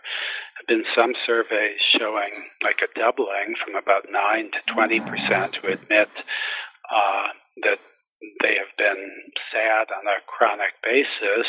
have 0.59 0.67
been 0.67 0.83
some 0.93 1.13
surveys 1.25 1.79
showing 1.97 2.51
like 2.61 2.83
a 2.83 2.99
doubling 2.99 3.55
from 3.63 3.75
about 3.75 4.11
nine 4.11 4.51
to 4.51 4.59
twenty 4.67 4.99
percent 4.99 5.55
who 5.55 5.69
admit 5.69 6.09
uh, 6.91 7.27
that 7.63 7.79
they 8.43 8.55
have 8.59 8.75
been 8.77 9.11
sad 9.51 9.87
on 9.95 10.05
a 10.07 10.19
chronic 10.27 10.75
basis. 10.83 11.47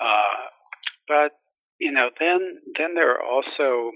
Uh, 0.00 0.52
but 1.08 1.32
you 1.80 1.90
know, 1.90 2.10
then 2.20 2.60
then 2.78 2.94
there 2.94 3.10
are 3.16 3.24
also 3.24 3.90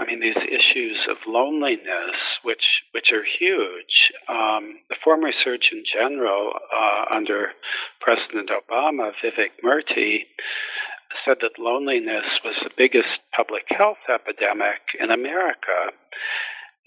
I 0.00 0.06
mean, 0.06 0.20
these 0.20 0.44
issues 0.48 0.96
of 1.10 1.18
loneliness, 1.26 2.16
which 2.42 2.64
which 2.92 3.12
are 3.12 3.22
huge. 3.22 4.12
Um, 4.28 4.80
the 4.88 4.96
former 5.04 5.30
Surgeon 5.44 5.84
General 5.84 6.54
uh, 6.72 7.14
under 7.14 7.52
President 8.00 8.48
Obama, 8.48 9.12
Vivek 9.22 9.60
Murthy, 9.62 10.20
said 11.24 11.36
that 11.42 11.58
loneliness 11.58 12.24
was 12.42 12.56
the 12.62 12.70
biggest 12.78 13.20
public 13.36 13.64
health 13.68 13.98
epidemic 14.08 14.80
in 14.98 15.10
America, 15.10 15.92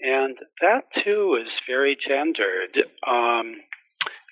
and 0.00 0.36
that 0.60 0.84
too 1.04 1.38
is 1.40 1.52
very 1.68 1.96
gendered. 1.96 2.82
Um, 3.06 3.62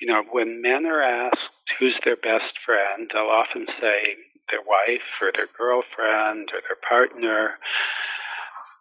you 0.00 0.08
know, 0.08 0.24
when 0.32 0.60
men 0.60 0.86
are 0.86 1.02
asked 1.02 1.38
who's 1.78 1.94
their 2.04 2.16
best 2.16 2.58
friend, 2.66 3.08
they'll 3.12 3.30
often 3.30 3.66
say 3.80 4.18
their 4.50 4.60
wife 4.66 5.06
or 5.22 5.30
their 5.32 5.46
girlfriend 5.56 6.50
or 6.52 6.60
their 6.66 6.82
partner 6.88 7.58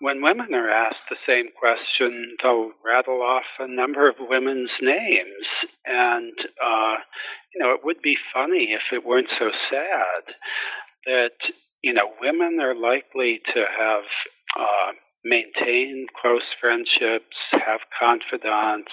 when 0.02 0.24
women 0.24 0.54
are 0.56 0.70
asked 0.70 1.10
the 1.10 1.24
same 1.28 1.50
question, 1.58 2.36
they'll 2.42 2.72
rattle 2.84 3.22
off 3.22 3.46
a 3.60 3.68
number 3.68 4.10
of 4.10 4.16
women's 4.20 4.72
names. 4.82 5.46
And, 5.86 6.34
uh, 6.64 6.96
you 7.54 7.62
know, 7.62 7.72
it 7.74 7.82
would 7.84 8.02
be 8.02 8.18
funny 8.34 8.74
if 8.74 8.82
it 8.92 9.06
weren't 9.06 9.30
so 9.38 9.52
sad 9.70 10.34
that, 11.06 11.38
you 11.84 11.94
know, 11.94 12.10
women 12.20 12.58
are 12.60 12.74
likely 12.74 13.42
to 13.54 13.64
have 13.80 14.04
uh, 14.60 14.92
maintained 15.24 16.10
close 16.20 16.50
friendships, 16.60 17.38
have 17.52 17.82
confidants, 17.98 18.92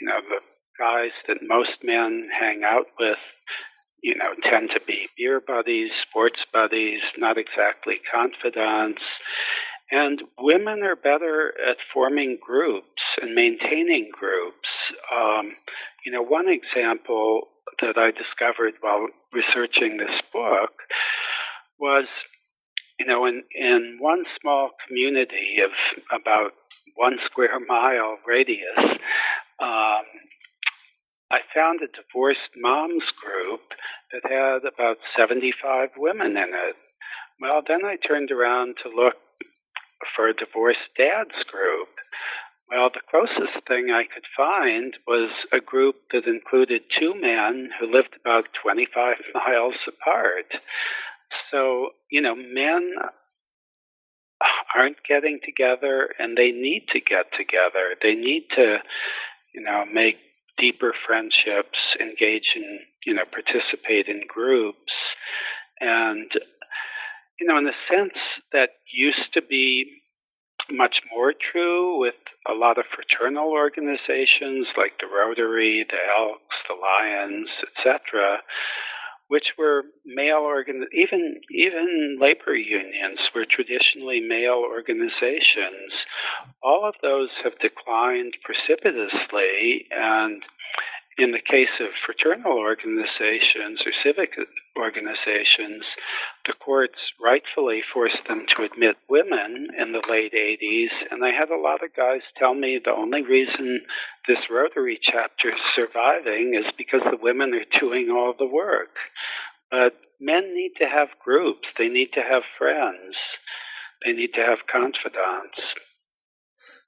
you 0.00 0.06
know, 0.06 0.20
the 0.28 0.40
guys 0.78 1.12
that 1.28 1.38
most 1.40 1.82
men 1.82 2.28
hang 2.38 2.60
out 2.62 2.86
with 3.00 3.18
you 4.02 4.16
know, 4.16 4.34
tend 4.50 4.68
to 4.74 4.80
be 4.84 5.08
beer 5.16 5.40
buddies, 5.40 5.90
sports 6.08 6.40
buddies, 6.52 7.00
not 7.16 7.38
exactly 7.38 8.00
confidants. 8.12 9.00
And 9.92 10.22
women 10.38 10.82
are 10.82 10.96
better 10.96 11.52
at 11.68 11.76
forming 11.92 12.38
groups 12.40 13.02
and 13.20 13.34
maintaining 13.34 14.08
groups. 14.10 14.68
Um, 15.14 15.52
you 16.06 16.10
know, 16.10 16.22
one 16.22 16.46
example 16.48 17.48
that 17.82 17.98
I 17.98 18.10
discovered 18.10 18.72
while 18.80 19.08
researching 19.34 19.98
this 19.98 20.18
book 20.32 20.72
was, 21.78 22.06
you 22.98 23.04
know, 23.04 23.26
in, 23.26 23.42
in 23.54 23.98
one 24.00 24.24
small 24.40 24.70
community 24.88 25.58
of 25.62 25.70
about 26.20 26.52
one 26.96 27.18
square 27.26 27.60
mile 27.60 28.16
radius, 28.26 28.96
um, 29.60 30.08
I 31.30 31.40
found 31.54 31.80
a 31.82 31.92
divorced 31.92 32.56
moms 32.56 33.04
group 33.20 33.60
that 34.12 34.22
had 34.24 34.64
about 34.64 34.96
75 35.18 35.90
women 35.98 36.32
in 36.32 36.48
it. 36.48 36.76
Well, 37.40 37.60
then 37.66 37.84
I 37.84 37.96
turned 37.96 38.30
around 38.30 38.76
to 38.82 38.88
look 38.88 39.16
for 40.14 40.28
a 40.28 40.34
divorced 40.34 40.90
dads 40.96 41.42
group. 41.50 41.88
Well, 42.70 42.88
the 42.88 43.00
closest 43.10 43.66
thing 43.68 43.90
I 43.90 44.04
could 44.04 44.24
find 44.36 44.96
was 45.06 45.30
a 45.52 45.60
group 45.60 45.96
that 46.12 46.26
included 46.26 46.82
two 46.98 47.14
men 47.20 47.70
who 47.78 47.92
lived 47.92 48.16
about 48.24 48.48
25 48.62 49.16
miles 49.34 49.74
apart. 49.86 50.46
So, 51.50 51.90
you 52.10 52.22
know, 52.22 52.34
men 52.34 52.94
aren't 54.74 55.04
getting 55.06 55.38
together 55.44 56.08
and 56.18 56.36
they 56.36 56.50
need 56.50 56.86
to 56.92 57.00
get 57.00 57.26
together. 57.36 57.94
They 58.02 58.14
need 58.14 58.46
to, 58.56 58.78
you 59.54 59.62
know, 59.62 59.84
make 59.92 60.16
deeper 60.58 60.94
friendships, 61.06 61.78
engage 62.00 62.52
in, 62.56 62.80
you 63.04 63.14
know, 63.14 63.24
participate 63.30 64.08
in 64.08 64.22
groups. 64.28 64.92
And, 65.80 66.30
you 67.42 67.48
know, 67.48 67.58
in 67.58 67.64
the 67.64 67.74
sense 67.90 68.14
that 68.52 68.70
used 68.94 69.34
to 69.34 69.42
be 69.42 69.84
much 70.70 71.02
more 71.12 71.34
true 71.34 71.98
with 71.98 72.14
a 72.48 72.54
lot 72.54 72.78
of 72.78 72.84
fraternal 72.94 73.50
organizations 73.50 74.68
like 74.76 74.92
the 75.00 75.10
Rotary, 75.10 75.84
the 75.90 75.98
Elks, 76.18 76.56
the 76.68 76.74
Lions, 76.78 77.48
etc 77.66 78.38
which 79.32 79.56
were 79.56 79.84
male 80.04 80.44
organ 80.44 80.86
even 80.92 81.40
even 81.50 82.18
labor 82.20 82.54
unions 82.54 83.18
were 83.34 83.46
traditionally 83.48 84.20
male 84.20 84.60
organizations. 84.62 85.88
All 86.62 86.84
of 86.84 86.96
those 87.00 87.30
have 87.42 87.58
declined 87.58 88.36
precipitously 88.44 89.86
and 89.90 90.42
in 91.18 91.32
the 91.32 91.40
case 91.44 91.76
of 91.80 91.88
fraternal 92.06 92.56
organizations 92.56 93.80
or 93.84 93.92
civic 94.02 94.32
organizations, 94.78 95.84
the 96.46 96.54
courts 96.54 96.98
rightfully 97.22 97.82
forced 97.92 98.24
them 98.28 98.46
to 98.54 98.64
admit 98.64 98.96
women 99.10 99.68
in 99.78 99.92
the 99.92 100.02
late 100.08 100.32
80s. 100.32 100.88
And 101.10 101.22
I 101.24 101.30
had 101.30 101.50
a 101.50 101.60
lot 101.60 101.84
of 101.84 101.94
guys 101.94 102.22
tell 102.38 102.54
me 102.54 102.80
the 102.82 102.92
only 102.92 103.22
reason 103.22 103.82
this 104.26 104.38
Rotary 104.50 104.98
chapter 105.02 105.50
is 105.50 105.62
surviving 105.74 106.54
is 106.54 106.72
because 106.78 107.02
the 107.04 107.18
women 107.20 107.52
are 107.52 107.80
doing 107.80 108.08
all 108.10 108.34
the 108.38 108.46
work. 108.46 108.96
But 109.70 109.92
men 110.18 110.54
need 110.54 110.72
to 110.78 110.86
have 110.86 111.08
groups, 111.22 111.68
they 111.76 111.88
need 111.88 112.12
to 112.14 112.22
have 112.22 112.42
friends, 112.56 113.16
they 114.04 114.12
need 114.12 114.32
to 114.34 114.40
have 114.40 114.66
confidants. 114.70 115.60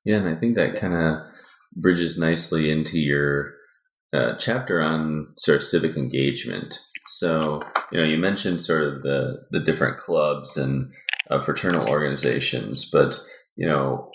Yeah, 0.04 0.16
and 0.16 0.28
I 0.28 0.34
think 0.34 0.54
that 0.54 0.76
kind 0.76 0.94
of 0.94 1.26
bridges 1.76 2.18
nicely 2.18 2.70
into 2.70 2.98
your 2.98 3.54
uh, 4.14 4.34
chapter 4.36 4.80
on 4.80 5.34
sort 5.36 5.56
of 5.56 5.62
civic 5.62 5.96
engagement. 5.96 6.78
So, 7.06 7.60
you 7.90 7.98
know, 7.98 8.04
you 8.04 8.16
mentioned 8.16 8.62
sort 8.62 8.84
of 8.84 9.02
the 9.02 9.46
the 9.50 9.60
different 9.60 9.98
clubs 9.98 10.56
and 10.56 10.90
uh, 11.30 11.40
fraternal 11.40 11.88
organizations, 11.88 12.88
but 12.90 13.20
you 13.56 13.66
know, 13.66 14.10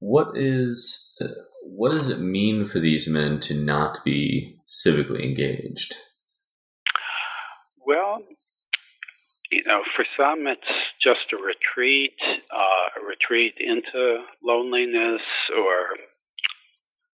what 0.00 0.36
is 0.36 1.16
uh, 1.20 1.28
what 1.62 1.92
does 1.92 2.08
it 2.08 2.20
mean 2.20 2.64
for 2.64 2.80
these 2.80 3.08
men 3.08 3.40
to 3.40 3.54
not 3.54 4.04
be 4.04 4.56
civically 4.66 5.24
engaged? 5.24 5.94
Well, 7.86 8.18
you 9.50 9.62
know, 9.66 9.82
for 9.94 10.04
some 10.18 10.46
it's 10.46 10.60
just 11.02 11.32
a 11.32 11.36
retreat, 11.36 12.12
uh, 12.24 13.00
a 13.00 13.06
retreat 13.06 13.54
into 13.58 14.24
loneliness, 14.42 15.22
or 15.56 15.96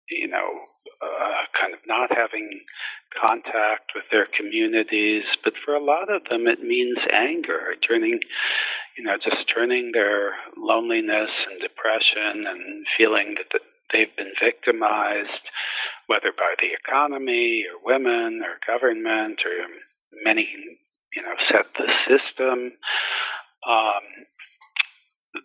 you 0.08 0.28
know, 0.28 0.69
uh, 1.02 1.44
kind 1.58 1.74
of 1.74 1.80
not 1.86 2.10
having 2.14 2.60
contact 3.14 3.92
with 3.94 4.04
their 4.10 4.26
communities. 4.36 5.24
But 5.44 5.54
for 5.64 5.74
a 5.74 5.82
lot 5.82 6.12
of 6.12 6.22
them, 6.30 6.46
it 6.46 6.60
means 6.62 6.98
anger, 7.12 7.74
turning, 7.86 8.20
you 8.96 9.04
know, 9.04 9.16
just 9.16 9.48
turning 9.52 9.90
their 9.92 10.34
loneliness 10.56 11.30
and 11.50 11.60
depression 11.60 12.46
and 12.46 12.86
feeling 12.96 13.34
that 13.36 13.60
they've 13.92 14.14
been 14.16 14.32
victimized, 14.42 15.44
whether 16.06 16.32
by 16.36 16.54
the 16.60 16.72
economy 16.72 17.64
or 17.66 17.80
women 17.82 18.42
or 18.42 18.58
government 18.66 19.40
or 19.44 19.66
many, 20.24 20.46
you 21.14 21.22
know, 21.22 21.34
set 21.50 21.66
the 21.76 21.88
system. 22.06 22.72
Um, 23.66 24.26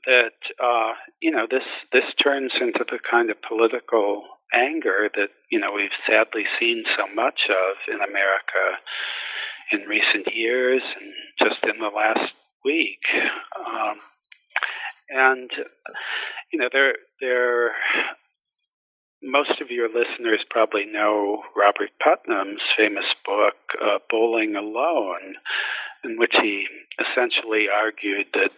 that 0.06 0.38
uh, 0.64 0.94
you 1.22 1.32
know 1.32 1.46
this 1.50 1.64
this 1.92 2.06
turns 2.24 2.52
into 2.60 2.84
the 2.90 2.98
kind 3.10 3.30
of 3.30 3.38
political 3.48 4.24
anger 4.54 5.10
that 5.16 5.30
you 5.52 5.60
know 5.60 5.72
we've 5.74 5.96
sadly 6.08 6.44
seen 6.60 6.84
so 6.98 7.08
much 7.14 7.50
of 7.50 7.76
in 7.88 8.02
America 8.02 8.80
in 9.72 9.82
recent 9.90 10.28
years 10.34 10.82
and 10.82 11.50
just 11.50 11.64
in 11.64 11.80
the 11.80 11.90
last 11.96 12.32
week. 12.64 13.02
Um, 13.60 13.98
and 15.10 15.50
you 16.52 16.60
know, 16.60 16.70
there 16.72 16.94
there 17.22 17.74
most 19.24 19.60
of 19.62 19.72
your 19.72 19.88
listeners 19.88 20.46
probably 20.50 20.86
know 20.86 21.42
Robert 21.56 21.90
Putnam's 22.04 22.62
famous 22.78 23.06
book, 23.26 23.56
uh, 23.82 23.98
Bowling 24.10 24.56
Alone, 24.56 25.36
in 26.04 26.18
which 26.18 26.36
he 26.42 26.68
essentially 27.00 27.66
argued 27.74 28.28
that, 28.34 28.52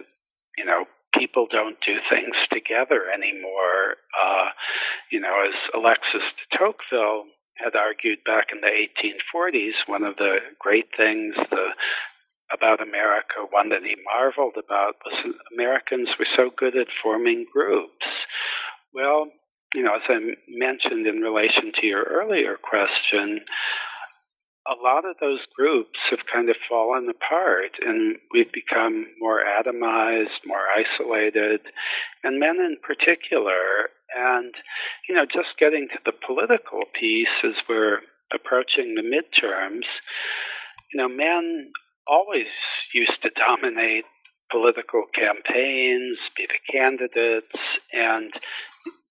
you 0.58 0.66
know, 0.66 0.86
people 1.14 1.48
don't 1.50 1.78
do 1.86 1.98
things 2.10 2.36
together 2.52 3.06
anymore. 3.14 3.98
Uh, 4.16 4.50
you 5.12 5.20
know, 5.20 5.46
as 5.48 5.56
Alexis 5.76 6.24
de 6.24 6.58
Tocqueville 6.58 7.26
had 7.56 7.76
argued 7.76 8.20
back 8.26 8.48
in 8.54 8.62
the 8.62 8.70
1840s, 8.70 9.88
one 9.88 10.04
of 10.04 10.16
the 10.18 10.38
great 10.60 10.88
things 10.96 11.36
the 11.50 11.74
about 12.54 12.82
America, 12.82 13.44
one 13.50 13.70
that 13.70 13.84
he 13.84 13.96
marveled 14.06 14.56
about, 14.56 14.96
was 15.04 15.36
Americans 15.54 16.08
were 16.18 16.28
so 16.36 16.50
good 16.56 16.78
at 16.78 16.88
forming 17.04 17.46
groups. 17.52 18.08
Well, 18.94 19.28
you 19.74 19.84
know, 19.84 19.96
as 19.96 20.08
I 20.08 20.20
mentioned 20.48 21.08
in 21.08 21.20
relation 21.20 21.74
to 21.76 21.86
your 21.86 22.04
earlier 22.04 22.56
question, 22.56 23.42
a 24.68 24.76
lot 24.84 25.06
of 25.06 25.16
those 25.22 25.40
groups 25.56 26.00
have 26.10 26.20
kind 26.32 26.50
of 26.50 26.56
fallen 26.70 27.08
apart 27.10 27.72
and 27.82 28.18
we've 28.34 28.52
become 28.52 29.08
more 29.20 29.42
atomized, 29.42 30.44
more 30.46 30.66
isolated, 30.76 31.62
and 32.24 32.40
men 32.40 32.58
in 32.60 32.78
particular. 32.82 33.90
And, 34.16 34.54
you 35.08 35.16
know, 35.16 35.26
just 35.26 35.60
getting 35.60 35.88
to 35.92 36.00
the 36.06 36.14
political 36.26 36.82
piece 37.00 37.28
as 37.44 37.56
we're 37.70 38.00
approaching 38.34 38.96
the 38.96 39.02
midterms, 39.02 39.86
you 40.92 40.98
know, 40.98 41.08
men 41.08 41.72
always 42.08 42.48
used 42.94 43.22
to 43.24 43.30
dominate 43.36 44.06
political 44.50 45.04
campaigns, 45.14 46.18
be 46.38 46.48
the 46.48 46.72
candidates, 46.72 47.52
and 47.92 48.32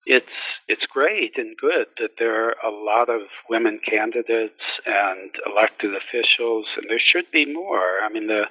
it's 0.07 0.27
it's 0.69 0.87
great 0.87 1.37
and 1.37 1.57
good 1.57 1.87
that 1.99 2.13
there 2.19 2.47
are 2.47 2.55
a 2.65 2.71
lot 2.71 3.11
of 3.11 3.23
women 3.51 3.81
candidates 3.85 4.63
and 4.87 5.31
elected 5.45 5.91
officials, 5.95 6.67
and 6.77 6.87
there 6.89 7.01
should 7.01 7.31
be 7.33 7.53
more. 7.53 8.01
I 8.03 8.09
mean, 8.11 8.29
the 8.29 8.45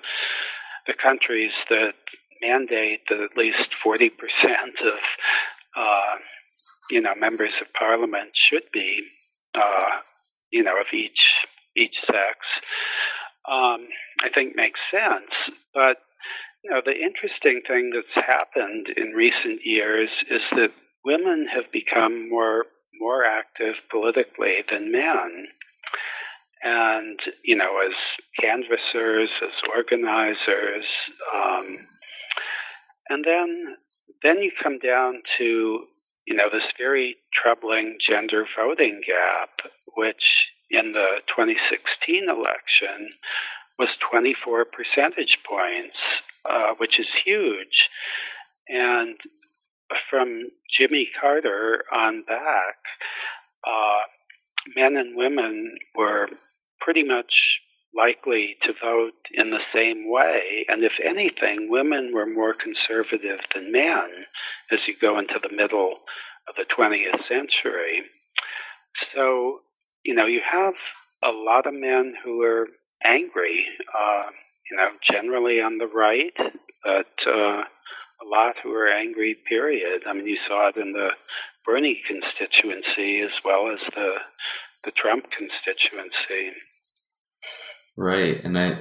the 0.85 0.93
countries 0.93 1.51
that 1.69 1.95
mandate 2.41 3.01
that 3.09 3.21
at 3.21 3.37
least 3.37 3.69
forty 3.81 4.09
percent 4.09 4.75
of 4.83 4.99
uh, 5.77 6.17
you 6.91 7.01
know 7.01 7.15
members 7.15 7.53
of 7.61 7.67
parliament 7.73 8.31
should 8.49 8.69
be 8.73 9.01
uh, 9.55 10.01
you 10.51 10.61
know 10.61 10.79
of 10.79 10.87
each 10.93 11.21
each 11.77 11.95
sex. 12.05 12.37
Um, 13.47 13.87
I 14.23 14.29
think 14.33 14.55
makes 14.55 14.79
sense, 14.91 15.31
but 15.73 15.97
you 16.65 16.71
know 16.71 16.81
the 16.83 16.91
interesting 16.91 17.61
thing 17.65 17.91
that's 17.93 18.27
happened 18.27 18.87
in 18.97 19.11
recent 19.11 19.61
years 19.63 20.09
is 20.29 20.41
that 20.51 20.71
women 21.05 21.47
have 21.53 21.71
become 21.71 22.29
more 22.29 22.65
more 22.99 23.25
active 23.25 23.75
politically 23.91 24.63
than 24.71 24.91
men. 24.91 25.47
And, 26.63 27.19
you 27.43 27.55
know, 27.55 27.79
as 27.85 27.93
canvassers, 28.39 29.29
as 29.43 29.51
organizers, 29.75 30.85
um, 31.35 31.77
and 33.09 33.23
then 33.23 33.75
then 34.23 34.41
you 34.41 34.51
come 34.63 34.79
down 34.79 35.21
to, 35.37 35.85
you 36.25 36.35
know, 36.35 36.49
this 36.51 36.63
very 36.79 37.17
troubling 37.33 37.97
gender 37.99 38.45
voting 38.57 39.01
gap, 39.05 39.71
which 39.95 40.23
in 40.71 40.91
the 40.93 41.21
2016 41.29 42.29
election 42.29 43.13
was 43.77 43.89
24 44.09 44.65
percentage 44.65 45.37
points, 45.47 45.97
uh, 46.49 46.73
which 46.77 46.99
is 46.99 47.07
huge. 47.23 47.89
And 48.69 49.17
from 50.09 50.49
Jimmy 50.77 51.09
Carter 51.19 51.83
on 51.93 52.23
back, 52.27 52.77
uh, 53.65 54.01
men 54.75 54.97
and 54.97 55.15
women 55.15 55.75
were 55.95 56.27
pretty 56.81 57.03
much 57.03 57.33
likely 57.95 58.57
to 58.63 58.73
vote 58.83 59.13
in 59.33 59.51
the 59.51 59.63
same 59.73 60.09
way. 60.09 60.65
And 60.67 60.83
if 60.83 60.93
anything, 61.03 61.69
women 61.69 62.11
were 62.13 62.25
more 62.25 62.53
conservative 62.53 63.39
than 63.53 63.71
men 63.71 64.25
as 64.71 64.79
you 64.87 64.95
go 64.99 65.17
into 65.17 65.39
the 65.41 65.55
middle 65.55 65.99
of 66.47 66.55
the 66.55 66.65
20th 66.77 67.27
century. 67.27 68.03
So, 69.15 69.59
you 70.03 70.13
know, 70.13 70.25
you 70.25 70.41
have 70.49 70.73
a 71.23 71.31
lot 71.31 71.65
of 71.67 71.73
men 71.73 72.13
who 72.23 72.41
are 72.43 72.67
angry, 73.03 73.65
uh, 73.97 74.29
you 74.69 74.77
know, 74.77 74.89
generally 75.11 75.61
on 75.61 75.77
the 75.77 75.87
right, 75.87 76.33
but 76.83 77.31
uh, 77.31 77.63
a 78.21 78.25
lot 78.27 78.55
who 78.63 78.71
are 78.73 78.87
angry, 78.87 79.35
period. 79.47 80.03
I 80.07 80.13
mean, 80.13 80.27
you 80.27 80.37
saw 80.47 80.69
it 80.69 80.77
in 80.77 80.93
the 80.93 81.09
Bernie 81.65 82.01
constituency 82.07 83.21
as 83.21 83.31
well 83.43 83.71
as 83.71 83.79
the, 83.95 84.13
the 84.85 84.91
Trump 84.91 85.25
constituency. 85.31 86.55
Right. 87.97 88.43
And 88.43 88.57
I, 88.57 88.77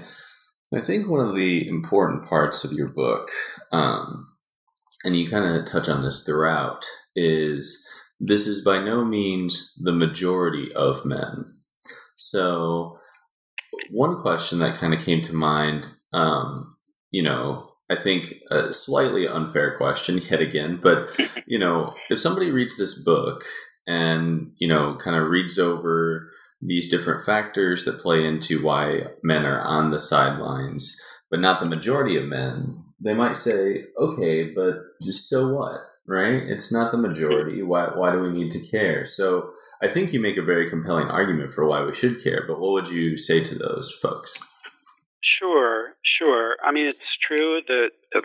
I 0.75 0.81
think 0.81 1.09
one 1.09 1.27
of 1.27 1.35
the 1.35 1.69
important 1.69 2.27
parts 2.27 2.65
of 2.65 2.73
your 2.73 2.89
book, 2.89 3.31
um, 3.73 4.29
and 5.05 5.17
you 5.17 5.29
kind 5.29 5.45
of 5.45 5.67
touch 5.67 5.89
on 5.89 6.03
this 6.03 6.25
throughout, 6.25 6.85
is 7.15 7.87
this 8.21 8.47
is 8.47 8.65
by 8.65 8.83
no 8.83 9.05
means 9.05 9.73
the 9.77 9.93
majority 9.93 10.73
of 10.75 11.05
men. 11.05 11.45
So, 12.17 12.99
one 13.91 14.21
question 14.21 14.61
that 14.61 14.77
kind 14.77 14.95
of 14.95 15.01
came 15.01 15.21
to 15.23 15.35
mind, 15.35 15.91
um, 16.13 16.77
you 17.11 17.23
know, 17.23 17.74
I 17.91 17.97
think 17.97 18.35
a 18.51 18.73
slightly 18.73 19.29
unfair 19.29 19.77
question 19.77 20.19
yet 20.19 20.41
again, 20.41 20.79
but 20.83 21.09
you 21.47 21.59
know, 21.59 21.95
if 22.11 22.21
somebody 22.21 22.51
reads 22.51 22.77
this 22.77 23.03
book 23.03 23.45
and 23.87 24.53
you 24.59 24.69
know, 24.69 24.97
kind 24.97 25.17
of 25.17 25.29
reads 25.29 25.59
over 25.59 26.31
these 26.61 26.89
different 26.89 27.25
factors 27.25 27.85
that 27.85 28.01
play 28.01 28.25
into 28.25 28.63
why 28.63 29.03
men 29.23 29.45
are 29.45 29.61
on 29.61 29.91
the 29.91 29.99
sidelines, 29.99 30.97
but 31.31 31.41
not 31.41 31.61
the 31.61 31.67
majority 31.67 32.17
of 32.17 32.25
men, 32.25 32.83
they 33.05 33.15
might 33.15 33.37
say, 33.37 33.85
okay, 33.99 34.51
but 34.55 34.77
just 35.03 35.29
so 35.29 35.55
what? 35.55 35.81
Right? 36.07 36.43
It's 36.43 36.73
not 36.73 36.93
the 36.93 36.99
majority. 36.99 37.63
Why, 37.63 37.87
why 37.95 38.13
do 38.13 38.21
we 38.21 38.31
need 38.31 38.51
to 38.53 38.67
care? 38.67 39.05
So 39.05 39.51
I 39.83 39.89
think 39.89 40.13
you 40.13 40.21
make 40.21 40.37
a 40.37 40.43
very 40.43 40.69
compelling 40.69 41.09
argument 41.09 41.51
for 41.51 41.67
why 41.67 41.83
we 41.83 41.95
should 41.95 42.23
care, 42.23 42.45
but 42.47 42.61
what 42.61 42.73
would 42.73 42.89
you 42.89 43.17
say 43.17 43.43
to 43.43 43.55
those 43.55 43.91
folks? 44.03 44.39
Sure, 45.39 45.95
sure. 46.19 46.57
I 46.65 46.73
mean, 46.73 46.87
it's 46.87 47.17
true 47.27 47.61
that, 47.67 47.91
that 48.13 48.25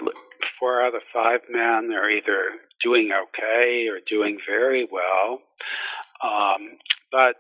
four 0.59 0.81
out 0.81 0.95
of 0.95 1.01
five 1.13 1.41
men 1.49 1.91
are 1.93 2.09
either 2.09 2.59
doing 2.83 3.09
okay 3.11 3.87
or 3.87 3.99
doing 4.09 4.37
very 4.47 4.87
well. 4.91 5.41
Um, 6.23 6.77
but 7.11 7.35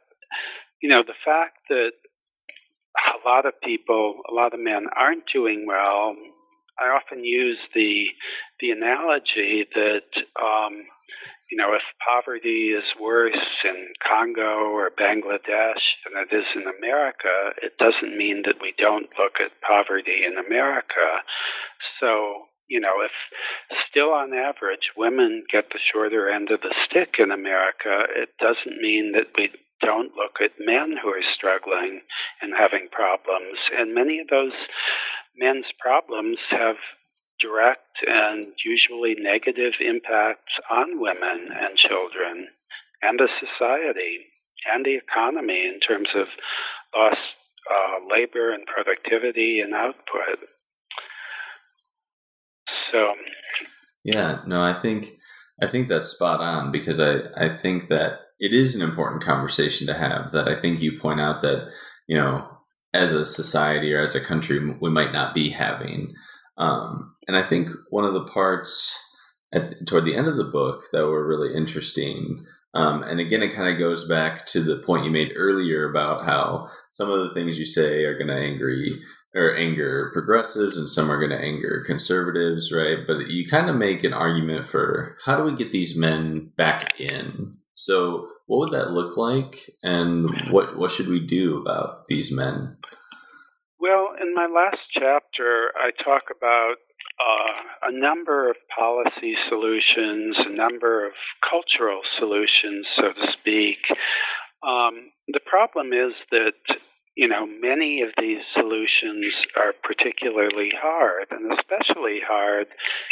you 0.81 0.89
know, 0.89 1.03
the 1.05 1.13
fact 1.25 1.57
that 1.69 1.91
a 2.97 3.27
lot 3.29 3.45
of 3.45 3.53
people, 3.61 4.21
a 4.29 4.33
lot 4.33 4.53
of 4.53 4.59
men 4.59 4.85
aren't 4.97 5.23
doing 5.33 5.65
well, 5.67 6.15
I 6.79 6.85
often 6.95 7.23
use 7.23 7.57
the 7.75 8.05
the 8.59 8.71
analogy 8.71 9.65
that 9.75 10.09
um, 10.41 10.83
you 11.49 11.57
know, 11.57 11.73
if 11.73 11.81
poverty 12.05 12.69
is 12.77 12.85
worse 13.01 13.45
in 13.65 13.89
Congo 14.05 14.69
or 14.69 14.91
Bangladesh 14.91 15.81
than 16.05 16.21
it 16.21 16.29
is 16.33 16.45
in 16.55 16.69
America, 16.77 17.57
it 17.61 17.73
doesn't 17.77 18.17
mean 18.17 18.43
that 18.45 18.61
we 18.61 18.73
don't 18.77 19.09
look 19.17 19.41
at 19.41 19.61
poverty 19.65 20.21
in 20.25 20.37
America. 20.37 21.25
So, 21.99 22.45
you 22.67 22.79
know, 22.79 23.01
if 23.01 23.11
still 23.89 24.13
on 24.13 24.33
average 24.33 24.93
women 24.95 25.43
get 25.51 25.69
the 25.69 25.79
shorter 25.91 26.29
end 26.29 26.51
of 26.51 26.61
the 26.61 26.73
stick 26.85 27.15
in 27.17 27.31
America, 27.31 28.05
it 28.15 28.29
doesn't 28.39 28.79
mean 28.79 29.13
that 29.13 29.33
we 29.35 29.49
don't 29.81 30.13
look 30.15 30.37
at 30.43 30.59
men 30.59 30.97
who 31.01 31.09
are 31.09 31.33
struggling 31.35 32.01
and 32.41 32.53
having 32.53 32.89
problems. 32.91 33.57
And 33.73 33.95
many 33.95 34.19
of 34.19 34.27
those 34.27 34.53
men's 35.35 35.71
problems 35.79 36.37
have 36.51 36.75
direct 37.39 37.97
and 38.05 38.45
usually 38.65 39.15
negative 39.19 39.73
impacts 39.79 40.53
on 40.71 40.99
women 40.99 41.49
and 41.51 41.77
children 41.77 42.47
and 43.01 43.19
the 43.19 43.27
society 43.39 44.25
and 44.73 44.85
the 44.85 44.95
economy 44.97 45.65
in 45.65 45.79
terms 45.79 46.09
of 46.15 46.27
lost 46.95 47.17
uh, 47.69 48.13
labor 48.13 48.51
and 48.53 48.65
productivity 48.65 49.59
and 49.59 49.73
output. 49.73 50.39
So, 52.91 53.13
yeah, 54.03 54.41
no, 54.47 54.63
I 54.63 54.73
think 54.73 55.07
I 55.61 55.67
think 55.67 55.87
that's 55.87 56.07
spot 56.07 56.39
on 56.41 56.71
because 56.71 56.99
I 56.99 57.21
I 57.37 57.49
think 57.49 57.87
that 57.87 58.19
it 58.39 58.53
is 58.53 58.75
an 58.75 58.81
important 58.81 59.23
conversation 59.23 59.85
to 59.87 59.93
have 59.93 60.31
that 60.31 60.47
I 60.47 60.55
think 60.55 60.81
you 60.81 60.97
point 60.97 61.19
out 61.19 61.41
that, 61.41 61.69
you 62.07 62.17
know, 62.17 62.47
as 62.93 63.11
a 63.11 63.25
society 63.25 63.93
or 63.93 64.01
as 64.01 64.15
a 64.15 64.23
country, 64.23 64.59
we 64.81 64.89
might 64.89 65.13
not 65.13 65.33
be 65.33 65.49
having. 65.49 66.13
Um, 66.57 67.15
and 67.29 67.37
I 67.37 67.43
think 67.43 67.69
one 67.91 68.05
of 68.05 68.13
the 68.13 68.25
parts 68.25 68.97
at, 69.53 69.85
toward 69.85 70.05
the 70.05 70.15
end 70.15 70.25
of 70.25 70.37
the 70.37 70.43
book 70.43 70.85
that 70.91 71.05
were 71.05 71.27
really 71.27 71.55
interesting, 71.55 72.37
um, 72.73 73.03
and 73.03 73.19
again, 73.19 73.43
it 73.43 73.53
kind 73.53 73.69
of 73.71 73.77
goes 73.77 74.07
back 74.07 74.47
to 74.47 74.61
the 74.61 74.77
point 74.77 75.05
you 75.05 75.11
made 75.11 75.33
earlier 75.35 75.87
about 75.87 76.25
how 76.25 76.67
some 76.89 77.11
of 77.11 77.19
the 77.19 77.33
things 77.33 77.59
you 77.59 77.65
say 77.65 78.03
are 78.05 78.17
going 78.17 78.27
to 78.27 78.33
angry 78.33 78.93
or 79.35 79.55
anger 79.55 80.09
progressives 80.11 80.75
and 80.75 80.89
some 80.89 81.11
are 81.11 81.19
going 81.19 81.29
to 81.29 81.45
anger 81.45 81.83
conservatives, 81.85 82.71
right? 82.71 83.05
But 83.05 83.27
you 83.27 83.47
kind 83.47 83.69
of 83.69 83.75
make 83.75 84.03
an 84.03 84.13
argument 84.13 84.65
for 84.65 85.15
how 85.25 85.37
do 85.37 85.43
we 85.43 85.53
get 85.53 85.71
these 85.71 85.95
men 85.95 86.51
back 86.57 86.99
in 86.99 87.59
so, 87.79 88.27
what 88.47 88.59
would 88.59 88.73
that 88.73 88.91
look 88.91 89.15
like, 89.15 89.69
and 89.83 90.29
what 90.51 90.77
what 90.77 90.91
should 90.91 91.07
we 91.07 91.25
do 91.25 91.61
about 91.61 92.07
these 92.07 92.29
men? 92.29 92.75
Well, 93.79 94.09
in 94.21 94.35
my 94.35 94.47
last 94.47 94.83
chapter, 94.91 95.71
I 95.77 95.91
talk 96.03 96.23
about 96.29 96.75
uh, 97.19 97.89
a 97.89 97.91
number 97.91 98.49
of 98.49 98.55
policy 98.77 99.35
solutions, 99.49 100.37
a 100.39 100.55
number 100.55 101.05
of 101.05 101.13
cultural 101.49 102.01
solutions, 102.17 102.85
so 102.95 103.13
to 103.13 103.31
speak. 103.39 103.77
Um, 104.63 105.11
the 105.27 105.39
problem 105.45 105.93
is 105.93 106.13
that 106.31 106.53
you 107.19 107.27
know, 107.27 107.45
many 107.45 108.01
of 108.01 108.15
these 108.17 108.39
solutions 108.53 109.27
are 109.57 109.73
particularly 109.83 110.71
hard, 110.79 111.27
and 111.31 111.51
especially 111.51 112.21
hard. 112.25 112.67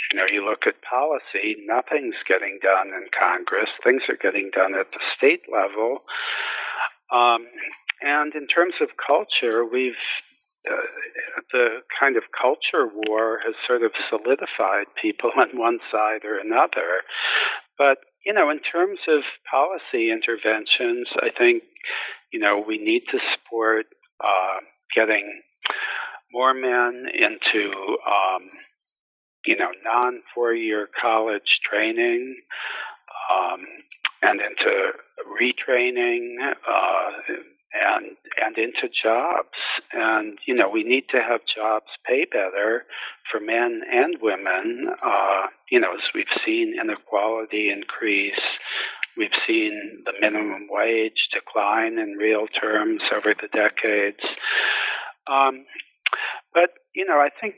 You 0.09 0.17
know, 0.17 0.25
you 0.31 0.45
look 0.45 0.63
at 0.65 0.75
policy, 0.81 1.57
nothing's 1.67 2.15
getting 2.25 2.57
done 2.63 2.87
in 2.95 3.11
Congress, 3.11 3.67
things 3.83 4.03
are 4.07 4.15
getting 4.15 4.49
done 4.55 4.75
at 4.75 4.91
the 4.91 5.03
state 5.17 5.41
level. 5.51 5.99
Um, 7.11 7.47
and 8.01 8.33
in 8.33 8.47
terms 8.47 8.75
of 8.79 8.95
culture, 8.95 9.65
we've 9.65 9.99
uh, 10.65 11.41
the 11.51 11.67
kind 11.99 12.17
of 12.17 12.23
culture 12.39 12.87
war 13.07 13.39
has 13.45 13.55
sort 13.67 13.83
of 13.83 13.91
solidified 14.09 14.87
people 15.01 15.31
on 15.37 15.57
one 15.57 15.79
side 15.91 16.25
or 16.25 16.39
another. 16.39 17.03
But, 17.77 17.97
you 18.25 18.33
know, 18.33 18.49
in 18.49 18.59
terms 18.59 18.99
of 19.07 19.21
policy 19.49 20.11
interventions, 20.11 21.07
I 21.21 21.29
think, 21.37 21.63
you 22.31 22.39
know, 22.39 22.59
we 22.59 22.77
need 22.77 23.03
to 23.11 23.19
support 23.33 23.85
uh, 24.23 24.59
getting 24.95 25.41
more 26.31 26.53
men 26.53 27.05
into, 27.13 27.71
um, 27.71 28.49
you 29.45 29.57
know, 29.57 29.71
non 29.85 30.21
four 30.33 30.53
year 30.53 30.89
college 30.99 31.59
training 31.69 32.35
um, 33.31 33.65
and 34.21 34.41
into 34.41 34.91
retraining. 35.39 36.35
Uh, 36.41 37.33
and 37.73 38.17
and 38.47 38.57
into 38.57 38.87
jobs 39.03 39.59
and 39.91 40.39
you 40.47 40.55
know 40.55 40.69
we 40.69 40.83
need 40.83 41.03
to 41.09 41.17
have 41.17 41.41
jobs 41.53 41.87
pay 42.05 42.25
better 42.31 42.85
for 43.29 43.39
men 43.39 43.81
and 43.91 44.15
women 44.21 44.87
uh, 45.03 45.47
you 45.69 45.79
know 45.79 45.93
as 45.93 46.03
we've 46.15 46.25
seen 46.45 46.73
inequality 46.81 47.69
increase 47.69 48.39
We've 49.17 49.29
seen 49.47 50.03
the 50.05 50.13
minimum 50.21 50.67
wage 50.69 51.29
decline 51.33 51.97
in 51.97 52.13
real 52.19 52.45
terms 52.47 53.01
over 53.11 53.33
the 53.33 53.47
decades. 53.47 54.21
Um, 55.25 55.65
but, 56.53 56.69
you 56.93 57.03
know, 57.03 57.17
I 57.17 57.29
think 57.41 57.55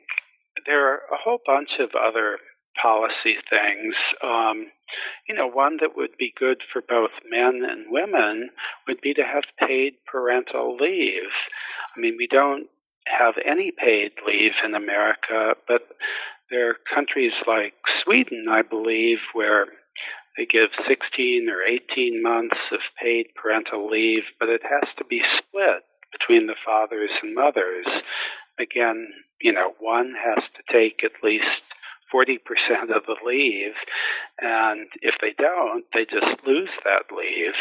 there 0.65 0.87
are 0.87 1.01
a 1.11 1.17
whole 1.21 1.39
bunch 1.45 1.71
of 1.79 1.89
other 1.99 2.39
policy 2.81 3.37
things. 3.49 3.95
Um, 4.23 4.67
you 5.27 5.35
know, 5.35 5.47
one 5.47 5.77
that 5.81 5.95
would 5.95 6.17
be 6.17 6.33
good 6.37 6.57
for 6.71 6.81
both 6.81 7.11
men 7.29 7.61
and 7.69 7.85
women 7.89 8.49
would 8.87 9.01
be 9.01 9.13
to 9.13 9.23
have 9.23 9.43
paid 9.59 9.93
parental 10.09 10.77
leave. 10.77 11.31
I 11.95 11.99
mean, 11.99 12.15
we 12.17 12.27
don't 12.27 12.67
have 13.05 13.35
any 13.45 13.71
paid 13.71 14.11
leave 14.25 14.53
in 14.63 14.75
America, 14.75 15.53
but 15.67 15.81
there 16.49 16.69
are 16.69 16.75
countries 16.93 17.33
like 17.47 17.73
Sweden, 18.03 18.45
I 18.49 18.61
believe, 18.61 19.19
where 19.33 19.67
they 20.37 20.45
give 20.45 20.69
16 20.87 21.49
or 21.49 21.61
18 21.63 22.21
months 22.23 22.57
of 22.71 22.79
paid 23.01 23.27
parental 23.35 23.89
leave, 23.89 24.23
but 24.39 24.49
it 24.49 24.61
has 24.63 24.89
to 24.97 25.05
be 25.05 25.21
split 25.37 25.83
between 26.11 26.47
the 26.47 26.55
fathers 26.65 27.11
and 27.21 27.35
mothers. 27.35 27.85
Again, 28.59 29.07
you 29.41 29.53
know, 29.53 29.73
one 29.79 30.13
has 30.17 30.43
to 30.55 30.73
take 30.73 31.03
at 31.03 31.23
least 31.23 31.68
40% 32.13 32.95
of 32.95 33.03
the 33.05 33.15
leave, 33.25 33.77
and 34.39 34.87
if 35.01 35.15
they 35.21 35.33
don't, 35.37 35.85
they 35.93 36.05
just 36.05 36.45
lose 36.45 36.69
that 36.83 37.15
leave. 37.15 37.53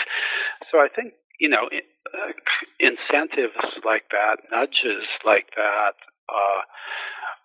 So 0.70 0.78
I 0.78 0.88
think, 0.94 1.14
you 1.40 1.48
know, 1.48 1.68
uh, 1.72 2.32
incentives 2.80 3.58
like 3.84 4.04
that, 4.10 4.38
nudges 4.50 5.06
like 5.24 5.50
that, 5.56 5.94
uh, 6.28 6.62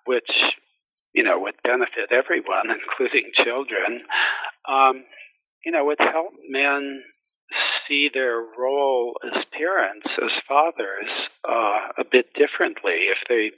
which, 0.06 0.32
you 1.14 1.24
know, 1.24 1.40
would 1.40 1.56
benefit 1.64 2.12
everyone, 2.12 2.70
including 2.72 3.32
children, 3.36 4.02
um, 4.68 5.04
you 5.66 5.72
know, 5.72 5.86
would 5.86 6.00
help 6.00 6.34
men 6.50 7.04
see 7.88 8.10
their 8.14 8.44
role 8.58 9.18
as 9.26 9.44
parents, 9.52 10.08
as 10.22 10.32
fathers, 10.48 11.10
uh, 11.48 11.92
a 11.98 12.04
bit 12.10 12.34
differently 12.34 13.12
if 13.12 13.18
they, 13.30 13.52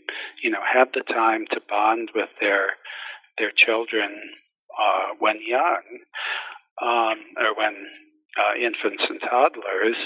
you 0.43 0.49
know, 0.49 0.61
have 0.61 0.89
the 0.93 1.03
time 1.13 1.45
to 1.51 1.61
bond 1.69 2.09
with 2.15 2.29
their 2.41 2.71
their 3.37 3.51
children 3.55 4.11
uh, 4.77 5.15
when 5.19 5.39
young, 5.45 5.83
um, 6.81 7.17
or 7.37 7.55
when 7.55 7.75
uh, 8.37 8.55
infants 8.59 9.03
and 9.09 9.19
toddlers. 9.21 9.97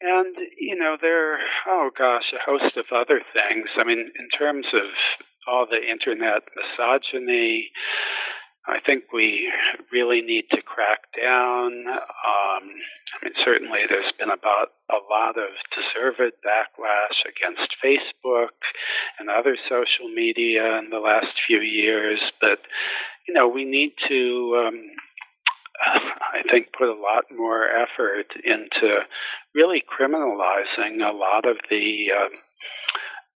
And 0.00 0.36
you 0.58 0.76
know, 0.76 0.96
there, 1.00 1.34
are, 1.34 1.38
oh 1.68 1.90
gosh, 1.96 2.32
a 2.32 2.50
host 2.50 2.76
of 2.76 2.84
other 2.94 3.20
things. 3.32 3.68
I 3.76 3.84
mean, 3.84 3.98
in 4.18 4.28
terms 4.38 4.66
of 4.74 4.88
all 5.48 5.66
the 5.66 5.80
internet 5.80 6.42
misogyny, 6.54 7.70
I 8.68 8.80
think 8.84 9.04
we 9.12 9.48
really 9.92 10.20
need 10.22 10.44
to 10.50 10.62
crack 10.62 11.06
down. 11.16 11.86
Um, 11.86 12.64
I 12.66 13.24
mean, 13.24 13.34
certainly 13.44 13.80
there's 13.88 14.12
been 14.18 14.30
about 14.30 14.74
a 14.90 14.98
lot 15.08 15.38
of 15.38 15.54
deserved 15.70 16.34
backlash 16.42 17.18
against 17.24 17.76
Facebook 17.82 18.58
and 19.18 19.30
other 19.30 19.56
social 19.68 20.08
media 20.12 20.78
in 20.78 20.90
the 20.90 20.98
last 20.98 21.32
few 21.46 21.60
years, 21.60 22.20
but 22.40 22.58
you 23.28 23.34
know, 23.34 23.48
we 23.48 23.64
need 23.64 23.92
to. 24.08 24.64
Um, 24.66 24.82
I 26.34 26.42
think 26.50 26.68
put 26.76 26.88
a 26.88 27.00
lot 27.00 27.24
more 27.34 27.66
effort 27.68 28.26
into 28.44 29.00
really 29.54 29.82
criminalizing 29.82 31.00
a 31.00 31.16
lot 31.16 31.46
of 31.48 31.56
the 31.70 32.06
um, 32.12 32.38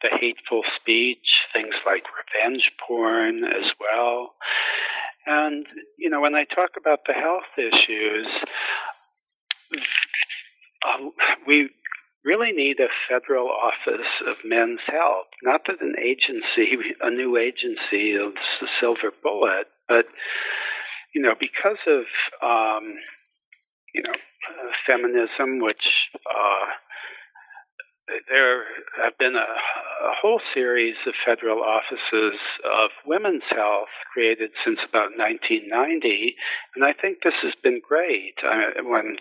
the 0.01 0.09
hateful 0.19 0.61
speech, 0.79 1.27
things 1.53 1.75
like 1.85 2.03
revenge 2.15 2.71
porn 2.87 3.43
as 3.43 3.71
well. 3.79 4.35
And, 5.25 5.65
you 5.97 6.09
know, 6.09 6.21
when 6.21 6.35
I 6.35 6.43
talk 6.43 6.71
about 6.77 6.99
the 7.05 7.13
health 7.13 7.51
issues, 7.57 8.27
uh, 10.85 11.09
we 11.45 11.69
really 12.23 12.51
need 12.51 12.79
a 12.79 12.87
federal 13.09 13.49
office 13.49 14.07
of 14.27 14.35
men's 14.43 14.81
health. 14.87 15.27
Not 15.43 15.61
that 15.67 15.81
an 15.81 15.95
agency, 15.99 16.77
a 17.01 17.09
new 17.09 17.37
agency, 17.37 18.11
is 18.11 18.33
a 18.61 18.65
silver 18.79 19.11
bullet, 19.23 19.67
but, 19.87 20.05
you 21.13 21.21
know, 21.21 21.33
because 21.39 21.79
of, 21.87 22.03
um, 22.41 22.95
you 23.93 24.03
know, 24.03 24.13
uh, 24.13 24.71
feminism, 24.85 25.59
which 25.59 25.83
uh, 26.25 26.65
there 28.29 28.63
have 29.03 29.17
been 29.17 29.35
a, 29.35 29.49
a, 30.05 30.13
whole 30.21 30.41
series 30.53 30.95
of 31.05 31.13
federal 31.25 31.61
offices 31.61 32.39
of 32.65 32.89
women's 33.05 33.43
health 33.49 33.89
created 34.13 34.51
since 34.63 34.79
about 34.87 35.17
1990, 35.17 36.35
and 36.75 36.83
I 36.83 36.93
think 36.93 37.19
this 37.23 37.37
has 37.43 37.53
been 37.63 37.81
great. 37.85 38.35
I, 38.43 38.81
one 38.81 39.17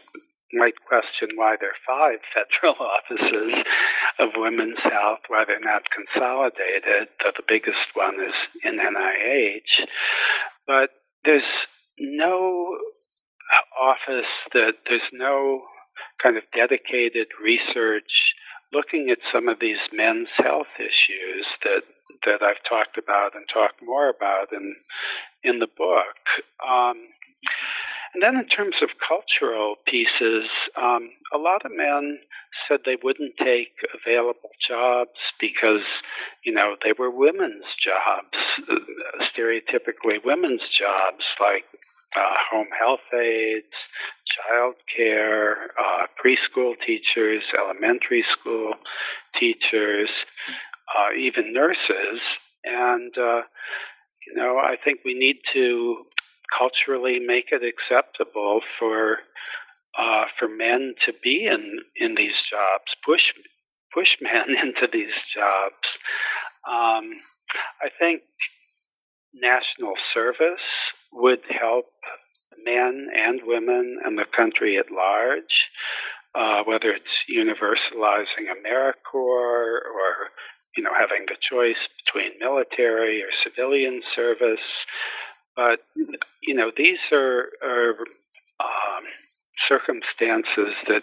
might 0.52 0.80
question 0.86 1.36
why 1.36 1.56
there 1.60 1.70
are 1.70 1.86
five 1.86 2.20
federal 2.34 2.76
offices 2.80 3.64
of 4.18 4.30
women's 4.36 4.80
health, 4.82 5.20
why 5.28 5.44
they're 5.46 5.60
not 5.60 5.82
consolidated, 5.92 7.08
though 7.20 7.36
the 7.36 7.46
biggest 7.46 7.92
one 7.94 8.16
is 8.16 8.34
in 8.64 8.78
NIH. 8.78 9.86
But 10.66 10.90
there's 11.24 11.42
no 11.98 12.76
office 13.78 14.30
that 14.52 14.74
there's 14.88 15.10
no 15.12 15.62
kind 16.22 16.36
of 16.36 16.44
dedicated 16.54 17.28
research 17.42 18.10
looking 18.72 19.10
at 19.10 19.18
some 19.32 19.48
of 19.48 19.58
these 19.60 19.80
men's 19.92 20.28
health 20.36 20.72
issues 20.78 21.46
that 21.64 21.82
that 22.26 22.42
I've 22.42 22.62
talked 22.68 22.98
about 22.98 23.34
and 23.34 23.44
talked 23.52 23.82
more 23.82 24.08
about 24.08 24.52
in 24.52 24.74
in 25.44 25.58
the 25.58 25.68
book. 25.76 26.18
Um, 26.66 27.08
and 28.14 28.22
then, 28.22 28.36
in 28.40 28.48
terms 28.48 28.76
of 28.82 28.88
cultural 29.06 29.76
pieces, 29.86 30.48
um, 30.76 31.10
a 31.32 31.38
lot 31.38 31.64
of 31.64 31.72
men 31.74 32.18
said 32.66 32.80
they 32.84 32.96
wouldn't 33.02 33.36
take 33.36 33.76
available 33.92 34.50
jobs 34.66 35.20
because, 35.38 35.84
you 36.44 36.52
know, 36.52 36.76
they 36.82 36.92
were 36.98 37.10
women's 37.10 37.68
jobs, 37.76 38.34
stereotypically 39.28 40.24
women's 40.24 40.62
jobs 40.72 41.24
like 41.38 41.64
uh, 42.16 42.36
home 42.50 42.72
health 42.78 43.04
aides, 43.12 43.76
child 44.36 44.74
care, 44.94 45.70
uh, 45.78 46.06
preschool 46.22 46.74
teachers, 46.86 47.42
elementary 47.58 48.24
school 48.32 48.74
teachers, 49.38 50.10
uh, 50.96 51.16
even 51.18 51.52
nurses. 51.52 52.20
And, 52.64 53.16
uh, 53.16 53.42
you 54.26 54.34
know, 54.34 54.58
I 54.58 54.76
think 54.82 55.00
we 55.04 55.14
need 55.14 55.36
to 55.54 56.04
culturally 56.56 57.18
make 57.18 57.46
it 57.52 57.62
acceptable 57.62 58.60
for 58.78 59.18
uh, 59.98 60.24
for 60.38 60.48
men 60.48 60.94
to 61.06 61.12
be 61.22 61.46
in 61.46 61.80
in 61.96 62.14
these 62.14 62.36
jobs, 62.50 62.92
push 63.04 63.22
push 63.92 64.08
men 64.20 64.56
into 64.62 64.86
these 64.92 65.14
jobs. 65.34 65.84
Um, 66.68 67.20
I 67.82 67.88
think 67.98 68.22
national 69.34 69.94
service 70.14 70.64
would 71.12 71.40
help 71.48 71.86
men 72.64 73.08
and 73.14 73.40
women 73.44 73.98
and 74.04 74.18
the 74.18 74.24
country 74.36 74.78
at 74.78 74.90
large, 74.90 75.68
uh, 76.34 76.62
whether 76.64 76.90
it's 76.90 77.04
universalizing 77.30 78.46
AmeriCorps 78.48 79.14
or 79.14 80.30
you 80.76 80.84
know 80.84 80.92
having 80.98 81.26
the 81.26 81.36
choice 81.40 81.82
between 82.04 82.38
military 82.38 83.22
or 83.22 83.28
civilian 83.42 84.02
service. 84.14 84.66
But 85.56 85.80
you 86.42 86.54
know 86.54 86.70
these 86.76 86.98
are, 87.12 87.48
are 87.62 87.94
um, 88.60 89.04
circumstances 89.68 90.74
that 90.86 91.02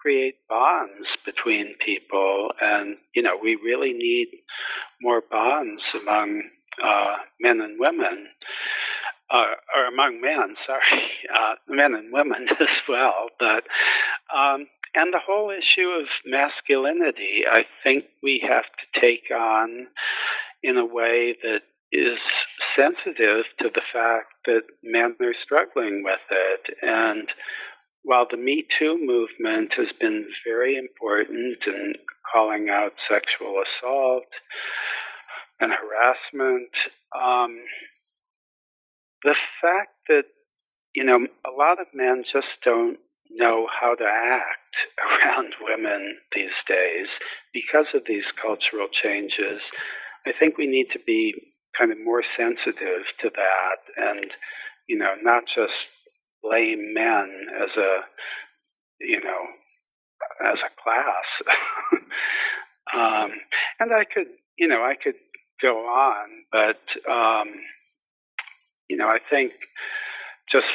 create 0.00 0.36
bonds 0.48 1.08
between 1.24 1.74
people, 1.84 2.50
and 2.60 2.96
you 3.14 3.22
know 3.22 3.36
we 3.42 3.56
really 3.56 3.92
need 3.92 4.28
more 5.00 5.22
bonds 5.28 5.82
among 6.00 6.42
uh, 6.82 7.16
men 7.40 7.60
and 7.60 7.78
women 7.78 8.28
uh, 9.30 9.54
or 9.76 9.86
among 9.86 10.20
men, 10.20 10.56
sorry, 10.66 11.02
uh, 11.32 11.54
men 11.68 11.94
and 11.94 12.12
women 12.12 12.46
as 12.60 12.76
well. 12.88 13.28
But 13.38 13.64
um, 14.34 14.66
and 14.94 15.12
the 15.12 15.20
whole 15.24 15.50
issue 15.50 15.88
of 15.88 16.06
masculinity, 16.24 17.44
I 17.50 17.62
think 17.84 18.04
we 18.22 18.42
have 18.48 18.64
to 18.64 19.00
take 19.00 19.30
on 19.30 19.88
in 20.62 20.78
a 20.78 20.86
way 20.86 21.36
that 21.42 21.60
is 21.92 22.18
sensitive 22.74 23.44
to 23.60 23.68
the 23.74 23.82
fact 23.92 24.28
that 24.46 24.62
men 24.82 25.14
are 25.20 25.34
struggling 25.44 26.02
with 26.02 26.24
it. 26.30 26.76
And 26.82 27.28
while 28.02 28.26
the 28.30 28.36
Me 28.36 28.66
Too 28.78 28.98
movement 29.00 29.72
has 29.76 29.88
been 30.00 30.26
very 30.46 30.76
important 30.76 31.58
in 31.66 31.94
calling 32.32 32.68
out 32.70 32.92
sexual 33.08 33.62
assault 33.62 34.24
and 35.60 35.72
harassment, 35.72 36.70
um, 37.14 37.58
the 39.22 39.34
fact 39.60 39.94
that 40.08 40.24
you 40.94 41.04
know 41.04 41.18
a 41.46 41.50
lot 41.50 41.80
of 41.80 41.86
men 41.94 42.24
just 42.30 42.48
don't 42.64 42.98
know 43.30 43.66
how 43.80 43.94
to 43.94 44.04
act 44.04 44.74
around 45.26 45.54
women 45.60 46.16
these 46.34 46.56
days 46.68 47.08
because 47.52 47.86
of 47.94 48.02
these 48.06 48.24
cultural 48.40 48.88
changes. 48.90 49.60
I 50.26 50.32
think 50.38 50.58
we 50.58 50.66
need 50.66 50.90
to 50.92 50.98
be 51.06 51.34
kind 51.78 51.92
of 51.92 51.98
more 52.02 52.22
sensitive 52.36 53.04
to 53.20 53.30
that 53.34 53.80
and 53.96 54.30
you 54.88 54.98
know 54.98 55.14
not 55.22 55.44
just 55.54 55.74
blame 56.42 56.94
men 56.94 57.28
as 57.62 57.70
a 57.76 58.00
you 59.00 59.20
know 59.20 60.50
as 60.50 60.58
a 60.58 60.72
class 60.82 61.28
um, 62.96 63.30
and 63.80 63.92
i 63.92 64.04
could 64.04 64.28
you 64.58 64.66
know 64.66 64.82
i 64.82 64.94
could 65.02 65.14
go 65.60 65.78
on 65.86 66.28
but 66.50 67.10
um, 67.10 67.48
you 68.88 68.96
know, 68.96 69.08
I 69.08 69.18
think 69.30 69.52
just 70.50 70.66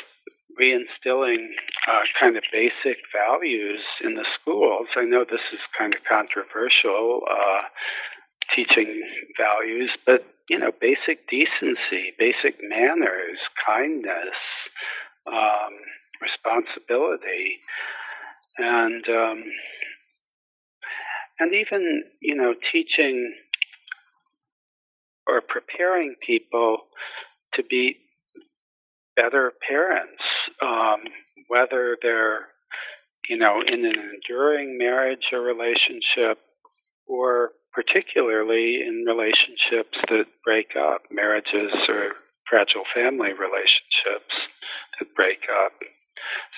reinstilling 0.60 1.48
uh, 1.88 2.02
kind 2.20 2.36
of 2.38 2.44
basic 2.52 2.98
values 3.14 3.80
in 4.04 4.16
the 4.16 4.26
schools. 4.40 4.88
I 4.96 5.04
know 5.04 5.24
this 5.24 5.42
is 5.54 5.60
kind 5.78 5.94
of 5.94 6.02
controversial, 6.08 7.22
uh, 7.30 7.64
teaching 8.56 9.02
values, 9.38 9.92
but 10.06 10.26
you 10.50 10.60
know, 10.60 10.72
basic 10.82 11.30
decency, 11.30 12.12
basic 12.20 12.56
manners, 12.62 13.40
kindness, 13.66 14.36
uh, 15.26 15.70
responsibility, 16.22 17.60
and 18.58 19.06
um, 19.08 19.44
and 21.40 21.54
even 21.54 22.04
you 22.22 22.36
know 22.36 22.54
teaching 22.72 23.34
or 25.28 25.42
preparing 25.42 26.16
people 26.26 26.78
to 27.56 27.64
be 27.64 27.98
better 29.16 29.52
parents, 29.68 30.22
um, 30.62 31.02
whether 31.48 31.98
they're 32.02 32.48
you 33.30 33.38
know 33.38 33.62
in 33.66 33.86
an 33.86 33.96
enduring 34.14 34.78
marriage 34.78 35.32
or 35.32 35.42
relationship 35.42 36.40
or 37.08 37.52
particularly 37.74 38.82
in 38.82 39.06
relationships 39.08 39.98
that 40.10 40.26
break 40.44 40.76
up, 40.78 41.04
marriages 41.10 41.72
or 41.88 42.14
fragile 42.50 42.84
family 42.94 43.32
relationships 43.32 44.36
that 45.00 45.16
break 45.16 45.40
up. 45.64 45.72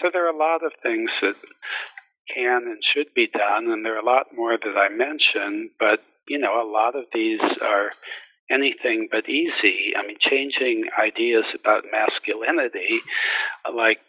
So 0.02 0.10
there 0.12 0.26
are 0.26 0.34
a 0.34 0.38
lot 0.38 0.66
of 0.66 0.72
things 0.82 1.10
that 1.22 1.36
can 2.34 2.64
and 2.66 2.82
should 2.94 3.14
be 3.14 3.28
done, 3.28 3.70
and 3.72 3.86
there 3.86 3.96
are 3.96 4.02
a 4.02 4.06
lot 4.06 4.36
more 4.36 4.58
that 4.58 4.78
I 4.78 4.90
mentioned, 4.90 5.72
but 5.80 6.00
you 6.28 6.40
know, 6.40 6.62
a 6.62 6.70
lot 6.70 6.96
of 6.96 7.06
these 7.14 7.42
are 7.62 7.92
anything 8.50 9.08
but 9.12 9.30
easy. 9.30 9.94
I 9.98 10.06
mean, 10.06 10.18
changing 10.20 10.86
ideas 11.02 11.46
about 11.60 11.84
masculinity, 11.92 13.02
like 13.74 14.00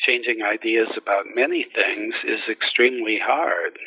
changing 0.00 0.42
ideas 0.42 0.88
about 0.96 1.24
many 1.34 1.64
things, 1.64 2.14
is 2.24 2.40
extremely 2.50 3.18
hard. 3.22 3.78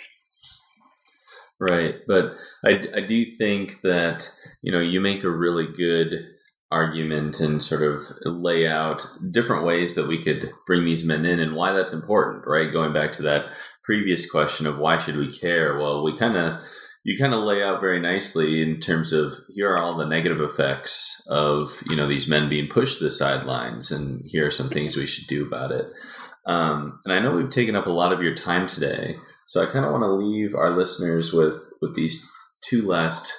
Right, 1.59 1.95
but 2.07 2.33
I, 2.65 2.87
I 2.95 3.01
do 3.01 3.23
think 3.23 3.81
that 3.81 4.27
you 4.63 4.71
know 4.71 4.79
you 4.79 4.99
make 4.99 5.23
a 5.23 5.29
really 5.29 5.67
good 5.67 6.27
argument 6.71 7.39
and 7.39 7.61
sort 7.61 7.83
of 7.83 8.01
lay 8.25 8.65
out 8.65 9.05
different 9.29 9.65
ways 9.65 9.93
that 9.93 10.07
we 10.07 10.17
could 10.17 10.49
bring 10.65 10.85
these 10.85 11.03
men 11.03 11.25
in 11.25 11.39
and 11.39 11.53
why 11.55 11.71
that's 11.71 11.93
important. 11.93 12.45
Right, 12.47 12.71
going 12.71 12.93
back 12.93 13.11
to 13.13 13.21
that 13.23 13.51
previous 13.83 14.29
question 14.29 14.65
of 14.65 14.79
why 14.79 14.97
should 14.97 15.17
we 15.17 15.29
care? 15.29 15.77
Well, 15.77 16.03
we 16.03 16.17
kind 16.17 16.35
of 16.35 16.61
you 17.03 17.17
kind 17.17 17.33
of 17.33 17.43
lay 17.43 17.63
out 17.63 17.81
very 17.81 17.99
nicely 17.99 18.61
in 18.61 18.79
terms 18.79 19.11
of 19.11 19.33
here 19.55 19.71
are 19.71 19.77
all 19.77 19.97
the 19.97 20.05
negative 20.05 20.39
effects 20.39 21.21
of 21.27 21.81
you 21.89 21.95
know 21.95 22.07
these 22.07 22.27
men 22.27 22.47
being 22.47 22.67
pushed 22.67 22.99
to 22.99 23.03
the 23.03 23.11
sidelines, 23.11 23.91
and 23.91 24.21
here 24.25 24.45
are 24.45 24.51
some 24.51 24.69
things 24.69 24.95
we 24.95 25.07
should 25.07 25.27
do 25.27 25.45
about 25.45 25.71
it. 25.71 25.87
Um, 26.45 26.99
and 27.05 27.13
I 27.13 27.19
know 27.19 27.31
we've 27.31 27.49
taken 27.49 27.75
up 27.75 27.87
a 27.87 27.91
lot 27.91 28.13
of 28.13 28.21
your 28.21 28.35
time 28.35 28.67
today, 28.67 29.15
so 29.47 29.61
I 29.61 29.67
kind 29.67 29.85
of 29.85 29.91
want 29.91 30.03
to 30.03 30.11
leave 30.11 30.55
our 30.55 30.71
listeners 30.71 31.33
with 31.33 31.59
with 31.81 31.95
these 31.95 32.27
two 32.63 32.87
last 32.87 33.33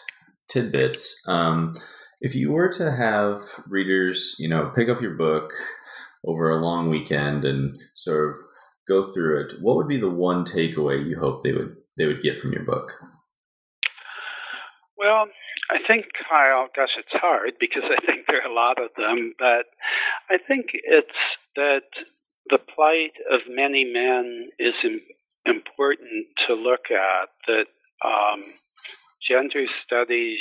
tidbits. 0.48 1.20
Um, 1.28 1.74
if 2.20 2.34
you 2.34 2.52
were 2.52 2.68
to 2.74 2.92
have 2.92 3.38
readers, 3.68 4.36
you 4.38 4.48
know, 4.48 4.72
pick 4.74 4.88
up 4.88 5.00
your 5.00 5.14
book 5.14 5.52
over 6.24 6.50
a 6.50 6.62
long 6.62 6.88
weekend 6.88 7.44
and 7.44 7.80
sort 7.94 8.30
of 8.30 8.36
go 8.88 9.02
through 9.02 9.44
it, 9.44 9.54
what 9.60 9.76
would 9.76 9.88
be 9.88 9.98
the 9.98 10.10
one 10.10 10.44
takeaway 10.44 11.04
you 11.04 11.18
hope 11.18 11.42
they 11.42 11.52
would 11.52 11.76
they 11.96 12.06
would 12.06 12.22
get 12.22 12.38
from 12.38 12.52
your 12.52 12.64
book? 12.64 12.92
Well, 15.02 15.26
I 15.68 15.78
think, 15.84 16.06
Kyle, 16.30 16.68
gosh, 16.76 16.94
it's 16.96 17.10
hard 17.10 17.54
because 17.58 17.82
I 17.84 17.98
think 18.06 18.26
there 18.28 18.40
are 18.40 18.48
a 18.50 18.54
lot 18.54 18.80
of 18.80 18.90
them, 18.96 19.34
but 19.36 19.66
I 20.30 20.38
think 20.46 20.66
it's 20.74 21.08
that 21.56 21.90
the 22.48 22.58
plight 22.58 23.18
of 23.28 23.40
many 23.48 23.82
men 23.82 24.50
is 24.60 24.74
important 25.44 26.26
to 26.46 26.54
look 26.54 26.92
at, 26.92 27.30
that 27.48 27.66
um, 28.04 28.44
gender 29.28 29.66
studies 29.66 30.38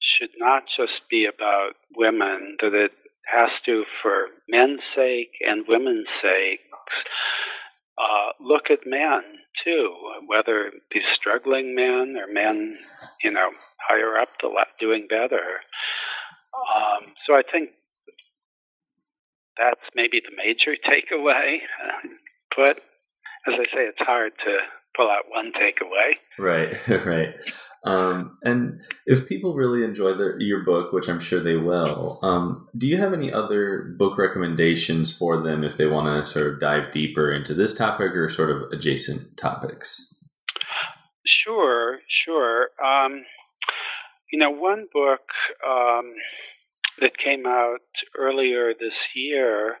should 0.00 0.30
not 0.38 0.64
just 0.76 1.08
be 1.08 1.26
about 1.26 1.74
women, 1.94 2.56
that 2.60 2.74
it 2.74 2.92
has 3.32 3.50
to, 3.66 3.84
for 4.02 4.26
men's 4.48 4.80
sake 4.96 5.30
and 5.46 5.64
women's 5.68 6.08
sake, 6.20 6.58
uh, 8.00 8.32
look 8.40 8.70
at 8.70 8.86
men 8.86 9.22
too, 9.64 9.94
whether 10.26 10.70
these 10.92 11.02
struggling 11.14 11.74
men 11.74 12.16
or 12.16 12.32
men, 12.32 12.78
you 13.22 13.30
know, 13.30 13.48
higher 13.86 14.16
up 14.16 14.28
the 14.40 14.48
left 14.48 14.78
doing 14.80 15.06
better. 15.08 15.60
Um, 16.54 17.12
so 17.26 17.34
I 17.34 17.42
think 17.50 17.70
that's 19.58 19.80
maybe 19.94 20.20
the 20.20 20.34
major 20.36 20.76
takeaway. 20.88 21.58
but 22.56 22.78
as 23.46 23.54
I 23.54 23.64
say, 23.74 23.82
it's 23.88 23.98
hard 23.98 24.32
to 24.44 24.56
pull 24.96 25.10
out 25.10 25.24
one 25.28 25.52
takeaway. 25.52 26.14
Right, 26.38 26.88
right. 27.06 27.34
Um, 27.82 28.36
and 28.42 28.80
if 29.06 29.28
people 29.28 29.54
really 29.54 29.84
enjoy 29.84 30.12
your 30.38 30.64
book, 30.64 30.92
which 30.92 31.08
I'm 31.08 31.20
sure 31.20 31.40
they 31.40 31.56
will, 31.56 32.18
um, 32.22 32.68
do 32.76 32.86
you 32.86 32.98
have 32.98 33.14
any 33.14 33.32
other 33.32 33.94
book 33.98 34.18
recommendations 34.18 35.12
for 35.12 35.38
them 35.38 35.64
if 35.64 35.76
they 35.76 35.86
want 35.86 36.06
to 36.06 36.30
sort 36.30 36.46
of 36.46 36.60
dive 36.60 36.92
deeper 36.92 37.32
into 37.32 37.54
this 37.54 37.74
topic 37.74 38.14
or 38.14 38.28
sort 38.28 38.50
of 38.50 38.70
adjacent 38.70 39.36
topics? 39.38 40.14
Sure, 41.26 41.98
sure. 42.26 42.68
Um, 42.84 43.24
you 44.30 44.38
know, 44.38 44.50
one 44.50 44.86
book 44.92 45.22
um, 45.66 46.12
that 47.00 47.12
came 47.22 47.46
out 47.46 47.80
earlier 48.18 48.74
this 48.78 48.92
year 49.14 49.76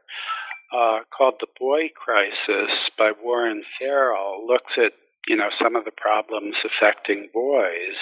uh, 0.74 1.00
called 1.16 1.34
The 1.40 1.48
Boy 1.58 1.90
Crisis 1.94 2.70
by 2.96 3.12
Warren 3.22 3.62
Farrell 3.78 4.46
looks 4.46 4.72
at 4.78 4.92
you 5.30 5.36
know 5.36 5.50
some 5.62 5.76
of 5.76 5.84
the 5.84 5.94
problems 5.94 6.56
affecting 6.66 7.30
boys, 7.32 7.98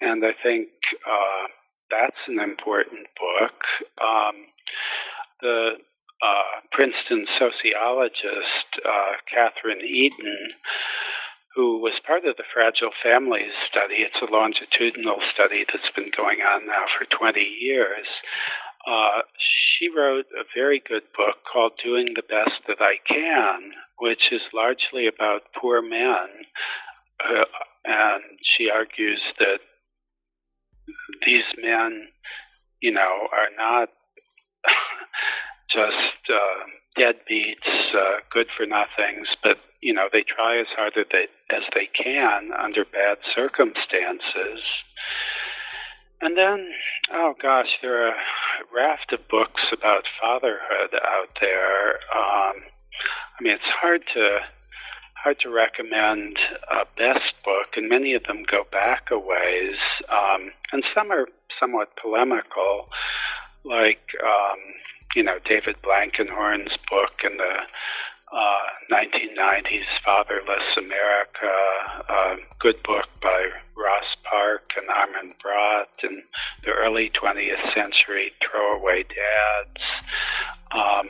and 0.00 0.24
I 0.24 0.32
think 0.42 0.68
uh, 1.04 1.44
that's 1.92 2.24
an 2.26 2.40
important 2.40 3.04
book. 3.20 3.60
Um, 4.00 4.48
the 5.42 5.76
uh, 6.24 6.64
Princeton 6.72 7.26
sociologist 7.36 8.80
uh, 8.80 9.20
Kathryn 9.28 9.84
Edin, 9.84 10.56
who 11.54 11.84
was 11.84 12.00
part 12.06 12.24
of 12.24 12.40
the 12.40 12.48
Fragile 12.48 12.96
Families 13.04 13.52
study, 13.68 14.00
it's 14.08 14.24
a 14.24 14.32
longitudinal 14.32 15.20
study 15.28 15.66
that's 15.68 15.92
been 15.94 16.10
going 16.16 16.40
on 16.40 16.64
now 16.64 16.88
for 16.96 17.04
20 17.12 17.44
years. 17.44 18.08
Uh, 18.88 19.20
she 19.78 19.88
wrote 19.94 20.26
a 20.32 20.48
very 20.56 20.80
good 20.88 21.02
book 21.14 21.44
called 21.52 21.72
Doing 21.84 22.14
the 22.14 22.22
Best 22.22 22.64
That 22.66 22.80
I 22.80 22.96
Can, 23.06 23.72
which 23.98 24.32
is 24.32 24.40
largely 24.54 25.06
about 25.06 25.42
poor 25.60 25.82
men. 25.82 26.48
Uh, 27.20 27.44
and 27.84 28.22
she 28.56 28.70
argues 28.70 29.20
that 29.38 29.60
these 31.26 31.44
men, 31.62 32.08
you 32.80 32.92
know, 32.92 33.28
are 33.30 33.52
not 33.58 33.90
just 35.70 36.32
uh, 36.32 36.64
deadbeats, 36.98 37.94
uh, 37.94 38.24
good 38.32 38.46
for 38.56 38.64
nothings, 38.64 39.28
but 39.42 39.58
you 39.82 39.92
know 39.92 40.08
they 40.12 40.24
try 40.24 40.58
as 40.58 40.66
hard 40.74 40.94
as 40.96 41.06
they, 41.12 41.26
as 41.54 41.62
they 41.74 41.88
can 41.94 42.50
under 42.58 42.84
bad 42.84 43.18
circumstances. 43.34 44.64
And 46.20 46.36
then, 46.36 46.70
oh 47.12 47.34
gosh, 47.40 47.78
there 47.80 48.06
are 48.06 48.10
a 48.10 48.74
raft 48.74 49.12
of 49.12 49.28
books 49.28 49.62
about 49.72 50.02
fatherhood 50.20 50.94
out 50.94 51.30
there. 51.40 52.00
Um, 52.10 52.66
I 53.38 53.42
mean, 53.42 53.52
it's 53.52 53.72
hard 53.80 54.02
to 54.14 54.38
hard 55.22 55.38
to 55.40 55.50
recommend 55.50 56.38
a 56.70 56.84
best 56.96 57.34
book, 57.44 57.74
and 57.76 57.88
many 57.88 58.14
of 58.14 58.22
them 58.24 58.44
go 58.48 58.62
back 58.70 59.08
a 59.10 59.18
ways, 59.18 59.78
um, 60.08 60.50
and 60.72 60.84
some 60.94 61.10
are 61.10 61.26
somewhat 61.58 61.90
polemical, 62.00 62.88
like 63.64 64.02
um, 64.22 64.58
you 65.14 65.22
know 65.22 65.38
David 65.44 65.76
Blankenhorn's 65.82 66.76
book 66.90 67.22
and 67.22 67.38
the 67.38 67.54
uh, 68.32 68.92
1990s 68.92 69.88
Fatherless 70.04 70.76
America, 70.76 71.54
a 72.08 72.36
good 72.60 72.82
book 72.82 73.06
by 73.22 73.48
Ross 73.76 74.04
Parke 74.24 74.70
and 74.76 74.88
Armin 74.88 75.34
Brott, 75.42 75.88
and 76.02 76.22
the 76.64 76.70
early 76.70 77.10
20th 77.10 77.74
century 77.74 78.32
Throwaway 78.42 79.04
Dads. 79.04 79.84
Um, 80.72 81.08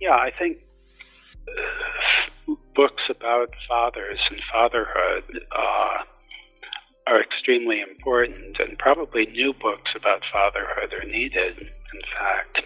yeah, 0.00 0.14
I 0.14 0.30
think 0.36 0.58
uh, 1.48 2.54
books 2.74 3.02
about 3.10 3.50
fathers 3.68 4.18
and 4.30 4.40
fatherhood 4.52 5.44
uh, 5.52 6.04
are 7.06 7.22
extremely 7.22 7.80
important, 7.80 8.58
and 8.58 8.78
probably 8.78 9.26
new 9.26 9.52
books 9.52 9.90
about 9.96 10.22
fatherhood 10.32 10.92
are 10.92 11.06
needed, 11.06 11.58
in 11.58 12.00
fact. 12.18 12.62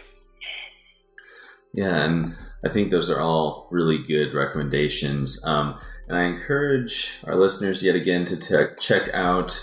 Yeah, 1.74 2.04
and 2.04 2.34
I 2.64 2.68
think 2.68 2.90
those 2.90 3.08
are 3.08 3.20
all 3.20 3.68
really 3.70 3.98
good 3.98 4.34
recommendations. 4.34 5.42
Um, 5.44 5.78
and 6.06 6.16
I 6.16 6.24
encourage 6.24 7.18
our 7.24 7.34
listeners 7.34 7.82
yet 7.82 7.94
again 7.94 8.24
to 8.26 8.36
te- 8.36 8.74
check 8.78 9.08
out 9.14 9.58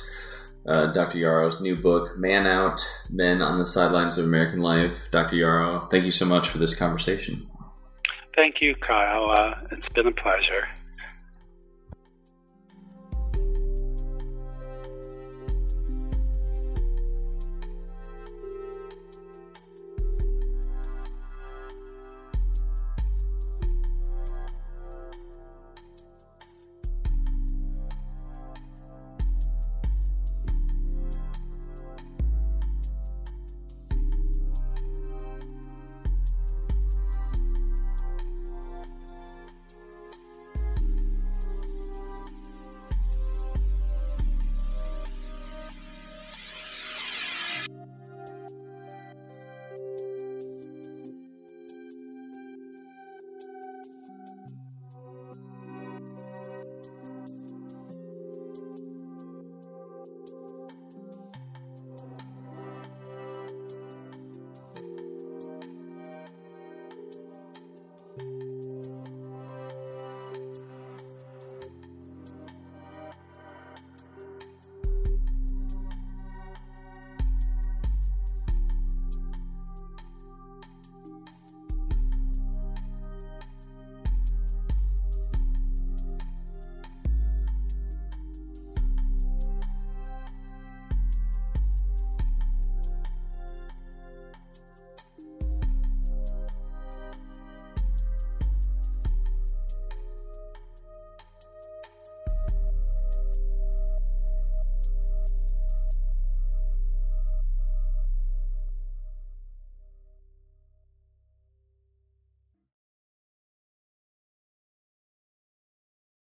uh, 0.67 0.87
Dr. 0.87 1.19
Yarrow's 1.19 1.61
new 1.61 1.75
book, 1.75 2.17
Man 2.17 2.47
Out 2.47 2.81
Men 3.09 3.41
on 3.41 3.57
the 3.57 3.65
Sidelines 3.65 4.17
of 4.17 4.25
American 4.25 4.59
Life. 4.59 5.09
Dr. 5.11 5.35
Yarrow, 5.35 5.87
thank 5.91 6.05
you 6.05 6.11
so 6.11 6.25
much 6.25 6.49
for 6.49 6.57
this 6.57 6.75
conversation. 6.75 7.47
Thank 8.35 8.61
you, 8.61 8.75
Kyle. 8.75 9.29
Uh, 9.29 9.55
it's 9.71 9.93
been 9.93 10.07
a 10.07 10.11
pleasure. 10.11 10.67